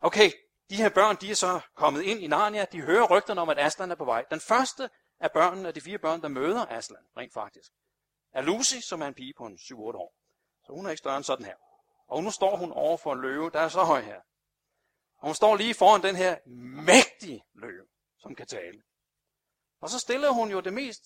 Okay, 0.00 0.30
de 0.70 0.76
her 0.76 0.88
børn, 0.88 1.16
de 1.16 1.30
er 1.30 1.34
så 1.34 1.60
kommet 1.74 2.02
ind 2.02 2.20
i 2.20 2.26
Narnia. 2.26 2.64
De 2.64 2.80
hører 2.80 3.06
rygterne 3.06 3.40
om, 3.40 3.48
at 3.48 3.58
Aslan 3.58 3.90
er 3.90 3.94
på 3.94 4.04
vej. 4.04 4.24
Den 4.30 4.40
første 4.40 4.90
af 5.20 5.32
børnene, 5.32 5.68
af 5.68 5.74
de 5.74 5.80
fire 5.80 5.98
børn, 5.98 6.22
der 6.22 6.28
møder 6.28 6.66
Aslan, 6.66 7.02
rent 7.16 7.32
faktisk, 7.32 7.72
er 8.32 8.42
Lucy, 8.42 8.76
som 8.80 9.02
er 9.02 9.06
en 9.06 9.14
pige 9.14 9.34
på 9.38 9.46
en 9.46 9.54
7-8 9.54 9.74
år. 9.76 10.14
Så 10.66 10.72
hun 10.72 10.86
er 10.86 10.90
ikke 10.90 10.98
større 10.98 11.16
end 11.16 11.24
sådan 11.24 11.46
her. 11.46 11.56
Og 12.08 12.22
nu 12.22 12.30
står 12.30 12.56
hun 12.56 12.72
over 12.72 12.96
for 12.96 13.12
en 13.12 13.20
løve, 13.20 13.50
der 13.50 13.60
er 13.60 13.68
så 13.68 13.84
høj 13.84 14.00
her. 14.00 14.20
Og 15.18 15.28
hun 15.28 15.34
står 15.34 15.56
lige 15.56 15.74
foran 15.74 16.02
den 16.02 16.16
her 16.16 16.38
mægtige 16.86 17.44
løve, 17.54 17.86
som 18.18 18.34
kan 18.34 18.46
tale. 18.46 18.82
Og 19.80 19.90
så 19.90 19.98
stiller 19.98 20.30
hun 20.30 20.50
jo 20.50 20.60
det 20.60 20.72
mest 20.72 21.02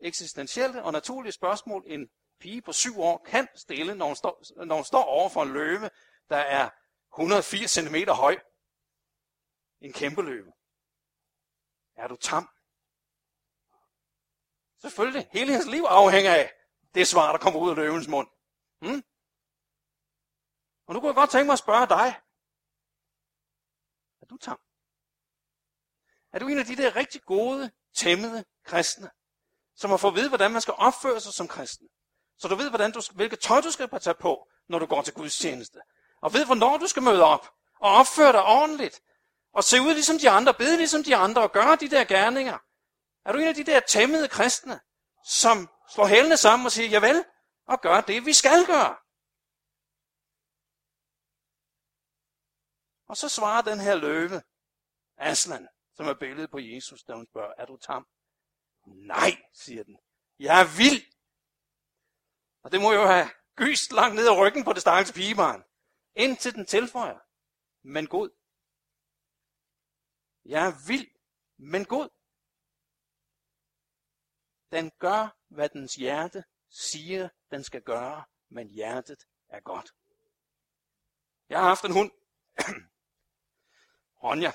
eksistentielle 0.00 0.82
og 0.82 0.92
naturlige 0.92 1.32
spørgsmål, 1.32 1.84
en 1.86 2.08
pige 2.40 2.62
på 2.62 2.72
syv 2.72 3.00
år 3.00 3.22
kan 3.26 3.48
stille, 3.54 3.94
når 3.94 4.06
hun, 4.06 4.16
står, 4.16 4.64
når 4.64 4.74
hun 4.74 4.84
står 4.84 5.02
over 5.02 5.28
for 5.28 5.42
en 5.42 5.52
løve, 5.52 5.90
der 6.30 6.36
er 6.36 6.70
180 7.14 7.70
cm 7.70 7.96
høj. 8.08 8.38
En 9.86 9.92
kæmpe 9.92 10.22
løve. 10.22 10.52
Er 11.96 12.08
du 12.08 12.16
tam? 12.16 12.48
Selvfølgelig. 14.78 15.28
Hele 15.32 15.52
hans 15.52 15.66
liv 15.66 15.82
afhænger 15.82 16.34
af 16.34 16.52
det 16.94 17.08
svar, 17.08 17.32
der 17.32 17.38
kommer 17.38 17.60
ud 17.60 17.70
af 17.70 17.76
løvens 17.76 18.08
mund. 18.08 18.28
Hmm? 18.80 19.04
Og 20.86 20.94
nu 20.94 21.00
kunne 21.00 21.08
jeg 21.08 21.14
godt 21.14 21.30
tænke 21.30 21.46
mig 21.46 21.52
at 21.52 21.58
spørge 21.58 21.86
dig. 21.86 22.06
Er 24.20 24.26
du 24.26 24.36
tam? 24.36 24.60
Er 26.32 26.38
du 26.38 26.48
en 26.48 26.58
af 26.58 26.64
de 26.64 26.76
der 26.76 26.96
rigtig 26.96 27.22
gode, 27.22 27.70
tæmmede 27.94 28.44
kristne, 28.64 29.10
som 29.74 29.90
har 29.90 29.96
fået 29.96 30.12
at 30.12 30.16
vide, 30.16 30.28
hvordan 30.28 30.50
man 30.50 30.60
skal 30.60 30.74
opføre 30.76 31.20
sig 31.20 31.32
som 31.32 31.48
kristen? 31.48 31.88
Så 32.38 32.48
du 32.48 32.54
ved, 32.54 32.68
hvordan 32.68 32.92
du, 32.92 33.00
hvilket 33.14 33.40
tøj 33.40 33.60
du 33.60 33.70
skal 33.70 34.00
tage 34.00 34.14
på, 34.14 34.48
når 34.68 34.78
du 34.78 34.86
går 34.86 35.02
til 35.02 35.14
Guds 35.14 35.38
tjeneste. 35.38 35.80
Og 36.20 36.32
ved, 36.32 36.46
hvornår 36.46 36.78
du 36.78 36.86
skal 36.86 37.02
møde 37.02 37.22
op. 37.22 37.54
Og 37.80 37.90
opføre 37.90 38.32
dig 38.32 38.44
ordentligt. 38.44 39.00
Og 39.56 39.64
se 39.64 39.76
ud 39.80 39.94
ligesom 39.94 40.18
de 40.18 40.30
andre, 40.30 40.54
bede 40.54 40.76
ligesom 40.76 41.04
de 41.04 41.16
andre, 41.16 41.42
og 41.42 41.52
gøre 41.52 41.76
de 41.76 41.88
der 41.90 42.04
gerninger. 42.04 42.58
Er 43.24 43.32
du 43.32 43.38
en 43.38 43.48
af 43.48 43.54
de 43.54 43.64
der 43.64 43.80
tæmmede 43.80 44.28
kristne, 44.28 44.80
som 45.24 45.68
slår 45.92 46.06
hælene 46.06 46.36
sammen 46.36 46.66
og 46.66 46.72
siger, 46.72 46.88
javel, 46.88 47.24
og 47.66 47.80
gør 47.80 48.00
det, 48.00 48.26
vi 48.26 48.32
skal 48.32 48.66
gøre? 48.66 48.96
Og 53.08 53.16
så 53.16 53.28
svarer 53.28 53.62
den 53.62 53.80
her 53.80 53.94
løve, 53.94 54.42
Aslan, 55.16 55.68
som 55.94 56.06
er 56.06 56.14
billedet 56.14 56.50
på 56.50 56.58
Jesus, 56.58 57.02
da 57.02 57.12
hun 57.12 57.26
spørger, 57.26 57.54
er 57.58 57.66
du 57.66 57.76
tam? 57.76 58.06
Nej, 58.86 59.30
siger 59.52 59.84
den. 59.84 59.98
Jeg 60.38 60.60
er 60.60 60.76
vild. 60.78 61.02
Og 62.62 62.72
det 62.72 62.80
må 62.80 62.92
jo 62.92 63.06
have 63.06 63.30
gyst 63.56 63.92
langt 63.92 64.16
ned 64.16 64.26
ad 64.26 64.38
ryggen 64.38 64.64
på 64.64 64.72
det 64.72 64.80
stakkels 64.80 65.12
pigebarn. 65.12 65.64
Indtil 66.14 66.54
den 66.54 66.66
tilføjer, 66.66 67.18
men 67.82 68.06
god. 68.06 68.30
Jeg 70.48 70.66
er 70.66 70.86
vild, 70.88 71.08
men 71.56 71.84
god. 71.84 72.08
Den 74.72 74.92
gør, 74.98 75.36
hvad 75.48 75.68
dens 75.68 75.94
hjerte 75.94 76.44
siger, 76.70 77.28
den 77.50 77.64
skal 77.64 77.82
gøre, 77.82 78.24
men 78.48 78.68
hjertet 78.70 79.26
er 79.48 79.60
godt. 79.60 79.90
Jeg 81.48 81.58
har 81.58 81.68
haft 81.68 81.84
en 81.84 81.92
hund, 81.92 82.10
Ronja. 84.24 84.52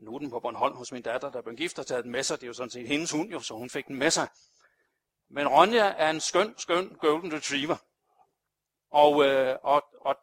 Nu 0.00 0.14
er 0.14 0.18
den 0.18 0.30
på 0.30 0.40
Bornholm 0.40 0.76
hos 0.76 0.92
min 0.92 1.02
datter, 1.02 1.30
der 1.30 1.42
blev 1.42 1.56
gift 1.56 1.78
og 1.78 1.86
taget 1.86 2.04
den 2.04 2.12
med 2.12 2.22
sig. 2.22 2.36
Det 2.36 2.42
er 2.42 2.46
jo 2.46 2.52
sådan 2.52 2.70
set 2.70 2.88
hendes 2.88 3.10
hund, 3.10 3.30
jo, 3.30 3.40
så 3.40 3.54
hun 3.54 3.70
fik 3.70 3.86
den 3.86 3.96
med 3.96 4.10
sig. 4.10 4.28
Men 5.28 5.48
Ronja 5.48 5.84
er 5.84 6.10
en 6.10 6.20
skøn, 6.20 6.58
skøn 6.58 6.88
golden 6.88 7.32
retriever. 7.32 7.76
Og, 8.90 9.24
øh, 9.24 9.58
og, 9.62 9.82
og 10.00 10.16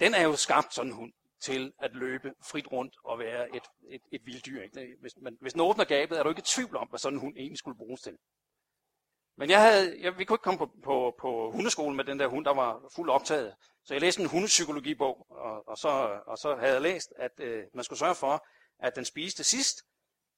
den 0.00 0.14
er 0.14 0.22
jo 0.22 0.36
skabt 0.36 0.74
sådan 0.74 0.90
en 0.90 0.96
hund 0.96 1.12
til 1.44 1.72
at 1.78 1.90
løbe 1.94 2.32
frit 2.50 2.72
rundt 2.72 2.94
og 3.04 3.18
være 3.18 3.56
et, 3.56 3.62
et, 3.90 4.00
et 4.12 4.20
vilddyr. 4.24 4.62
Ikke? 4.62 4.96
Hvis, 5.00 5.12
man, 5.22 5.36
hvis 5.40 5.52
den 5.52 5.60
åbner 5.60 5.84
gabet, 5.84 6.18
er 6.18 6.22
du 6.22 6.28
ikke 6.28 6.40
i 6.40 6.42
tvivl 6.42 6.76
om, 6.76 6.88
hvad 6.88 6.98
sådan 6.98 7.16
en 7.16 7.20
hund 7.20 7.36
egentlig 7.36 7.58
skulle 7.58 7.78
bruges 7.78 8.00
til. 8.00 8.16
Men 9.36 9.50
jeg 9.50 9.62
havde, 9.62 10.02
jeg, 10.02 10.18
vi 10.18 10.24
kunne 10.24 10.34
ikke 10.34 10.42
komme 10.42 10.58
på, 10.58 10.70
på, 10.84 11.14
på 11.20 11.50
hundeskolen 11.50 11.96
med 11.96 12.04
den 12.04 12.18
der 12.18 12.26
hund, 12.26 12.44
der 12.44 12.54
var 12.54 12.80
fuld 12.96 13.10
optaget. 13.10 13.54
Så 13.84 13.94
jeg 13.94 14.00
læste 14.00 14.22
en 14.22 14.28
hundepsykologibog, 14.28 15.26
og, 15.30 15.68
og, 15.68 15.78
så, 15.78 16.20
og 16.26 16.38
så 16.38 16.56
havde 16.56 16.72
jeg 16.72 16.82
læst, 16.82 17.12
at 17.18 17.32
øh, 17.38 17.64
man 17.74 17.84
skulle 17.84 17.98
sørge 17.98 18.14
for, 18.14 18.46
at 18.78 18.96
den 18.96 19.04
spiste 19.04 19.44
sidst. 19.44 19.82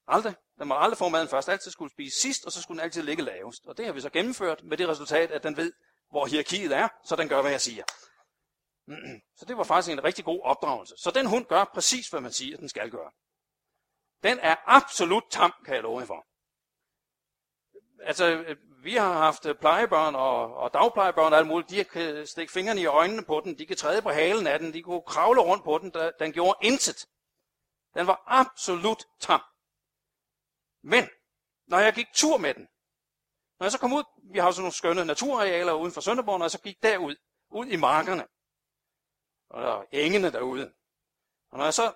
Aldrig. 0.06 0.34
Den 0.58 0.68
må 0.68 0.74
aldrig 0.78 0.98
få 0.98 1.08
maden 1.08 1.28
først. 1.28 1.48
Altid 1.48 1.70
skulle 1.70 1.90
spise 1.92 2.20
sidst, 2.20 2.44
og 2.44 2.52
så 2.52 2.62
skulle 2.62 2.78
den 2.78 2.84
altid 2.84 3.02
ligge 3.02 3.22
lavest. 3.22 3.66
Og 3.66 3.76
det 3.76 3.86
har 3.86 3.92
vi 3.92 4.00
så 4.00 4.10
gennemført 4.10 4.64
med 4.64 4.76
det 4.76 4.88
resultat, 4.88 5.30
at 5.30 5.42
den 5.42 5.56
ved, 5.56 5.72
hvor 6.10 6.26
hierarkiet 6.26 6.72
er, 6.72 6.88
så 7.04 7.16
den 7.16 7.28
gør, 7.28 7.40
hvad 7.40 7.50
jeg 7.50 7.60
siger. 7.60 7.84
Så 9.38 9.44
det 9.48 9.56
var 9.56 9.64
faktisk 9.64 9.92
en 9.92 10.04
rigtig 10.04 10.24
god 10.24 10.40
opdragelse. 10.42 10.94
Så 10.98 11.10
den 11.10 11.26
hund 11.26 11.44
gør 11.44 11.64
præcis, 11.64 12.08
hvad 12.08 12.20
man 12.20 12.32
siger, 12.32 12.56
den 12.56 12.68
skal 12.68 12.90
gøre. 12.90 13.10
Den 14.22 14.38
er 14.38 14.56
absolut 14.66 15.24
tam, 15.30 15.52
kan 15.64 15.74
jeg 15.74 15.82
love 15.82 16.00
jer 16.00 16.06
for. 16.06 16.26
Altså, 18.06 18.56
vi 18.82 18.94
har 18.94 19.12
haft 19.12 19.46
plejebørn 19.60 20.14
og, 20.14 20.54
og 20.54 20.74
dagplejebørn 20.74 21.32
og 21.32 21.38
alt 21.38 21.46
muligt. 21.46 21.70
De 21.70 21.84
kan 21.84 22.26
stikke 22.26 22.52
fingrene 22.52 22.80
i 22.80 22.86
øjnene 22.86 23.24
på 23.24 23.40
den. 23.44 23.58
De 23.58 23.66
kan 23.66 23.76
træde 23.76 24.02
på 24.02 24.10
halen 24.10 24.46
af 24.46 24.58
den. 24.58 24.74
De 24.74 24.82
kunne 24.82 25.02
kravle 25.06 25.40
rundt 25.40 25.64
på 25.64 25.78
den. 25.78 25.92
Den 26.18 26.32
gjorde 26.32 26.58
intet. 26.62 27.06
Den 27.94 28.06
var 28.06 28.22
absolut 28.26 29.04
tam. 29.20 29.42
Men, 30.82 31.08
når 31.66 31.78
jeg 31.78 31.92
gik 31.94 32.06
tur 32.14 32.36
med 32.36 32.54
den, 32.54 32.68
når 33.58 33.64
jeg 33.64 33.72
så 33.72 33.78
kom 33.78 33.92
ud, 33.92 34.04
vi 34.32 34.38
har 34.38 34.50
sådan 34.50 34.62
nogle 34.62 34.72
skønne 34.72 35.04
naturarealer 35.04 35.72
uden 35.72 35.92
for 35.92 36.00
Sønderborg, 36.00 36.38
når 36.38 36.44
jeg 36.44 36.50
så 36.50 36.60
gik 36.60 36.82
derud, 36.82 37.16
ud 37.50 37.66
i 37.66 37.76
markerne, 37.76 38.26
og 39.48 39.62
der 39.62 39.84
engene 39.92 40.32
derude, 40.32 40.74
og 41.50 41.58
når 41.58 41.64
jeg 41.64 41.74
så 41.74 41.94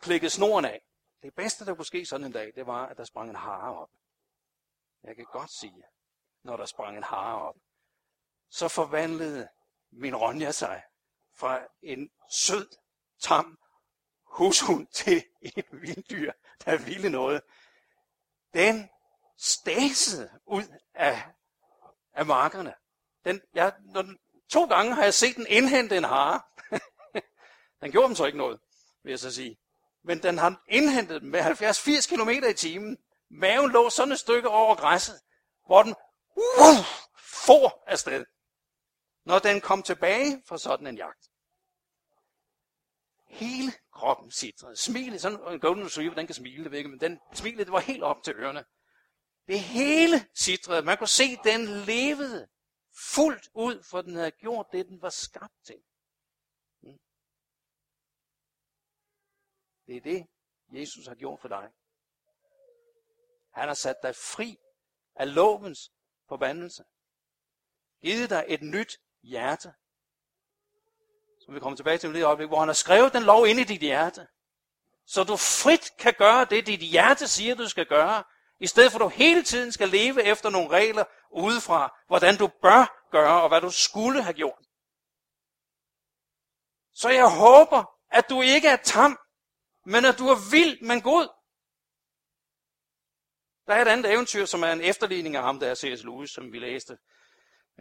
klikkede 0.00 0.30
snoren 0.30 0.64
af, 0.64 0.82
det 1.22 1.34
bedste, 1.34 1.66
der 1.66 1.74
kunne 1.74 1.84
ske 1.86 2.06
sådan 2.06 2.26
en 2.26 2.32
dag, 2.32 2.52
det 2.54 2.66
var, 2.66 2.86
at 2.86 2.96
der 2.96 3.04
sprang 3.04 3.30
en 3.30 3.36
hare 3.36 3.76
op. 3.76 3.90
Jeg 5.02 5.16
kan 5.16 5.24
godt 5.24 5.50
sige, 5.50 5.84
når 6.42 6.56
der 6.56 6.64
sprang 6.64 6.96
en 6.96 7.02
hare 7.02 7.42
op, 7.42 7.56
så 8.48 8.68
forvandlede 8.68 9.48
min 9.90 10.16
Ronja 10.16 10.50
sig 10.50 10.82
fra 11.32 11.60
en 11.82 12.10
sød, 12.30 12.68
tam 13.18 13.58
hushund 14.24 14.86
til 14.86 15.24
et 15.40 15.66
vilddyr, 15.72 16.32
der 16.64 16.84
ville 16.84 17.10
noget. 17.10 17.42
Den 18.54 18.90
stasede 19.36 20.40
ud 20.46 20.78
af, 20.94 21.22
af 22.12 22.26
markerne. 22.26 22.74
Den, 23.24 23.42
jeg, 23.54 23.74
når 23.80 24.02
den, 24.02 24.18
to 24.50 24.64
gange 24.66 24.94
har 24.94 25.02
jeg 25.02 25.14
set 25.14 25.36
den 25.36 25.46
indhente 25.48 25.96
en 25.96 26.04
hare. 26.04 26.40
den 27.80 27.92
gjorde 27.92 28.08
dem 28.08 28.16
så 28.16 28.24
ikke 28.24 28.38
noget, 28.38 28.60
vil 29.02 29.10
jeg 29.10 29.18
så 29.18 29.34
sige. 29.34 29.58
Men 30.04 30.22
den 30.22 30.38
har 30.38 30.62
indhentet 30.68 31.22
dem 31.22 31.30
med 31.30 31.40
70-80 31.40 32.14
km 32.14 32.30
i 32.50 32.52
timen. 32.54 32.98
Maven 33.30 33.70
lå 33.70 33.90
sådan 33.90 34.12
et 34.12 34.18
stykke 34.18 34.48
over 34.48 34.74
græsset, 34.74 35.20
hvor 35.66 35.82
den 35.82 35.94
uh, 36.36 36.84
for 37.18 37.82
afsted, 37.86 38.24
når 39.24 39.38
den 39.38 39.60
kom 39.60 39.82
tilbage 39.82 40.42
fra 40.48 40.58
sådan 40.58 40.86
en 40.86 40.96
jagt. 40.96 41.30
Hele 43.28 43.72
kroppen 43.92 44.30
sitrede. 44.30 44.76
Smilet, 44.76 45.20
sådan 45.20 45.38
en 45.52 45.60
golden 45.60 45.84
retriever, 45.84 46.14
den 46.14 46.26
kan 46.26 46.34
smile, 46.34 46.64
det 46.64 46.70
ved 46.70 46.78
ikke, 46.78 46.90
men 46.90 47.00
den 47.00 47.20
smilet, 47.34 47.66
det 47.66 47.72
var 47.72 47.80
helt 47.80 48.02
op 48.02 48.22
til 48.22 48.34
ørerne. 48.34 48.64
Det 49.46 49.60
hele 49.60 50.26
sitrede. 50.34 50.82
Man 50.82 50.98
kunne 50.98 51.08
se, 51.08 51.36
den 51.44 51.66
levede 51.66 52.48
fuldt 52.96 53.48
ud, 53.54 53.82
for 53.82 54.02
den 54.02 54.14
havde 54.14 54.30
gjort 54.30 54.66
det, 54.72 54.86
den 54.86 55.02
var 55.02 55.10
skabt 55.10 55.64
til. 55.64 55.82
Mm. 56.80 56.98
Det 59.86 59.96
er 59.96 60.00
det, 60.00 60.26
Jesus 60.68 61.06
har 61.06 61.14
gjort 61.14 61.40
for 61.40 61.48
dig. 61.48 61.72
Han 63.50 63.68
har 63.68 63.74
sat 63.74 63.96
dig 64.02 64.16
fri 64.16 64.58
af 65.14 65.34
lovens 65.34 65.92
forbandelse. 66.28 66.84
Givet 68.02 68.30
dig 68.30 68.44
et 68.48 68.62
nyt 68.62 69.00
hjerte. 69.22 69.74
Som 71.40 71.54
vi 71.54 71.60
kommer 71.60 71.76
tilbage 71.76 71.98
til 71.98 72.10
i 72.10 72.12
det 72.12 72.24
øjeblik, 72.24 72.48
hvor 72.48 72.58
han 72.58 72.68
har 72.68 72.74
skrevet 72.74 73.12
den 73.12 73.22
lov 73.22 73.46
ind 73.46 73.60
i 73.60 73.64
dit 73.64 73.80
hjerte. 73.80 74.28
Så 75.06 75.24
du 75.24 75.36
frit 75.36 75.96
kan 75.98 76.14
gøre 76.18 76.44
det, 76.44 76.66
dit 76.66 76.80
hjerte 76.80 77.28
siger, 77.28 77.54
du 77.54 77.68
skal 77.68 77.86
gøre, 77.86 78.24
i 78.60 78.66
stedet 78.66 78.92
for 78.92 78.98
at 78.98 79.02
du 79.02 79.08
hele 79.08 79.42
tiden 79.42 79.72
skal 79.72 79.88
leve 79.88 80.22
efter 80.22 80.50
nogle 80.50 80.68
regler 80.68 81.04
udefra, 81.30 81.98
hvordan 82.06 82.36
du 82.36 82.46
bør 82.62 83.08
gøre, 83.10 83.42
og 83.42 83.48
hvad 83.48 83.60
du 83.60 83.70
skulle 83.70 84.22
have 84.22 84.34
gjort. 84.34 84.66
Så 86.94 87.08
jeg 87.08 87.30
håber, 87.38 87.84
at 88.10 88.30
du 88.30 88.42
ikke 88.42 88.68
er 88.68 88.76
tam, 88.76 89.18
men 89.86 90.04
at 90.04 90.18
du 90.18 90.24
er 90.24 90.50
vild, 90.50 90.80
men 90.82 91.00
god. 91.00 91.28
Der 93.66 93.74
er 93.74 93.82
et 93.82 93.88
andet 93.88 94.12
eventyr, 94.12 94.44
som 94.44 94.62
er 94.62 94.72
en 94.72 94.80
efterligning 94.80 95.36
af 95.36 95.42
ham, 95.42 95.60
der 95.60 95.70
er 95.70 95.74
C.S. 95.74 96.04
Lewis, 96.04 96.30
som 96.30 96.52
vi 96.52 96.58
læste. 96.58 96.98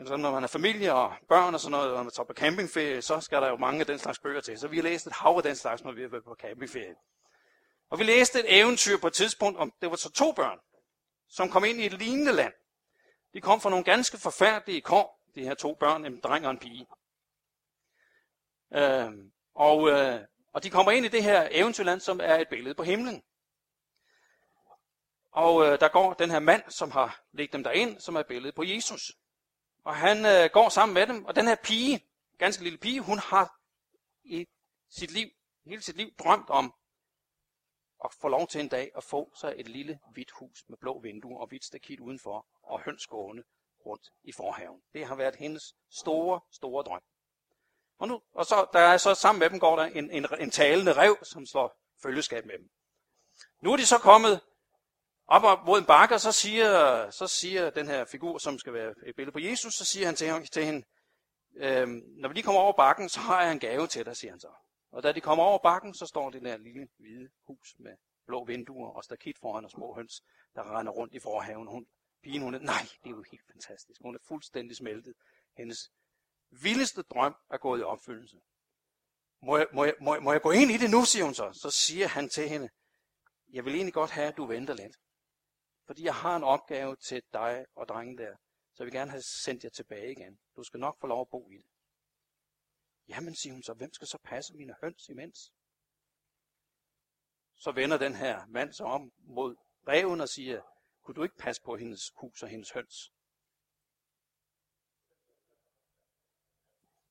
Så 0.05 0.17
når 0.17 0.31
man 0.31 0.43
har 0.43 0.47
familie 0.47 0.93
og 0.93 1.13
børn 1.29 1.53
og 1.53 1.59
sådan 1.59 1.71
noget, 1.71 1.93
og 1.93 2.03
man 2.03 2.11
tager 2.11 2.27
på 2.27 2.33
campingferie, 2.33 3.01
så 3.01 3.21
skal 3.21 3.41
der 3.41 3.47
jo 3.47 3.57
mange 3.57 3.79
af 3.79 3.85
den 3.85 3.99
slags 3.99 4.19
bøger 4.19 4.41
til. 4.41 4.59
Så 4.59 4.67
vi 4.67 4.75
har 4.75 4.83
læst 4.83 5.07
et 5.07 5.13
hav 5.13 5.33
af 5.37 5.43
den 5.43 5.55
slags, 5.55 5.83
når 5.83 5.91
vi 5.91 6.01
har 6.01 6.09
været 6.09 6.23
på 6.23 6.35
campingferie. 6.41 6.95
Og 7.89 7.99
vi 7.99 8.03
læste 8.03 8.39
et 8.39 8.59
eventyr 8.59 8.97
på 8.97 9.07
et 9.07 9.13
tidspunkt, 9.13 9.59
om 9.59 9.73
det 9.81 9.89
var 9.89 9.95
så 9.95 10.11
to 10.11 10.31
børn, 10.31 10.59
som 11.27 11.49
kom 11.49 11.65
ind 11.65 11.81
i 11.81 11.85
et 11.85 11.93
lignende 11.93 12.31
land. 12.33 12.53
De 13.33 13.41
kom 13.41 13.61
fra 13.61 13.69
nogle 13.69 13.85
ganske 13.85 14.17
forfærdelige 14.17 14.81
kår, 14.81 15.21
de 15.35 15.41
her 15.41 15.53
to 15.53 15.73
børn, 15.73 16.05
en 16.05 16.19
dreng 16.19 16.45
og 16.45 16.51
en 16.51 16.59
pige. 16.59 16.87
Øh, 18.73 19.11
og, 19.55 19.89
øh, 19.89 20.21
og 20.53 20.63
de 20.63 20.69
kommer 20.69 20.91
ind 20.91 21.05
i 21.05 21.09
det 21.09 21.23
her 21.23 21.47
eventyrland, 21.51 21.99
som 21.99 22.19
er 22.23 22.35
et 22.35 22.49
billede 22.49 22.75
på 22.75 22.83
himlen. 22.83 23.23
Og 25.31 25.65
øh, 25.65 25.79
der 25.79 25.87
går 25.87 26.13
den 26.13 26.31
her 26.31 26.39
mand, 26.39 26.63
som 26.69 26.91
har 26.91 27.21
lægget 27.31 27.53
dem 27.53 27.63
derind, 27.63 27.99
som 27.99 28.15
er 28.15 28.23
billedet 28.23 28.55
på 28.55 28.63
Jesus. 28.63 29.11
Og 29.83 29.95
han 29.95 30.25
øh, 30.25 30.49
går 30.53 30.69
sammen 30.69 30.93
med 30.93 31.07
dem, 31.07 31.25
og 31.25 31.35
den 31.35 31.47
her 31.47 31.55
pige, 31.55 32.05
ganske 32.37 32.63
lille 32.63 32.77
pige, 32.77 33.01
hun 33.01 33.19
har 33.19 33.59
i 34.23 34.47
sit 34.89 35.11
liv, 35.11 35.29
hele 35.65 35.81
sit 35.81 35.95
liv 35.95 36.15
drømt 36.19 36.49
om 36.49 36.73
at 38.05 38.13
få 38.21 38.27
lov 38.27 38.47
til 38.47 38.61
en 38.61 38.67
dag 38.67 38.91
at 38.97 39.03
få 39.03 39.31
sig 39.35 39.53
et 39.57 39.67
lille 39.67 39.99
hvidt 40.11 40.31
hus 40.31 40.63
med 40.67 40.77
blå 40.77 40.99
vinduer 40.99 41.41
og 41.41 41.47
hvidt 41.47 41.65
stakit 41.65 41.99
udenfor 41.99 42.47
og 42.63 42.81
høns 42.81 43.07
gående 43.07 43.43
rundt 43.85 44.09
i 44.23 44.31
forhaven. 44.31 44.81
Det 44.93 45.05
har 45.05 45.15
været 45.15 45.35
hendes 45.35 45.75
store, 45.89 46.39
store 46.51 46.83
drøm. 46.83 47.01
Og, 47.97 48.07
nu, 48.07 48.21
og 48.33 48.45
så, 48.45 48.67
der 48.73 48.79
er 48.79 48.97
så 48.97 49.13
sammen 49.13 49.39
med 49.39 49.49
dem 49.49 49.59
går 49.59 49.75
der 49.75 49.83
en, 49.83 50.11
en, 50.11 50.27
en 50.39 50.51
talende 50.51 50.93
rev, 50.93 51.17
som 51.23 51.45
slår 51.45 51.77
følgeskab 52.01 52.45
med 52.45 52.57
dem. 52.57 52.69
Nu 53.61 53.71
er 53.71 53.77
de 53.77 53.85
så 53.85 53.97
kommet 53.97 54.41
op 55.27 55.65
mod 55.65 55.79
en 55.79 55.85
bakke, 55.85 56.15
og 56.15 56.21
så 56.21 56.31
siger, 56.31 57.09
så 57.09 57.27
siger 57.27 57.69
den 57.69 57.87
her 57.87 58.05
figur, 58.05 58.37
som 58.37 58.59
skal 58.59 58.73
være 58.73 58.93
et 59.05 59.15
billede 59.15 59.31
på 59.31 59.39
Jesus, 59.39 59.73
så 59.73 59.85
siger 59.85 60.05
han 60.05 60.15
til, 60.15 60.47
til 60.47 60.65
hende, 60.65 60.85
øhm, 61.55 62.01
når 62.17 62.29
vi 62.29 62.33
lige 62.33 62.43
kommer 62.43 62.61
over 62.61 62.73
bakken, 62.73 63.09
så 63.09 63.19
har 63.19 63.43
jeg 63.43 63.51
en 63.51 63.59
gave 63.59 63.87
til 63.87 64.05
dig, 64.05 64.17
siger 64.17 64.31
han 64.31 64.39
så. 64.39 64.51
Og 64.95 65.03
da 65.03 65.11
de 65.11 65.21
kommer 65.21 65.43
over 65.43 65.59
bakken, 65.59 65.93
så 65.93 66.05
står 66.05 66.29
det 66.29 66.41
der 66.41 66.57
lille 66.57 66.87
hvide 66.97 67.29
hus 67.47 67.75
med 67.79 67.95
blå 68.25 68.45
vinduer 68.45 68.89
og 68.89 69.03
stakit 69.03 69.37
foran 69.37 69.65
og 69.65 69.71
små 69.71 69.93
høns, 69.93 70.23
der 70.55 70.77
render 70.77 70.91
rundt 70.91 71.13
i 71.13 71.19
forhaven. 71.19 71.67
Hun, 71.67 71.87
pigen, 72.23 72.41
hun 72.41 72.53
er, 72.53 72.59
nej, 72.59 72.81
det 73.03 73.09
er 73.09 73.15
jo 73.15 73.23
helt 73.31 73.45
fantastisk. 73.51 74.01
Hun 74.01 74.15
er 74.15 74.19
fuldstændig 74.27 74.77
smeltet. 74.77 75.13
Hendes 75.57 75.91
vildeste 76.49 77.01
drøm 77.01 77.35
er 77.49 77.57
gået 77.57 77.79
i 77.79 77.83
opfyldelse. 77.83 78.41
Må 79.41 79.57
jeg, 79.57 79.67
må, 79.73 79.85
jeg, 79.85 79.93
må, 80.01 80.13
jeg, 80.13 80.23
må 80.23 80.31
jeg 80.31 80.41
gå 80.41 80.51
ind 80.51 80.71
i 80.71 80.77
det 80.77 80.89
nu, 80.89 81.05
siger 81.05 81.25
hun 81.25 81.33
så. 81.33 81.51
Så 81.53 81.69
siger 81.71 82.07
han 82.07 82.29
til 82.29 82.49
hende, 82.49 82.69
jeg 83.53 83.65
vil 83.65 83.75
egentlig 83.75 83.93
godt 83.93 84.11
have, 84.11 84.27
at 84.27 84.37
du 84.37 84.45
venter 84.45 84.73
lidt. 84.73 84.97
Fordi 85.85 86.03
jeg 86.03 86.15
har 86.15 86.35
en 86.35 86.43
opgave 86.43 86.95
til 86.95 87.23
dig 87.33 87.65
og 87.75 87.87
drengen 87.87 88.17
der, 88.17 88.35
så 88.73 88.83
jeg 88.83 88.85
vil 88.85 88.93
gerne 88.93 89.11
have 89.11 89.21
sendt 89.21 89.63
jer 89.63 89.69
tilbage 89.69 90.11
igen. 90.11 90.39
Du 90.55 90.63
skal 90.63 90.79
nok 90.79 90.99
få 90.99 91.07
lov 91.07 91.21
at 91.21 91.29
bo 91.29 91.49
i 91.49 91.57
det. 91.57 91.74
Jamen, 93.07 93.35
siger 93.35 93.53
hun 93.53 93.63
så, 93.63 93.73
hvem 93.73 93.93
skal 93.93 94.07
så 94.07 94.17
passe 94.23 94.53
mine 94.53 94.75
høns 94.81 95.09
imens? 95.09 95.53
Så 97.55 97.71
vender 97.71 97.97
den 97.97 98.15
her 98.15 98.45
mand 98.45 98.73
sig 98.73 98.85
om 98.85 99.11
mod 99.17 99.55
reven 99.87 100.21
og 100.21 100.29
siger, 100.29 100.61
kunne 101.01 101.15
du 101.15 101.23
ikke 101.23 101.37
passe 101.37 101.61
på 101.61 101.75
hendes 101.77 102.11
hus 102.15 102.43
og 102.43 102.49
hendes 102.49 102.71
høns? 102.71 103.11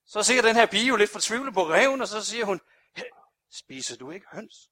Så 0.05 0.22
ser 0.22 0.42
den 0.42 0.57
her 0.57 0.66
pige 0.66 0.88
jo 0.88 0.97
lidt 0.97 1.11
fortvivlet 1.11 1.55
på 1.55 1.61
reven, 1.61 2.01
og 2.01 2.09
så 2.09 2.24
siger 2.24 2.45
hun, 2.45 2.61
spiser 3.51 3.97
du 3.97 4.11
ikke 4.11 4.26
høns? 4.32 4.70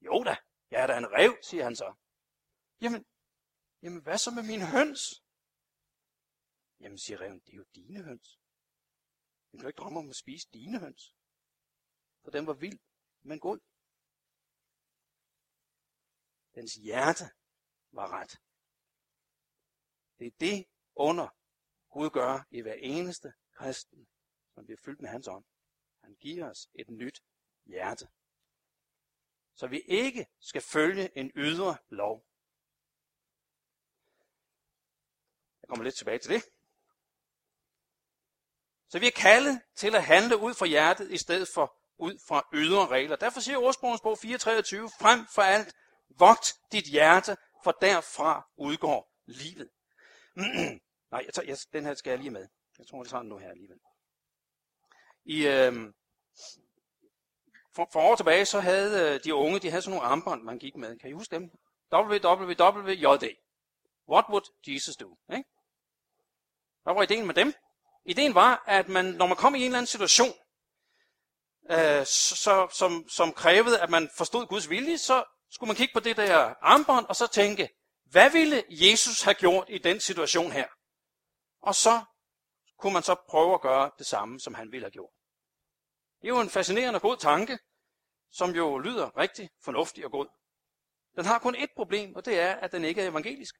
Jo 0.00 0.24
da, 0.24 0.36
jeg 0.70 0.82
er 0.82 0.86
da 0.86 0.98
en 0.98 1.12
rev, 1.12 1.36
siger 1.42 1.64
han 1.64 1.76
så. 1.76 1.94
Jamen, 2.80 3.04
jamen 3.82 4.02
hvad 4.02 4.18
så 4.18 4.30
med 4.30 4.42
mine 4.42 4.66
høns? 4.66 5.22
Jamen, 6.80 6.98
siger 6.98 7.20
reven, 7.20 7.40
det 7.40 7.52
er 7.52 7.56
jo 7.56 7.64
dine 7.74 8.04
høns. 8.04 8.38
Jeg 9.52 9.60
kan 9.60 9.68
ikke 9.68 9.78
drømme 9.78 9.98
om 9.98 10.10
at 10.10 10.16
spise 10.16 10.48
dine 10.52 10.80
høns. 10.80 11.14
For 12.22 12.30
den 12.30 12.46
var 12.46 12.52
vild, 12.52 12.78
men 13.22 13.40
god. 13.40 13.58
Dens 16.54 16.74
hjerte 16.74 17.24
var 17.90 18.08
ret. 18.08 18.42
Det 20.18 20.26
er 20.26 20.36
det 20.40 20.66
under 20.94 21.28
Gud 21.90 22.10
gør 22.10 22.46
i 22.50 22.60
hver 22.60 22.74
eneste 22.74 23.32
kristen, 23.52 24.08
som 24.54 24.64
bliver 24.64 24.78
fyldt 24.84 25.00
med 25.00 25.08
hans 25.08 25.28
ånd. 25.28 25.44
Han 26.02 26.14
giver 26.14 26.50
os 26.50 26.70
et 26.74 26.90
nyt 26.90 27.22
hjerte. 27.64 28.08
Så 29.54 29.66
vi 29.66 29.80
ikke 29.80 30.26
skal 30.40 30.62
følge 30.62 31.18
en 31.18 31.32
ydre 31.34 31.78
lov. 31.88 32.26
Jeg 35.60 35.68
kommer 35.68 35.84
lidt 35.84 35.94
tilbage 35.94 36.18
til 36.18 36.30
det. 36.30 36.57
Så 38.88 38.98
vi 38.98 39.06
er 39.06 39.10
kaldet 39.10 39.60
til 39.76 39.94
at 39.94 40.04
handle 40.04 40.36
ud 40.36 40.54
fra 40.54 40.66
hjertet, 40.66 41.10
i 41.10 41.18
stedet 41.18 41.48
for 41.54 41.74
ud 41.98 42.18
fra 42.28 42.46
ydre 42.52 42.86
regler. 42.86 43.16
Derfor 43.16 43.40
siger 43.40 43.58
ordsprogens 43.58 44.00
bog 44.00 44.18
4.23, 44.24 44.28
frem 45.00 45.26
for 45.34 45.42
alt, 45.42 45.74
vogt 46.18 46.54
dit 46.72 46.84
hjerte, 46.84 47.36
for 47.64 47.72
derfra 47.72 48.48
udgår 48.56 49.12
livet. 49.26 49.68
Nej, 51.12 51.22
jeg 51.26 51.34
tager, 51.34 51.48
jeg, 51.48 51.58
den 51.72 51.84
her 51.84 51.94
skal 51.94 52.10
jeg 52.10 52.18
lige 52.18 52.30
med. 52.30 52.48
Jeg 52.78 52.86
tror, 52.86 53.02
det 53.02 53.10
tager 53.10 53.22
den 53.22 53.28
nu 53.28 53.38
her 53.38 53.50
alligevel. 53.50 53.78
I, 55.24 55.46
øh, 55.46 55.92
for, 57.74 57.88
for 57.92 58.00
år 58.00 58.16
tilbage, 58.16 58.44
så 58.44 58.60
havde 58.60 59.14
øh, 59.14 59.20
de 59.24 59.34
unge, 59.34 59.58
de 59.58 59.70
havde 59.70 59.82
sådan 59.82 59.96
nogle 59.96 60.10
armbånd, 60.10 60.42
man 60.42 60.58
gik 60.58 60.76
med. 60.76 60.98
Kan 60.98 61.10
I 61.10 61.12
huske 61.12 61.36
dem? 61.36 61.50
WWWJD. 61.92 63.36
What 64.08 64.24
would 64.28 64.44
Jesus 64.66 64.96
do? 64.96 65.18
Ikke? 65.32 65.44
Hvad 66.82 66.94
var 66.94 67.02
ideen 67.02 67.26
med 67.26 67.34
dem? 67.34 67.54
Ideen 68.08 68.34
var, 68.34 68.64
at 68.66 68.88
man, 68.88 69.04
når 69.04 69.26
man 69.26 69.36
kom 69.36 69.54
i 69.54 69.58
en 69.58 69.64
eller 69.64 69.78
anden 69.78 69.86
situation, 69.86 70.34
øh, 71.70 72.06
så, 72.06 72.68
som, 72.72 73.08
som 73.08 73.32
krævede, 73.32 73.80
at 73.80 73.90
man 73.90 74.10
forstod 74.16 74.46
Guds 74.46 74.70
vilje, 74.70 74.98
så 74.98 75.24
skulle 75.50 75.68
man 75.68 75.76
kigge 75.76 75.92
på 75.94 76.00
det 76.00 76.16
der 76.16 76.54
armbånd, 76.60 77.06
og 77.06 77.16
så 77.16 77.26
tænke, 77.26 77.68
hvad 78.04 78.30
ville 78.30 78.64
Jesus 78.70 79.22
have 79.22 79.34
gjort 79.34 79.66
i 79.68 79.78
den 79.78 80.00
situation 80.00 80.52
her? 80.52 80.68
Og 81.62 81.74
så 81.74 82.04
kunne 82.78 82.92
man 82.92 83.02
så 83.02 83.14
prøve 83.28 83.54
at 83.54 83.60
gøre 83.60 83.90
det 83.98 84.06
samme, 84.06 84.40
som 84.40 84.54
han 84.54 84.72
ville 84.72 84.84
have 84.84 84.90
gjort. 84.90 85.12
Det 86.20 86.28
er 86.28 86.28
jo 86.28 86.40
en 86.40 86.50
fascinerende 86.50 87.00
god 87.00 87.16
tanke, 87.16 87.58
som 88.30 88.50
jo 88.50 88.78
lyder 88.78 89.16
rigtig 89.16 89.50
fornuftig 89.64 90.04
og 90.04 90.10
god. 90.10 90.28
Den 91.16 91.24
har 91.24 91.38
kun 91.38 91.54
et 91.54 91.70
problem, 91.76 92.14
og 92.14 92.24
det 92.24 92.40
er, 92.40 92.54
at 92.54 92.72
den 92.72 92.84
ikke 92.84 93.02
er 93.02 93.10
evangelisk. 93.10 93.54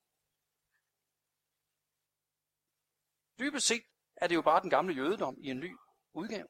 Dybest 3.38 3.66
set 3.66 3.82
er 4.20 4.26
det 4.26 4.34
jo 4.34 4.42
bare 4.42 4.62
den 4.62 4.70
gamle 4.70 4.94
jødedom 4.94 5.36
i 5.38 5.50
en 5.50 5.60
ny 5.60 5.76
udgave. 6.14 6.48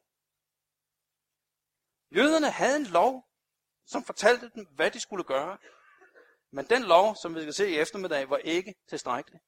Jøderne 2.15 2.51
havde 2.51 2.75
en 2.75 2.85
lov, 2.85 3.29
som 3.85 4.03
fortalte 4.03 4.49
dem, 4.55 4.65
hvad 4.65 4.91
de 4.91 4.99
skulle 4.99 5.23
gøre. 5.23 5.57
Men 6.51 6.65
den 6.65 6.83
lov, 6.83 7.15
som 7.15 7.35
vi 7.35 7.41
skal 7.41 7.53
se 7.53 7.69
i 7.69 7.79
eftermiddag, 7.79 8.29
var 8.29 8.37
ikke 8.37 8.75
tilstrækkelig. 8.87 9.39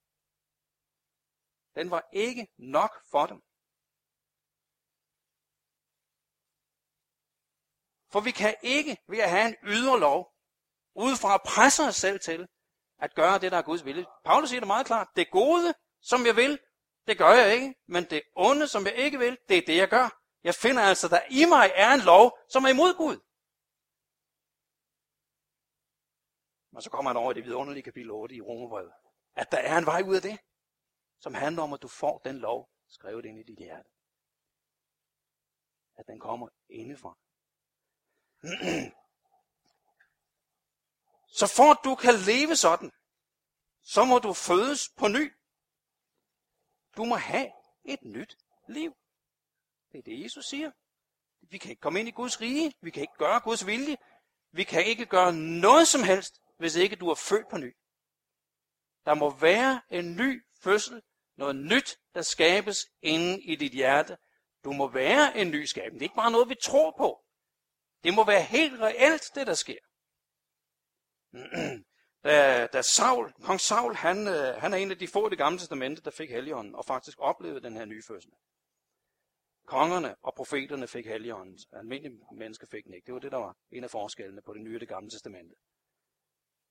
Den 1.75 1.91
var 1.91 2.03
ikke 2.13 2.47
nok 2.57 2.91
for 3.11 3.25
dem. 3.25 3.41
For 8.11 8.19
vi 8.19 8.31
kan 8.31 8.55
ikke 8.61 8.97
ved 9.07 9.19
at 9.19 9.29
have 9.29 9.47
en 9.47 9.55
ydre 9.63 9.99
lov, 9.99 10.33
udefra 10.95 11.37
presse 11.37 11.83
os 11.83 11.95
selv 11.95 12.19
til 12.19 12.47
at 12.97 13.15
gøre 13.15 13.39
det, 13.39 13.51
der 13.51 13.57
er 13.57 13.61
Guds 13.61 13.85
vilje. 13.85 14.05
Paulus 14.25 14.49
siger 14.49 14.59
det 14.59 14.67
meget 14.67 14.85
klart. 14.85 15.07
Det 15.15 15.31
gode, 15.31 15.73
som 16.01 16.25
jeg 16.25 16.35
vil, 16.35 16.59
det 17.07 17.17
gør 17.17 17.31
jeg 17.31 17.53
ikke. 17.55 17.75
Men 17.87 18.03
det 18.09 18.21
onde, 18.35 18.67
som 18.67 18.85
jeg 18.85 18.95
ikke 18.95 19.19
vil, 19.19 19.37
det 19.49 19.57
er 19.57 19.65
det, 19.67 19.77
jeg 19.77 19.89
gør. 19.89 20.21
Jeg 20.43 20.55
finder 20.55 20.81
altså, 20.81 21.07
at 21.07 21.11
der 21.11 21.21
i 21.29 21.45
mig 21.45 21.71
er 21.75 21.93
en 21.93 22.01
lov, 22.01 22.37
som 22.49 22.63
er 22.63 22.69
imod 22.69 22.93
Gud. 22.97 23.17
Men 26.71 26.81
så 26.81 26.89
kommer 26.89 27.09
han 27.09 27.17
over 27.17 27.31
i 27.31 27.35
det 27.35 27.45
vidunderlige 27.45 27.83
kapitel 27.83 28.11
8 28.11 28.35
i 28.35 28.41
Romerbrevet. 28.41 28.91
At 29.35 29.51
der 29.51 29.57
er 29.57 29.77
en 29.77 29.85
vej 29.85 30.01
ud 30.07 30.15
af 30.15 30.21
det, 30.21 30.39
som 31.19 31.33
handler 31.33 31.63
om, 31.63 31.73
at 31.73 31.81
du 31.81 31.87
får 31.87 32.17
den 32.17 32.37
lov 32.37 32.69
skrevet 32.87 33.25
ind 33.25 33.39
i 33.39 33.43
dit 33.43 33.57
hjerte. 33.57 33.89
At 35.95 36.07
den 36.07 36.19
kommer 36.19 36.49
indefra. 36.69 37.17
Så 41.39 41.47
for 41.55 41.71
at 41.71 41.79
du 41.83 41.95
kan 41.95 42.13
leve 42.13 42.55
sådan, 42.55 42.91
så 43.81 44.05
må 44.05 44.19
du 44.19 44.33
fødes 44.33 44.89
på 44.97 45.07
ny. 45.07 45.33
Du 46.97 47.05
må 47.05 47.15
have 47.15 47.51
et 47.85 48.03
nyt 48.03 48.37
liv. 48.67 48.95
Det 49.91 49.97
er 49.97 50.01
det, 50.01 50.23
Jesus 50.23 50.45
siger. 50.45 50.71
Vi 51.41 51.57
kan 51.57 51.69
ikke 51.69 51.79
komme 51.79 51.99
ind 51.99 52.07
i 52.07 52.11
Guds 52.11 52.41
rige. 52.41 52.73
Vi 52.81 52.89
kan 52.89 53.01
ikke 53.01 53.17
gøre 53.17 53.39
Guds 53.39 53.65
vilje. 53.65 53.97
Vi 54.51 54.63
kan 54.63 54.85
ikke 54.85 55.05
gøre 55.05 55.33
noget 55.33 55.87
som 55.87 56.03
helst, 56.03 56.41
hvis 56.57 56.75
ikke 56.75 56.95
du 56.95 57.09
er 57.09 57.15
født 57.15 57.49
på 57.49 57.57
ny. 57.57 57.75
Der 59.05 59.13
må 59.13 59.29
være 59.29 59.81
en 59.89 60.15
ny 60.15 60.45
fødsel. 60.63 61.01
Noget 61.35 61.55
nyt, 61.55 61.99
der 62.13 62.21
skabes 62.21 62.77
inde 63.01 63.41
i 63.41 63.55
dit 63.55 63.71
hjerte. 63.71 64.17
Du 64.63 64.71
må 64.71 64.87
være 64.87 65.37
en 65.37 65.51
ny 65.51 65.65
skabning. 65.65 65.93
Det 65.93 66.01
er 66.01 66.09
ikke 66.09 66.15
bare 66.15 66.31
noget, 66.31 66.49
vi 66.49 66.55
tror 66.63 66.91
på. 66.97 67.25
Det 68.03 68.13
må 68.13 68.25
være 68.25 68.43
helt 68.43 68.79
reelt, 68.79 69.23
det 69.35 69.47
der 69.47 69.53
sker. 69.53 69.79
Mm-hmm 71.33 71.85
da, 72.23 72.67
da 72.67 72.81
Saul, 72.81 73.33
kong 73.43 73.59
Saul, 73.59 73.95
han, 73.95 74.27
øh, 74.27 74.55
han 74.61 74.73
er 74.73 74.77
en 74.77 74.91
af 74.91 74.97
de 74.97 75.07
få 75.07 75.27
i 75.27 75.29
det 75.29 75.37
gamle 75.37 75.59
testamente, 75.59 76.01
der 76.01 76.11
fik 76.11 76.29
helligånden, 76.29 76.75
og 76.75 76.85
faktisk 76.85 77.17
oplevede 77.19 77.61
den 77.61 77.77
her 77.77 77.85
nyfødsel. 77.85 78.31
Kongerne 79.65 80.15
og 80.21 80.33
profeterne 80.35 80.87
fik 80.87 81.05
helligånden. 81.05 81.59
Almindelige 81.73 82.19
mennesker 82.37 82.67
fik 82.71 82.83
den 82.83 82.93
ikke. 82.93 83.05
Det 83.05 83.13
var 83.13 83.19
det, 83.19 83.31
der 83.31 83.37
var 83.37 83.55
en 83.71 83.83
af 83.83 83.89
forskellene 83.89 84.41
på 84.41 84.53
det 84.53 84.61
nye 84.61 84.77
og 84.77 84.79
det 84.79 84.89
gamle 84.89 85.09
testamente. 85.09 85.55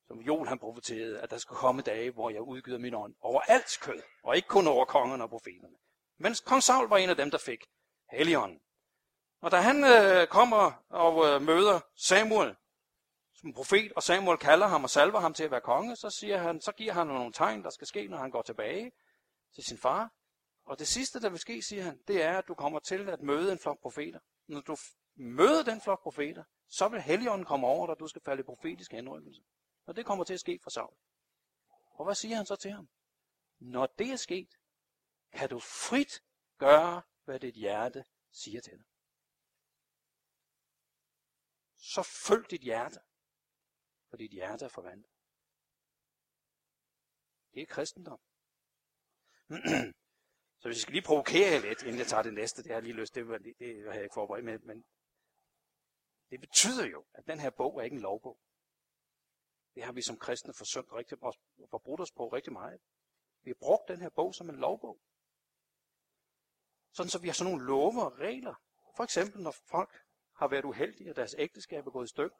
Som 0.06 0.20
Joel 0.20 0.48
han 0.48 0.58
profeterede, 0.58 1.20
at 1.20 1.30
der 1.30 1.38
skulle 1.38 1.58
komme 1.58 1.82
dage, 1.82 2.10
hvor 2.10 2.30
jeg 2.30 2.42
udgyder 2.42 2.78
min 2.78 2.94
ånd 2.94 3.14
over 3.20 3.40
alt 3.40 3.78
kød, 3.82 4.02
og 4.22 4.36
ikke 4.36 4.48
kun 4.48 4.66
over 4.66 4.84
kongerne 4.84 5.24
og 5.24 5.30
profeterne. 5.30 5.76
Men 6.18 6.34
kong 6.46 6.62
Saul 6.62 6.88
var 6.88 6.96
en 6.96 7.10
af 7.10 7.16
dem, 7.16 7.30
der 7.30 7.38
fik 7.38 7.64
helligånden. 8.10 8.60
Og 9.42 9.50
da 9.50 9.56
han 9.56 9.84
øh, 9.84 10.26
kommer 10.26 10.84
og 10.88 11.26
øh, 11.26 11.42
møder 11.42 11.80
Samuel 11.96 12.56
som 13.40 13.52
profet, 13.52 13.92
og 13.92 14.02
Samuel 14.02 14.38
kalder 14.38 14.66
ham 14.66 14.84
og 14.84 14.90
salver 14.90 15.20
ham 15.20 15.34
til 15.34 15.44
at 15.44 15.50
være 15.50 15.60
konge, 15.60 15.96
så, 15.96 16.10
siger 16.10 16.38
han, 16.38 16.60
så 16.60 16.72
giver 16.72 16.92
han 16.92 17.06
nogle 17.06 17.32
tegn, 17.32 17.62
der 17.64 17.70
skal 17.70 17.86
ske, 17.86 18.08
når 18.08 18.18
han 18.18 18.30
går 18.30 18.42
tilbage 18.42 18.92
til 19.54 19.64
sin 19.64 19.78
far. 19.78 20.12
Og 20.64 20.78
det 20.78 20.88
sidste, 20.88 21.20
der 21.20 21.30
vil 21.30 21.38
ske, 21.38 21.62
siger 21.62 21.82
han, 21.82 21.98
det 22.08 22.22
er, 22.22 22.38
at 22.38 22.48
du 22.48 22.54
kommer 22.54 22.78
til 22.78 23.08
at 23.08 23.22
møde 23.22 23.52
en 23.52 23.58
flok 23.58 23.80
profeter. 23.80 24.20
Når 24.46 24.60
du 24.60 24.76
møder 25.14 25.62
den 25.62 25.80
flok 25.80 26.02
profeter, 26.02 26.44
så 26.68 26.88
vil 26.88 27.02
Helligånden 27.02 27.46
komme 27.46 27.66
over 27.66 27.86
dig, 27.86 27.94
og 27.94 28.00
du 28.00 28.06
skal 28.06 28.22
falde 28.24 28.40
i 28.40 28.44
profetisk 28.44 28.92
henrykkelse. 28.92 29.42
Og 29.86 29.96
det 29.96 30.06
kommer 30.06 30.24
til 30.24 30.34
at 30.34 30.40
ske 30.40 30.60
for 30.62 30.70
Saul. 30.70 30.94
Og 31.90 32.04
hvad 32.04 32.14
siger 32.14 32.36
han 32.36 32.46
så 32.46 32.56
til 32.56 32.70
ham? 32.70 32.88
Når 33.58 33.86
det 33.86 34.10
er 34.10 34.16
sket, 34.16 34.48
kan 35.32 35.48
du 35.48 35.58
frit 35.58 36.22
gøre, 36.58 37.02
hvad 37.24 37.40
dit 37.40 37.54
hjerte 37.54 38.04
siger 38.32 38.60
til 38.60 38.72
dig. 38.72 38.84
Så 41.76 42.02
følg 42.02 42.50
dit 42.50 42.60
hjerte, 42.60 43.00
for 44.10 44.16
dit 44.16 44.30
hjerte 44.30 44.64
er 44.64 44.68
forvandlet. 44.68 45.10
Det 47.54 47.62
er 47.62 47.66
kristendom. 47.66 48.20
Så 50.60 50.68
hvis 50.68 50.76
jeg 50.76 50.82
skal 50.82 50.92
lige 50.92 51.04
provokere 51.06 51.50
jer 51.52 51.60
lidt, 51.60 51.82
inden 51.82 51.98
jeg 51.98 52.06
tager 52.06 52.22
det 52.22 52.34
næste, 52.34 52.62
det 52.62 52.70
har 52.70 52.76
jeg 52.76 52.82
lige 52.82 53.00
lyst, 53.00 53.14
det, 53.14 53.26
det, 53.26 53.58
det 53.58 53.76
havde 53.76 53.94
jeg 53.94 54.02
ikke 54.02 54.14
forberedt 54.14 54.44
med, 54.44 54.58
men 54.58 54.84
det 56.30 56.40
betyder 56.40 56.86
jo, 56.86 57.04
at 57.14 57.26
den 57.26 57.40
her 57.40 57.50
bog 57.50 57.78
er 57.78 57.82
ikke 57.82 57.94
en 57.94 58.02
lovbog. 58.02 58.38
Det 59.74 59.82
har 59.82 59.92
vi 59.92 60.02
som 60.02 60.18
kristne 60.18 60.54
forsømt 60.54 60.92
rigtig, 60.92 61.22
og 61.22 61.34
forbrudt 61.70 62.00
os 62.00 62.12
på 62.12 62.28
rigtig 62.28 62.52
meget. 62.52 62.80
Vi 63.42 63.50
har 63.50 63.54
brugt 63.54 63.88
den 63.88 64.00
her 64.00 64.08
bog 64.08 64.34
som 64.34 64.50
en 64.50 64.56
lovbog. 64.56 65.00
Sådan 66.92 67.10
så 67.10 67.18
vi 67.18 67.28
har 67.28 67.34
sådan 67.34 67.52
nogle 67.52 67.66
love 67.66 68.02
og 68.04 68.18
regler. 68.18 68.54
For 68.96 69.04
eksempel 69.04 69.42
når 69.42 69.54
folk 69.70 69.94
har 70.34 70.48
været 70.48 70.64
uheldige, 70.64 71.10
og 71.10 71.16
deres 71.16 71.34
ægteskab 71.38 71.86
er 71.86 71.90
gået 71.90 72.06
i 72.06 72.08
stykker. 72.08 72.36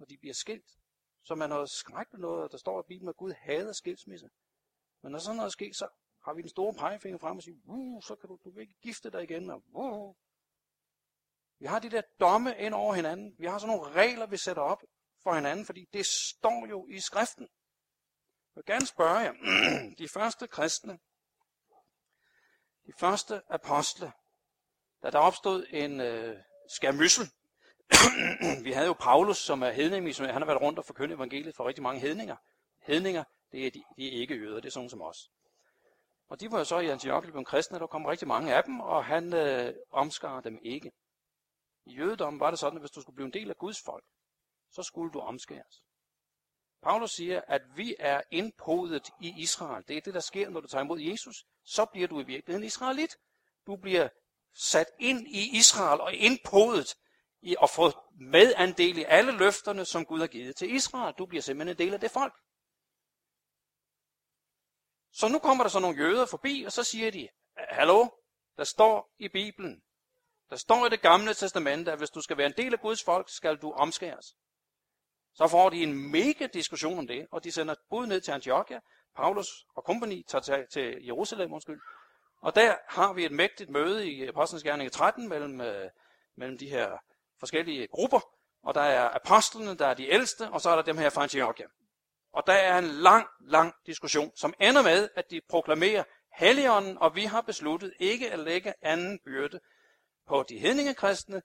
Når 0.00 0.06
de 0.06 0.18
bliver 0.18 0.34
skilt. 0.34 0.70
Så 1.24 1.34
man 1.34 1.50
har 1.50 1.64
skrækket 1.64 2.20
noget, 2.20 2.52
der 2.52 2.58
står 2.58 2.80
i 2.80 2.84
Bibelen, 2.88 3.08
at 3.08 3.16
Gud 3.16 3.32
hader 3.32 3.72
skilsmisse. 3.72 4.30
Men 5.02 5.12
når 5.12 5.18
sådan 5.18 5.36
noget 5.36 5.52
sker, 5.52 5.72
så 5.72 5.88
har 6.24 6.34
vi 6.34 6.42
den 6.42 6.48
store 6.48 6.74
pegefinger 6.74 7.18
frem 7.18 7.36
og 7.36 7.42
siger, 7.42 7.56
uh, 7.64 8.02
så 8.02 8.16
kan 8.16 8.28
du, 8.28 8.38
du 8.44 8.50
kan 8.52 8.60
ikke 8.60 8.78
gifte 8.82 9.10
dig 9.10 9.22
igen. 9.22 9.50
Og, 9.50 9.62
uh. 9.72 10.14
Vi 11.58 11.66
har 11.66 11.78
de 11.78 11.90
der 11.90 12.02
domme 12.20 12.58
ind 12.58 12.74
over 12.74 12.94
hinanden. 12.94 13.34
Vi 13.38 13.46
har 13.46 13.58
sådan 13.58 13.76
nogle 13.76 13.92
regler, 13.92 14.26
vi 14.26 14.36
sætter 14.36 14.62
op 14.62 14.82
for 15.22 15.34
hinanden, 15.34 15.66
fordi 15.66 15.88
det 15.92 16.06
står 16.06 16.66
jo 16.66 16.86
i 16.86 17.00
skriften. 17.00 17.48
Jeg 18.54 18.54
vil 18.54 18.64
gerne 18.64 18.86
spørge 18.86 19.18
jer, 19.18 19.32
de 19.98 20.08
første 20.08 20.48
kristne, 20.48 20.98
de 22.86 22.92
første 22.98 23.42
apostle, 23.48 24.12
da 25.02 25.10
der 25.10 25.18
opstod 25.18 25.66
en 25.70 26.00
øh, 26.00 26.42
skærmyssel, 26.68 27.30
vi 28.64 28.72
havde 28.72 28.86
jo 28.86 28.92
Paulus, 28.92 29.38
som 29.38 29.62
er 29.62 29.70
hedning, 29.70 30.14
som 30.14 30.26
han 30.26 30.34
har 30.34 30.46
været 30.46 30.60
rundt 30.60 30.78
og 30.78 30.84
forkyndt 30.84 31.14
evangeliet 31.14 31.54
for 31.56 31.68
rigtig 31.68 31.82
mange 31.82 32.00
hedninger. 32.00 32.36
Hedninger, 32.78 33.24
det 33.52 33.66
er, 33.66 33.70
de, 33.70 33.82
de 33.96 34.06
er 34.08 34.20
ikke 34.20 34.34
jøder, 34.34 34.56
det 34.56 34.66
er 34.66 34.70
sådan 34.70 34.90
som 34.90 35.02
os. 35.02 35.30
Og 36.28 36.40
de 36.40 36.52
var 36.52 36.58
jo 36.58 36.64
så 36.64 36.78
i 36.78 36.88
Antiochia 36.88 37.30
blevet 37.30 37.46
kristne, 37.46 37.78
der 37.78 37.86
kom 37.86 38.04
rigtig 38.04 38.28
mange 38.28 38.54
af 38.54 38.64
dem, 38.64 38.80
og 38.80 39.04
han 39.04 39.34
øh, 39.34 39.74
omskar 39.90 40.40
dem 40.40 40.58
ikke. 40.62 40.92
I 41.86 41.92
jødedommen 41.92 42.40
var 42.40 42.50
det 42.50 42.58
sådan, 42.58 42.76
at 42.76 42.82
hvis 42.82 42.90
du 42.90 43.00
skulle 43.00 43.16
blive 43.16 43.26
en 43.26 43.32
del 43.32 43.50
af 43.50 43.56
Guds 43.56 43.82
folk, 43.82 44.04
så 44.70 44.82
skulle 44.82 45.12
du 45.12 45.20
omskæres. 45.20 45.82
Paulus 46.82 47.10
siger, 47.10 47.40
at 47.48 47.62
vi 47.76 47.96
er 47.98 48.22
indpodet 48.30 49.10
i 49.20 49.34
Israel. 49.36 49.84
Det 49.88 49.96
er 49.96 50.00
det, 50.00 50.14
der 50.14 50.20
sker, 50.20 50.50
når 50.50 50.60
du 50.60 50.66
tager 50.66 50.84
imod 50.84 51.00
Jesus. 51.00 51.44
Så 51.64 51.84
bliver 51.84 52.08
du 52.08 52.20
i 52.20 52.24
virkeligheden 52.24 52.66
israelit. 52.66 53.16
Du 53.66 53.76
bliver 53.76 54.08
sat 54.54 54.86
ind 54.98 55.28
i 55.28 55.58
Israel 55.58 56.00
og 56.00 56.14
indpodet 56.14 56.94
i 57.42 57.56
at 57.62 57.70
få 57.70 57.92
medandel 58.20 58.98
i 58.98 59.04
alle 59.04 59.32
løfterne, 59.32 59.84
som 59.84 60.06
Gud 60.06 60.20
har 60.20 60.26
givet 60.26 60.56
til 60.56 60.74
Israel. 60.74 61.14
Du 61.18 61.26
bliver 61.26 61.42
simpelthen 61.42 61.74
en 61.74 61.78
del 61.78 61.94
af 61.94 62.00
det 62.00 62.10
folk. 62.10 62.34
Så 65.12 65.28
nu 65.28 65.38
kommer 65.38 65.64
der 65.64 65.68
så 65.68 65.80
nogle 65.80 65.98
jøder 65.98 66.26
forbi, 66.26 66.64
og 66.66 66.72
så 66.72 66.84
siger 66.84 67.10
de, 67.10 67.28
hallo, 67.56 68.08
der 68.56 68.64
står 68.64 69.14
i 69.18 69.28
Bibelen, 69.28 69.82
der 70.50 70.56
står 70.56 70.86
i 70.86 70.88
det 70.88 71.00
gamle 71.00 71.34
testamente, 71.34 71.92
at 71.92 71.98
hvis 71.98 72.10
du 72.10 72.20
skal 72.20 72.36
være 72.36 72.46
en 72.46 72.54
del 72.56 72.72
af 72.72 72.80
Guds 72.80 73.04
folk, 73.04 73.28
skal 73.28 73.56
du 73.56 73.72
omskæres. 73.72 74.34
Så 75.34 75.48
får 75.48 75.70
de 75.70 75.82
en 75.82 76.10
mega 76.10 76.46
diskussion 76.46 76.98
om 76.98 77.06
det, 77.06 77.26
og 77.32 77.44
de 77.44 77.52
sender 77.52 77.74
bud 77.90 78.06
ned 78.06 78.20
til 78.20 78.32
Antiochia. 78.32 78.80
Paulus 79.16 79.66
og 79.74 79.84
kompagni 79.84 80.22
tager 80.22 80.42
til, 80.42 80.66
til 80.72 81.04
Jerusalem, 81.04 81.52
undskyld. 81.52 81.80
Og 82.42 82.54
der 82.54 82.76
har 82.88 83.12
vi 83.12 83.24
et 83.24 83.32
mægtigt 83.32 83.70
møde 83.70 84.10
i 84.10 84.26
Apostlenes 84.26 84.62
Gerning 84.62 84.92
13 84.92 85.28
mellem, 85.28 85.60
øh, 85.60 85.90
mellem 86.36 86.58
de 86.58 86.68
her 86.68 86.98
forskellige 87.40 87.86
grupper. 87.86 88.20
Og 88.62 88.74
der 88.74 88.80
er 88.80 89.08
apostlene, 89.08 89.74
der 89.74 89.86
er 89.86 89.94
de 89.94 90.08
ældste, 90.08 90.50
og 90.50 90.60
så 90.60 90.70
er 90.70 90.76
der 90.76 90.82
dem 90.82 90.98
her 90.98 91.10
fra 91.10 91.22
Antiochia. 91.22 91.66
Og 92.32 92.42
der 92.46 92.52
er 92.52 92.78
en 92.78 92.84
lang, 92.84 93.26
lang 93.40 93.74
diskussion, 93.86 94.32
som 94.36 94.54
ender 94.60 94.82
med, 94.82 95.08
at 95.16 95.30
de 95.30 95.40
proklamerer 95.48 96.04
Helligånden, 96.34 96.98
og 96.98 97.14
vi 97.14 97.24
har 97.24 97.40
besluttet 97.40 97.94
ikke 97.98 98.30
at 98.30 98.38
lægge 98.38 98.74
anden 98.82 99.18
byrde 99.24 99.60
på 100.28 100.44
de 100.48 100.58
hedningekristne, 100.58 101.42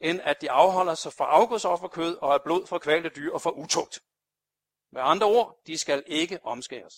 end 0.00 0.20
at 0.24 0.40
de 0.40 0.50
afholder 0.50 0.94
sig 0.94 1.12
fra 1.12 1.24
afgudsofferkød 1.24 2.16
og 2.16 2.34
af 2.34 2.42
blod 2.42 2.66
fra 2.66 2.78
kvalte 2.78 3.08
dyr 3.08 3.32
og 3.32 3.42
fra 3.42 3.50
utugt. 3.50 4.00
Med 4.92 5.02
andre 5.04 5.26
ord, 5.26 5.60
de 5.66 5.78
skal 5.78 6.02
ikke 6.06 6.38
omskæres. 6.42 6.94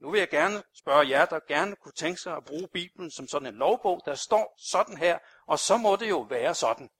Nu 0.00 0.10
vil 0.10 0.18
jeg 0.18 0.28
gerne 0.28 0.62
spørge 0.74 1.08
jer, 1.08 1.24
der 1.24 1.40
gerne 1.48 1.76
kunne 1.76 1.92
tænke 1.92 2.20
sig 2.20 2.36
at 2.36 2.44
bruge 2.44 2.68
Bibelen 2.68 3.10
som 3.10 3.28
sådan 3.28 3.48
en 3.48 3.54
lovbog, 3.54 4.02
der 4.04 4.14
står 4.14 4.54
sådan 4.58 4.96
her, 4.96 5.18
og 5.46 5.58
så 5.58 5.76
må 5.76 5.96
det 5.96 6.08
jo 6.08 6.20
være 6.20 6.54
sådan. 6.54 6.90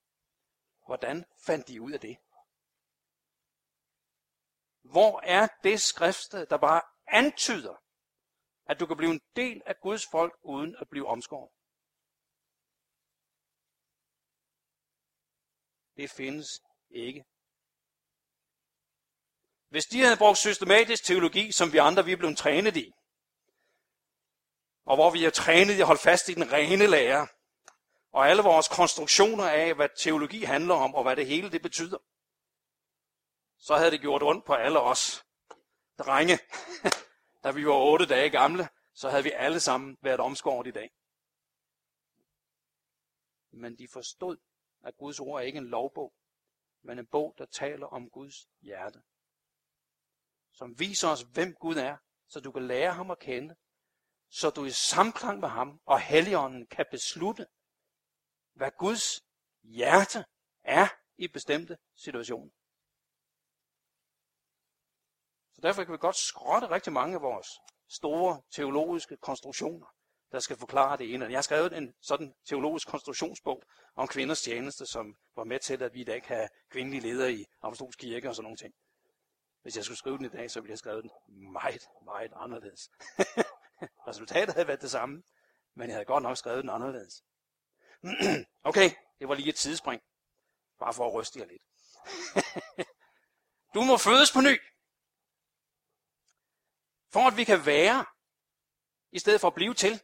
Hvordan 0.90 1.24
fandt 1.46 1.68
de 1.68 1.82
ud 1.82 1.92
af 1.92 2.00
det? 2.00 2.16
Hvor 4.82 5.20
er 5.20 5.48
det 5.62 5.80
skriftsted, 5.80 6.46
der 6.46 6.58
bare 6.58 6.82
antyder, 7.06 7.76
at 8.66 8.80
du 8.80 8.86
kan 8.86 8.96
blive 8.96 9.10
en 9.10 9.20
del 9.36 9.62
af 9.66 9.80
Guds 9.80 10.06
folk 10.10 10.38
uden 10.42 10.76
at 10.80 10.88
blive 10.88 11.06
omskåret? 11.06 11.50
Det 15.96 16.10
findes 16.10 16.48
ikke. 16.90 17.24
Hvis 19.68 19.84
de 19.84 20.00
havde 20.00 20.18
brugt 20.18 20.38
systematisk 20.38 21.04
teologi, 21.04 21.52
som 21.52 21.72
vi 21.72 21.78
andre 21.78 22.04
vi 22.04 22.12
er 22.12 22.16
blevet 22.16 22.38
trænet 22.38 22.76
i, 22.76 22.92
og 24.84 24.96
hvor 24.96 25.10
vi 25.10 25.24
er 25.24 25.30
trænet 25.30 25.74
i 25.76 25.80
at 25.80 25.86
holde 25.86 26.02
fast 26.02 26.28
i 26.28 26.34
den 26.34 26.52
rene 26.52 26.86
lære, 26.86 27.28
og 28.12 28.28
alle 28.28 28.42
vores 28.42 28.68
konstruktioner 28.68 29.44
af, 29.44 29.74
hvad 29.74 29.88
teologi 29.96 30.42
handler 30.42 30.74
om, 30.74 30.94
og 30.94 31.02
hvad 31.02 31.16
det 31.16 31.26
hele 31.26 31.50
det 31.50 31.62
betyder, 31.62 31.98
så 33.58 33.76
havde 33.76 33.90
det 33.90 34.00
gjort 34.00 34.22
ondt 34.22 34.44
på 34.44 34.54
alle 34.54 34.80
os 34.80 35.26
drenge. 35.98 36.38
da 37.44 37.50
vi 37.50 37.66
var 37.66 37.74
otte 37.74 38.06
dage 38.06 38.30
gamle, 38.30 38.68
så 38.94 39.10
havde 39.10 39.22
vi 39.22 39.30
alle 39.30 39.60
sammen 39.60 39.98
været 40.02 40.20
omskåret 40.20 40.66
i 40.66 40.70
dag. 40.70 40.90
Men 43.50 43.78
de 43.78 43.88
forstod, 43.88 44.36
at 44.82 44.96
Guds 44.96 45.20
ord 45.20 45.40
er 45.40 45.44
ikke 45.44 45.58
en 45.58 45.68
lovbog, 45.68 46.12
men 46.82 46.98
en 46.98 47.06
bog, 47.06 47.34
der 47.38 47.44
taler 47.44 47.86
om 47.86 48.10
Guds 48.10 48.48
hjerte. 48.60 49.02
Som 50.52 50.78
viser 50.78 51.08
os, 51.08 51.22
hvem 51.22 51.54
Gud 51.54 51.76
er, 51.76 51.96
så 52.28 52.40
du 52.40 52.52
kan 52.52 52.66
lære 52.66 52.92
ham 52.92 53.10
at 53.10 53.18
kende, 53.18 53.54
så 54.28 54.50
du 54.50 54.64
i 54.64 54.70
samklang 54.70 55.40
med 55.40 55.48
ham 55.48 55.80
og 55.86 56.00
Helligånden 56.00 56.66
kan 56.66 56.86
beslutte, 56.90 57.46
hvad 58.60 58.70
Guds 58.78 59.22
hjerte 59.62 60.24
er 60.64 60.88
i 61.18 61.28
bestemte 61.28 61.78
situationer. 61.96 62.50
Så 65.54 65.60
derfor 65.62 65.84
kan 65.84 65.92
vi 65.92 65.98
godt 65.98 66.16
skrotte 66.16 66.70
rigtig 66.70 66.92
mange 66.92 67.14
af 67.14 67.22
vores 67.22 67.48
store 67.88 68.42
teologiske 68.50 69.16
konstruktioner, 69.16 69.86
der 70.32 70.38
skal 70.40 70.56
forklare 70.56 70.96
det 70.96 71.14
ene. 71.14 71.24
Jeg 71.24 71.36
har 71.36 71.42
skrevet 71.42 71.76
en 71.76 71.94
sådan 72.00 72.34
teologisk 72.48 72.88
konstruktionsbog 72.88 73.62
om 73.96 74.08
kvinders 74.08 74.42
tjeneste, 74.42 74.86
som 74.86 75.16
var 75.36 75.44
med 75.44 75.58
til, 75.58 75.82
at 75.82 75.94
vi 75.94 76.00
i 76.00 76.04
dag 76.04 76.22
kan 76.22 76.36
have 76.36 76.48
kvindelige 76.70 77.02
ledere 77.02 77.32
i 77.32 77.44
Apostolsk 77.62 77.98
Kirke 77.98 78.28
og 78.28 78.34
sådan 78.34 78.44
nogle 78.44 78.56
ting. 78.56 78.74
Hvis 79.62 79.76
jeg 79.76 79.84
skulle 79.84 79.98
skrive 79.98 80.16
den 80.18 80.24
i 80.24 80.28
dag, 80.28 80.50
så 80.50 80.60
ville 80.60 80.68
jeg 80.68 80.72
have 80.72 80.78
skrevet 80.78 81.02
den 81.02 81.52
meget, 81.52 81.88
meget 82.04 82.32
anderledes. 82.36 82.90
Resultatet 84.08 84.54
havde 84.54 84.68
været 84.68 84.82
det 84.82 84.90
samme, 84.90 85.22
men 85.74 85.88
jeg 85.88 85.94
havde 85.94 86.04
godt 86.04 86.22
nok 86.22 86.36
skrevet 86.36 86.62
den 86.62 86.70
anderledes. 86.70 87.22
okay, 88.70 88.90
det 89.18 89.28
var 89.28 89.34
lige 89.34 89.48
et 89.48 89.56
tidsspring. 89.56 90.02
Bare 90.78 90.94
for 90.94 91.06
at 91.06 91.14
ryste 91.14 91.38
jer 91.38 91.46
lidt. 91.46 91.62
du 93.74 93.80
må 93.84 93.96
fødes 93.96 94.32
på 94.32 94.40
ny. 94.40 94.60
For 97.12 97.20
at 97.26 97.36
vi 97.36 97.44
kan 97.44 97.66
være, 97.66 98.06
i 99.12 99.18
stedet 99.18 99.40
for 99.40 99.48
at 99.48 99.54
blive 99.54 99.74
til, 99.74 100.00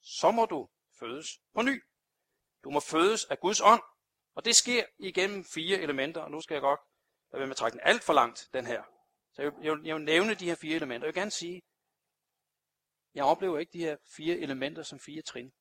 så 0.00 0.30
må 0.30 0.46
du 0.46 0.68
fødes 0.98 1.28
på 1.54 1.62
ny. 1.62 1.82
Du 2.64 2.70
må 2.70 2.80
fødes 2.80 3.24
af 3.24 3.40
Guds 3.40 3.60
ånd, 3.60 3.82
og 4.34 4.44
det 4.44 4.56
sker 4.56 4.86
igennem 4.98 5.44
fire 5.44 5.78
elementer, 5.78 6.20
og 6.20 6.30
nu 6.30 6.40
skal 6.40 6.54
jeg 6.54 6.62
godt 6.62 6.80
lade 7.32 7.40
være 7.40 7.46
med 7.46 7.54
at 7.54 7.56
trække 7.56 7.78
den 7.78 7.86
alt 7.86 8.02
for 8.02 8.12
langt, 8.12 8.48
den 8.52 8.66
her. 8.66 8.82
Så 9.32 9.42
jeg, 9.42 9.52
jeg, 9.62 9.76
jeg 9.84 9.94
vil 9.94 10.04
nævne 10.04 10.34
de 10.34 10.44
her 10.44 10.54
fire 10.54 10.76
elementer. 10.76 11.06
Jeg 11.06 11.14
vil 11.14 11.20
gerne 11.20 11.30
sige, 11.30 11.62
jeg 13.14 13.24
oplever 13.24 13.58
ikke 13.58 13.72
de 13.72 13.78
her 13.78 13.96
fire 14.16 14.36
elementer 14.36 14.82
som 14.82 15.00
fire 15.00 15.22
trin. 15.22 15.52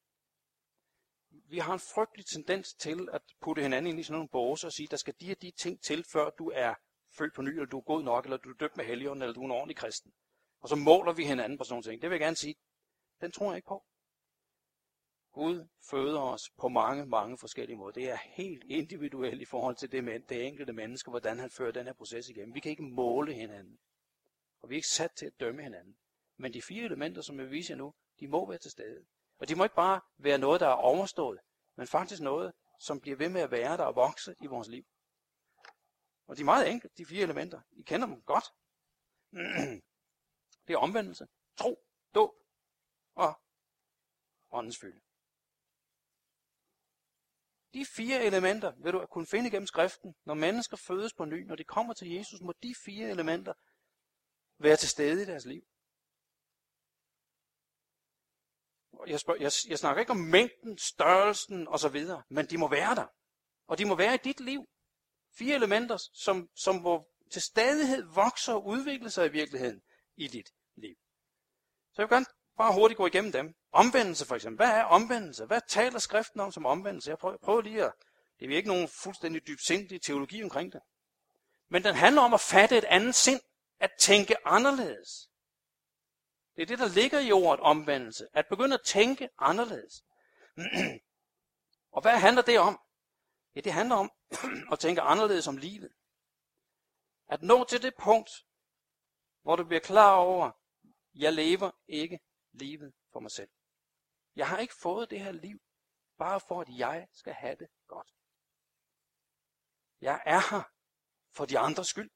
Vi 1.49 1.57
har 1.59 1.73
en 1.73 1.79
frygtelig 1.79 2.25
tendens 2.25 2.73
til 2.73 3.09
at 3.11 3.21
putte 3.41 3.61
hinanden 3.61 3.89
ind 3.89 3.99
i 3.99 4.03
sådan 4.03 4.13
nogle 4.13 4.29
båser 4.29 4.67
og 4.67 4.73
sige, 4.73 4.87
der 4.91 4.97
skal 4.97 5.13
de 5.19 5.25
her 5.25 5.35
de 5.35 5.51
ting 5.51 5.81
til, 5.81 6.03
før 6.03 6.29
du 6.29 6.51
er 6.55 6.73
født 7.17 7.33
på 7.33 7.41
ny, 7.41 7.49
eller 7.49 7.65
du 7.65 7.77
er 7.77 7.81
god 7.81 8.03
nok, 8.03 8.25
eller 8.25 8.37
du 8.37 8.49
er 8.49 8.53
døbt 8.53 8.77
med 8.77 8.85
helgen, 8.85 9.21
eller 9.21 9.33
du 9.33 9.41
er 9.41 9.45
en 9.45 9.51
ordentlig 9.51 9.77
kristen. 9.77 10.13
Og 10.59 10.69
så 10.69 10.75
måler 10.75 11.13
vi 11.13 11.25
hinanden 11.25 11.57
på 11.57 11.63
sådan 11.63 11.73
nogle 11.73 11.83
ting. 11.83 12.01
Det 12.01 12.09
vil 12.09 12.15
jeg 12.15 12.19
gerne 12.19 12.35
sige, 12.35 12.55
den 13.21 13.31
tror 13.31 13.45
jeg 13.45 13.55
ikke 13.55 13.67
på. 13.67 13.85
Gud 15.31 15.67
føder 15.89 16.19
os 16.19 16.49
på 16.57 16.67
mange, 16.67 17.05
mange 17.05 17.37
forskellige 17.37 17.77
måder. 17.77 17.91
Det 17.91 18.09
er 18.09 18.17
helt 18.23 18.63
individuelt 18.63 19.41
i 19.41 19.45
forhold 19.45 19.75
til 19.75 19.91
det, 19.91 20.29
det 20.29 20.47
enkelte 20.47 20.73
menneske, 20.73 21.09
hvordan 21.09 21.39
han 21.39 21.49
fører 21.49 21.71
den 21.71 21.85
her 21.85 21.93
proces 21.93 22.29
igennem. 22.29 22.55
Vi 22.55 22.59
kan 22.59 22.71
ikke 22.71 22.83
måle 22.83 23.33
hinanden. 23.33 23.79
Og 24.61 24.69
vi 24.69 24.75
er 24.75 24.77
ikke 24.77 24.87
sat 24.87 25.11
til 25.11 25.25
at 25.25 25.39
dømme 25.39 25.63
hinanden. 25.63 25.97
Men 26.37 26.53
de 26.53 26.61
fire 26.61 26.85
elementer, 26.85 27.21
som 27.21 27.39
jeg 27.39 27.51
viser 27.51 27.75
nu, 27.75 27.93
de 28.19 28.27
må 28.27 28.49
være 28.49 28.57
til 28.57 28.71
stede. 28.71 29.05
Og 29.37 29.47
det 29.47 29.57
må 29.57 29.63
ikke 29.63 29.75
bare 29.75 30.01
være 30.17 30.37
noget, 30.37 30.61
der 30.61 30.67
er 30.67 30.73
overstået, 30.73 31.39
men 31.75 31.87
faktisk 31.87 32.21
noget, 32.21 32.53
som 32.79 33.01
bliver 33.01 33.17
ved 33.17 33.29
med 33.29 33.41
at 33.41 33.51
være 33.51 33.77
der 33.77 33.83
og 33.83 33.95
vokse 33.95 34.35
i 34.41 34.47
vores 34.47 34.67
liv. 34.67 34.85
Og 36.27 36.37
de 36.37 36.41
er 36.41 36.45
meget 36.45 36.71
enkle, 36.71 36.89
de 36.97 37.05
fire 37.05 37.23
elementer. 37.23 37.61
I 37.71 37.81
kender 37.81 38.07
dem 38.07 38.21
godt. 38.21 38.45
Det 40.67 40.73
er 40.73 40.77
omvendelse, 40.77 41.27
tro, 41.57 41.87
dåb 42.15 42.31
og 43.15 43.41
åndens 44.51 44.77
fylde. 44.77 45.01
De 47.73 47.85
fire 47.85 48.23
elementer 48.23 48.73
vil 48.83 48.93
du 48.93 49.05
kunne 49.05 49.27
finde 49.27 49.49
gennem 49.49 49.67
skriften. 49.67 50.15
Når 50.25 50.33
mennesker 50.33 50.77
fødes 50.77 51.13
på 51.13 51.25
ny, 51.25 51.45
når 51.45 51.55
de 51.55 51.63
kommer 51.63 51.93
til 51.93 52.11
Jesus, 52.11 52.41
må 52.41 52.53
de 52.63 52.75
fire 52.85 53.09
elementer 53.09 53.53
være 54.57 54.75
til 54.75 54.89
stede 54.89 55.21
i 55.21 55.25
deres 55.25 55.45
liv. 55.45 55.67
Jeg, 59.07 59.19
spørger, 59.19 59.41
jeg, 59.41 59.51
jeg 59.67 59.79
snakker 59.79 59.99
ikke 59.99 60.11
om 60.11 60.17
mængden, 60.17 60.77
størrelsen 60.77 61.67
osv., 61.67 62.05
men 62.29 62.45
de 62.45 62.57
må 62.57 62.67
være 62.67 62.95
der. 62.95 63.05
Og 63.67 63.77
de 63.77 63.85
må 63.85 63.95
være 63.95 64.15
i 64.15 64.17
dit 64.23 64.39
liv. 64.39 64.65
Fire 65.37 65.55
elementer, 65.55 65.97
som, 66.13 66.49
som 66.55 66.77
hvor 66.77 67.07
til 67.31 67.41
stadighed 67.41 68.03
vokser 68.03 68.53
og 68.53 68.65
udvikler 68.65 69.09
sig 69.09 69.25
i 69.25 69.31
virkeligheden 69.31 69.81
i 70.17 70.27
dit 70.27 70.49
liv. 70.75 70.95
Så 71.93 72.01
jeg 72.01 72.09
vil 72.09 72.15
gerne 72.15 72.25
bare 72.57 72.73
hurtigt 72.73 72.97
gå 72.97 73.07
igennem 73.07 73.31
dem. 73.31 73.53
Omvendelse 73.71 74.25
for 74.25 74.35
eksempel. 74.35 74.65
Hvad 74.65 74.75
er 74.75 74.83
omvendelse? 74.83 75.45
Hvad 75.45 75.61
taler 75.67 75.99
skriften 75.99 76.39
om 76.39 76.51
som 76.51 76.65
omvendelse? 76.65 77.09
Jeg 77.09 77.17
prøver, 77.17 77.37
prøver 77.37 77.61
lige 77.61 77.83
at... 77.83 77.93
Det 78.39 78.51
er 78.51 78.55
ikke 78.55 78.69
nogen 78.69 78.87
fuldstændig 78.87 79.47
dybsindig 79.47 80.01
teologi 80.01 80.43
omkring 80.43 80.73
det. 80.73 80.81
Men 81.69 81.83
den 81.83 81.95
handler 81.95 82.21
om 82.21 82.33
at 82.33 82.41
fatte 82.41 82.77
et 82.77 82.83
andet 82.83 83.15
sind. 83.15 83.41
At 83.79 83.91
tænke 83.99 84.47
anderledes. 84.47 85.29
Det 86.55 86.61
er 86.61 86.65
det, 86.65 86.79
der 86.79 86.87
ligger 86.87 87.19
i 87.19 87.31
ordet 87.31 87.59
omvendelse. 87.59 88.27
At 88.33 88.47
begynde 88.47 88.73
at 88.73 88.85
tænke 88.85 89.29
anderledes. 89.37 90.05
og 91.95 92.01
hvad 92.01 92.19
handler 92.19 92.41
det 92.41 92.59
om? 92.59 92.79
Ja, 93.55 93.61
det 93.61 93.73
handler 93.73 93.95
om 93.95 94.11
at 94.71 94.79
tænke 94.79 95.01
anderledes 95.01 95.47
om 95.47 95.57
livet. 95.57 95.93
At 97.27 97.41
nå 97.41 97.63
til 97.63 97.81
det 97.81 97.93
punkt, 97.95 98.29
hvor 99.41 99.55
du 99.55 99.63
bliver 99.63 99.79
klar 99.79 100.15
over, 100.15 100.51
jeg 101.15 101.33
lever 101.33 101.71
ikke 101.87 102.19
livet 102.51 102.93
for 103.11 103.19
mig 103.19 103.31
selv. 103.31 103.49
Jeg 104.35 104.47
har 104.47 104.57
ikke 104.57 104.75
fået 104.81 105.09
det 105.09 105.19
her 105.19 105.31
liv, 105.31 105.59
bare 106.17 106.39
for 106.39 106.61
at 106.61 106.67
jeg 106.69 107.07
skal 107.11 107.33
have 107.33 107.55
det 107.55 107.67
godt. 107.87 108.13
Jeg 110.01 110.21
er 110.25 110.55
her 110.55 110.63
for 111.31 111.45
de 111.45 111.59
andres 111.59 111.87
skyld. 111.87 112.09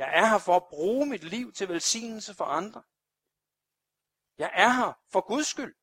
Jeg 0.00 0.10
er 0.20 0.26
her 0.26 0.38
for 0.38 0.56
at 0.56 0.68
bruge 0.68 1.06
mit 1.06 1.24
liv 1.24 1.52
til 1.52 1.68
velsignelse 1.68 2.34
for 2.34 2.44
andre. 2.44 2.82
Jeg 4.38 4.50
er 4.54 4.68
her 4.68 4.92
for 5.12 5.20
Guds 5.20 5.46
skyld. 5.46 5.74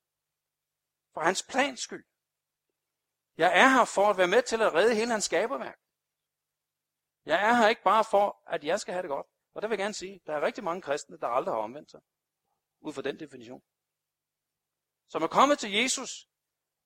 For 1.13 1.21
hans 1.21 1.43
plans 1.43 1.79
skyld. 1.79 2.05
Jeg 3.37 3.59
er 3.61 3.67
her 3.67 3.85
for 3.85 4.09
at 4.09 4.17
være 4.17 4.27
med 4.27 4.41
til 4.43 4.61
at 4.61 4.73
redde 4.73 4.95
hele 4.95 5.11
hans 5.11 5.25
skaberværk. 5.25 5.79
Jeg 7.25 7.49
er 7.49 7.53
her 7.53 7.67
ikke 7.67 7.83
bare 7.83 8.03
for, 8.03 8.43
at 8.47 8.63
jeg 8.63 8.79
skal 8.79 8.93
have 8.93 9.01
det 9.01 9.09
godt. 9.09 9.27
Og 9.53 9.61
der 9.61 9.67
vil 9.67 9.75
jeg 9.75 9.83
gerne 9.83 9.93
sige, 9.93 10.21
der 10.25 10.33
er 10.35 10.41
rigtig 10.41 10.63
mange 10.63 10.81
kristne, 10.81 11.17
der 11.17 11.27
aldrig 11.27 11.53
har 11.53 11.61
omvendt 11.61 11.91
sig. 11.91 12.01
Ud 12.79 12.93
fra 12.93 13.01
den 13.01 13.19
definition. 13.19 13.61
Som 15.07 15.23
er 15.23 15.27
kommet 15.27 15.59
til 15.59 15.71
Jesus, 15.71 16.29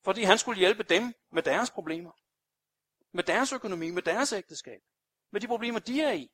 fordi 0.04 0.24
han 0.24 0.38
skulle 0.38 0.60
hjælpe 0.60 0.84
dem 0.84 1.14
med 1.32 1.44
deres 1.44 1.72
problemer. 1.72 2.12
Med 3.12 3.24
deres 3.24 3.54
økonomi, 3.54 3.92
med 3.92 4.02
deres 4.02 4.34
ægteskab. 4.34 4.82
Med 5.32 5.42
de 5.42 5.48
problemer, 5.48 5.80
de 5.80 6.02
er 6.02 6.12
i. 6.12 6.32